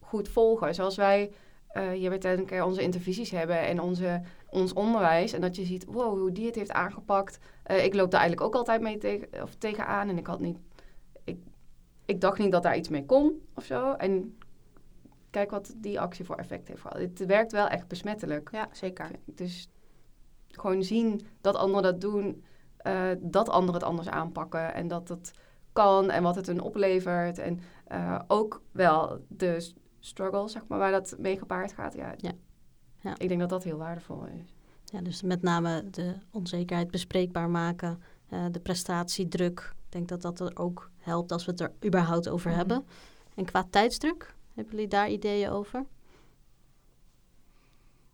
goed 0.00 0.28
volgen. 0.28 0.74
Zoals 0.74 0.96
wij 0.96 1.30
eh 1.74 1.90
hier 1.90 2.24
een 2.24 2.46
keer 2.46 2.64
onze 2.64 2.82
intervisies 2.82 3.30
hebben 3.30 3.58
en 3.58 3.80
onze, 3.80 4.20
ons 4.50 4.72
onderwijs. 4.72 5.32
En 5.32 5.40
dat 5.40 5.56
je 5.56 5.64
ziet, 5.64 5.84
wow, 5.84 6.18
hoe 6.18 6.32
die 6.32 6.46
het 6.46 6.54
heeft 6.54 6.72
aangepakt. 6.72 7.38
Eh, 7.62 7.84
ik 7.84 7.94
loop 7.94 8.10
daar 8.10 8.20
eigenlijk 8.20 8.48
ook 8.48 8.58
altijd 8.58 8.80
mee 8.80 8.98
tegen, 8.98 9.42
of 9.42 9.54
tegenaan 9.54 10.08
en 10.08 10.18
ik 10.18 10.26
had 10.26 10.40
niet, 10.40 10.58
ik, 11.24 11.38
ik 12.04 12.20
dacht 12.20 12.38
niet 12.38 12.52
dat 12.52 12.62
daar 12.62 12.76
iets 12.76 12.88
mee 12.88 13.04
kon 13.04 13.42
of 13.54 13.64
zo. 13.64 13.92
En 13.92 14.38
kijk 15.30 15.50
wat 15.50 15.74
die 15.76 16.00
actie 16.00 16.24
voor 16.24 16.36
effect 16.36 16.68
heeft 16.68 16.80
gehad. 16.80 16.98
Het 16.98 17.26
werkt 17.26 17.52
wel 17.52 17.68
echt 17.68 17.88
besmettelijk. 17.88 18.48
Ja, 18.52 18.68
zeker. 18.72 19.10
Dus 19.24 19.68
gewoon 20.48 20.82
zien 20.82 21.20
dat 21.40 21.56
anderen 21.56 21.92
dat 21.92 22.00
doen, 22.00 22.44
eh, 22.76 23.10
dat 23.20 23.48
anderen 23.48 23.80
het 23.80 23.90
anders 23.90 24.08
aanpakken 24.08 24.74
en 24.74 24.88
dat 24.88 25.08
het 25.08 25.32
kan 25.74 26.10
en 26.10 26.22
wat 26.22 26.34
het 26.34 26.46
hun 26.46 26.60
oplevert. 26.60 27.38
En 27.38 27.60
eh, 27.86 28.20
ook 28.26 28.62
wel 28.72 29.24
de 29.28 29.72
struggle, 30.00 30.48
zeg 30.48 30.66
maar, 30.66 30.78
waar 30.78 30.90
dat 30.90 31.14
mee 31.18 31.38
gepaard 31.38 31.72
gaat. 31.72 31.94
Ja, 31.94 32.14
Ja. 32.16 32.32
Ja. 33.00 33.14
Ik 33.18 33.28
denk 33.28 33.40
dat 33.40 33.48
dat 33.48 33.64
heel 33.64 33.76
waardevol 33.78 34.24
is. 34.26 34.54
Ja, 34.84 35.00
dus 35.00 35.22
met 35.22 35.42
name 35.42 35.90
de 35.90 36.14
onzekerheid 36.30 36.90
bespreekbaar 36.90 37.50
maken, 37.50 38.02
eh, 38.28 38.44
de 38.50 38.60
prestatiedruk. 38.60 39.74
Ik 39.86 39.92
denk 39.92 40.08
dat 40.08 40.22
dat 40.22 40.40
er 40.40 40.56
ook 40.58 40.90
helpt 40.98 41.32
als 41.32 41.44
we 41.44 41.50
het 41.50 41.60
er 41.60 41.72
überhaupt 41.84 42.28
over 42.28 42.48
Mhm. 42.48 42.58
hebben. 42.58 42.84
En 43.34 43.44
qua 43.44 43.64
tijdsdruk, 43.70 44.34
hebben 44.54 44.72
jullie 44.74 44.88
daar 44.88 45.10
ideeën 45.10 45.50
over? 45.50 45.84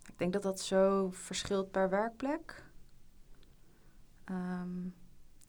Ik 0.09 0.19
denk 0.19 0.33
dat 0.33 0.43
dat 0.43 0.61
zo 0.61 1.09
verschilt 1.11 1.71
per 1.71 1.89
werkplek. 1.89 2.65
Ehm, 4.25 4.87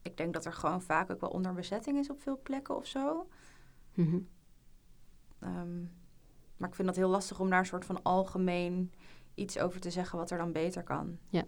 ik 0.02 0.18
denk 0.18 0.34
dat 0.34 0.46
er 0.46 0.54
gewoon 0.54 0.82
vaak 0.82 1.12
ook 1.12 1.20
wel 1.22 1.30
onderbezetting 1.30 1.98
is 1.98 2.10
op 2.10 2.22
veel 2.22 2.40
plekken 2.44 2.76
of 2.76 2.86
zo. 2.86 3.28
Mhm. 3.94 4.20
Ehm, 5.40 5.82
maar 6.58 6.70
ik 6.70 6.76
vind 6.76 6.88
dat 6.88 6.98
heel 6.98 7.10
lastig 7.10 7.40
om 7.40 7.50
daar 7.50 7.60
een 7.60 7.66
soort 7.66 7.86
van 7.86 8.04
algemeen 8.04 8.92
iets 9.36 9.60
over 9.60 9.80
te 9.80 9.90
zeggen 9.92 10.18
wat 10.18 10.32
er 10.32 10.38
dan 10.38 10.52
beter 10.52 10.84
kan. 10.84 11.18
Ja. 11.28 11.44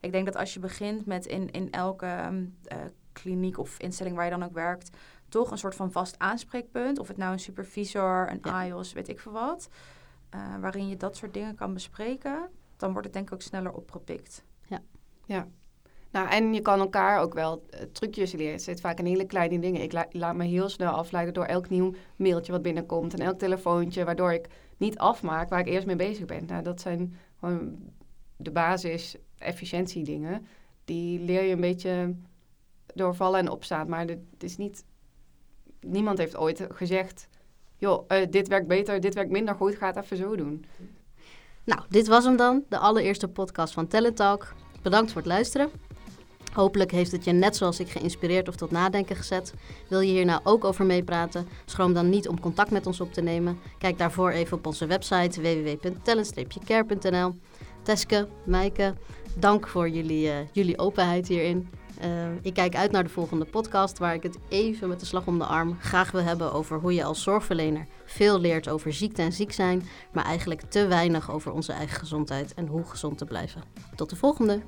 Ik 0.00 0.12
denk 0.12 0.26
dat 0.26 0.36
als 0.36 0.54
je 0.54 0.60
begint 0.60 1.06
met 1.06 1.26
in, 1.26 1.50
in 1.50 1.70
elke 1.70 2.06
ehm, 2.06 2.46
eh, 2.64 2.78
kliniek 3.12 3.58
of 3.58 3.78
instelling 3.78 4.16
waar 4.16 4.24
je 4.24 4.30
dan 4.30 4.42
ook 4.42 4.52
werkt, 4.52 4.96
toch 5.28 5.50
een 5.50 5.58
soort 5.58 5.74
van 5.74 5.92
vast 5.92 6.18
aanspreekpunt. 6.18 6.98
Of 6.98 7.08
het 7.08 7.16
nou 7.16 7.32
een 7.32 7.38
supervisor, 7.40 8.30
een 8.30 8.38
Ja. 8.42 8.64
IOS, 8.64 8.92
weet 8.92 9.08
ik 9.08 9.20
veel 9.20 9.32
wat. 9.32 9.68
eh, 10.30 10.56
waarin 10.60 10.88
je 10.88 10.96
dat 10.96 11.16
soort 11.16 11.34
dingen 11.34 11.54
kan 11.54 11.72
bespreken. 11.74 12.50
Dan 12.76 12.90
wordt 12.92 13.04
het 13.06 13.14
denk 13.14 13.26
ik 13.28 13.34
ook 13.34 13.42
sneller 13.42 13.72
opgepikt. 13.72 14.44
Nou, 16.10 16.28
en 16.28 16.54
je 16.54 16.60
kan 16.60 16.78
elkaar 16.78 17.20
ook 17.20 17.34
wel 17.34 17.62
eh, 17.70 17.80
trucjes 17.92 18.32
leren. 18.32 18.52
Het 18.52 18.62
zit 18.62 18.80
vaak 18.80 18.98
in 18.98 19.06
hele 19.06 19.26
kleine 19.26 19.58
dingen. 19.58 19.82
Ik 19.82 19.92
la- 19.92 20.08
laat 20.10 20.34
me 20.36 20.44
heel 20.44 20.68
snel 20.68 20.92
afleiden 20.92 21.34
door 21.34 21.44
elk 21.44 21.68
nieuw 21.68 21.94
mailtje 22.16 22.52
wat 22.52 22.62
binnenkomt 22.62 23.14
en 23.14 23.26
elk 23.26 23.38
telefoontje, 23.38 24.04
waardoor 24.04 24.32
ik 24.32 24.46
niet 24.76 24.98
afmaak 24.98 25.48
waar 25.48 25.60
ik 25.60 25.66
eerst 25.66 25.86
mee 25.86 25.96
bezig 25.96 26.24
ben. 26.24 26.46
Nou, 26.46 26.62
dat 26.62 26.80
zijn 26.80 27.14
gewoon 27.38 27.76
de 28.36 28.50
basis 28.50 29.16
efficiëntie 29.38 30.04
dingen. 30.04 30.46
Die 30.84 31.20
leer 31.20 31.42
je 31.42 31.52
een 31.52 31.60
beetje 31.60 32.14
door 32.94 33.14
vallen 33.14 33.40
en 33.40 33.50
opstaan. 33.50 33.88
Maar 33.88 34.06
het 34.06 34.42
is 34.42 34.56
niet. 34.56 34.84
Niemand 35.80 36.18
heeft 36.18 36.36
ooit 36.36 36.66
gezegd. 36.72 37.28
Joh, 37.76 38.04
eh, 38.08 38.26
dit 38.30 38.48
werkt 38.48 38.66
beter, 38.66 39.00
dit 39.00 39.14
werkt 39.14 39.30
minder 39.30 39.54
goed, 39.54 39.74
ga 39.74 39.86
het 39.86 39.96
even 39.96 40.16
zo 40.16 40.36
doen. 40.36 40.64
Nou, 41.64 41.80
dit 41.88 42.06
was 42.06 42.24
hem 42.24 42.36
dan, 42.36 42.64
de 42.68 42.78
allereerste 42.78 43.28
podcast 43.28 43.72
van 43.72 43.86
Talent. 43.86 44.22
Bedankt 44.82 45.12
voor 45.12 45.20
het 45.20 45.30
luisteren. 45.30 45.70
Hopelijk 46.52 46.90
heeft 46.90 47.12
het 47.12 47.24
je 47.24 47.32
net 47.32 47.56
zoals 47.56 47.80
ik 47.80 47.88
geïnspireerd 47.88 48.48
of 48.48 48.56
tot 48.56 48.70
nadenken 48.70 49.16
gezet. 49.16 49.54
Wil 49.88 50.00
je 50.00 50.12
hier 50.12 50.24
nou 50.24 50.40
ook 50.44 50.64
over 50.64 50.86
meepraten? 50.86 51.48
Schroom 51.64 51.92
dan 51.94 52.08
niet 52.08 52.28
om 52.28 52.40
contact 52.40 52.70
met 52.70 52.86
ons 52.86 53.00
op 53.00 53.12
te 53.12 53.20
nemen. 53.20 53.58
Kijk 53.78 53.98
daarvoor 53.98 54.30
even 54.30 54.56
op 54.56 54.66
onze 54.66 54.86
website 54.86 55.40
www.talent-care.nl. 55.40 57.34
Teske, 57.82 58.28
Maaike, 58.46 58.94
dank 59.38 59.68
voor 59.68 59.88
jullie, 59.88 60.30
eh, 60.30 60.36
jullie 60.52 60.78
openheid 60.78 61.28
hierin. 61.28 61.68
Eh, 62.00 62.08
ik 62.42 62.54
kijk 62.54 62.76
uit 62.76 62.90
naar 62.90 63.02
de 63.02 63.08
volgende 63.08 63.44
podcast 63.44 63.98
waar 63.98 64.14
ik 64.14 64.22
het 64.22 64.38
even 64.48 64.88
met 64.88 65.00
de 65.00 65.06
slag 65.06 65.26
om 65.26 65.38
de 65.38 65.44
arm 65.44 65.76
graag 65.80 66.10
wil 66.10 66.22
hebben 66.22 66.52
over 66.52 66.80
hoe 66.80 66.94
je 66.94 67.04
als 67.04 67.22
zorgverlener 67.22 67.86
veel 68.04 68.40
leert 68.40 68.68
over 68.68 68.92
ziekte 68.92 69.22
en 69.22 69.32
ziek 69.32 69.52
zijn, 69.52 69.82
maar 70.12 70.24
eigenlijk 70.24 70.60
te 70.60 70.86
weinig 70.86 71.30
over 71.30 71.52
onze 71.52 71.72
eigen 71.72 71.98
gezondheid 71.98 72.54
en 72.54 72.66
hoe 72.66 72.84
gezond 72.84 73.18
te 73.18 73.24
blijven. 73.24 73.62
Tot 73.96 74.10
de 74.10 74.16
volgende! 74.16 74.60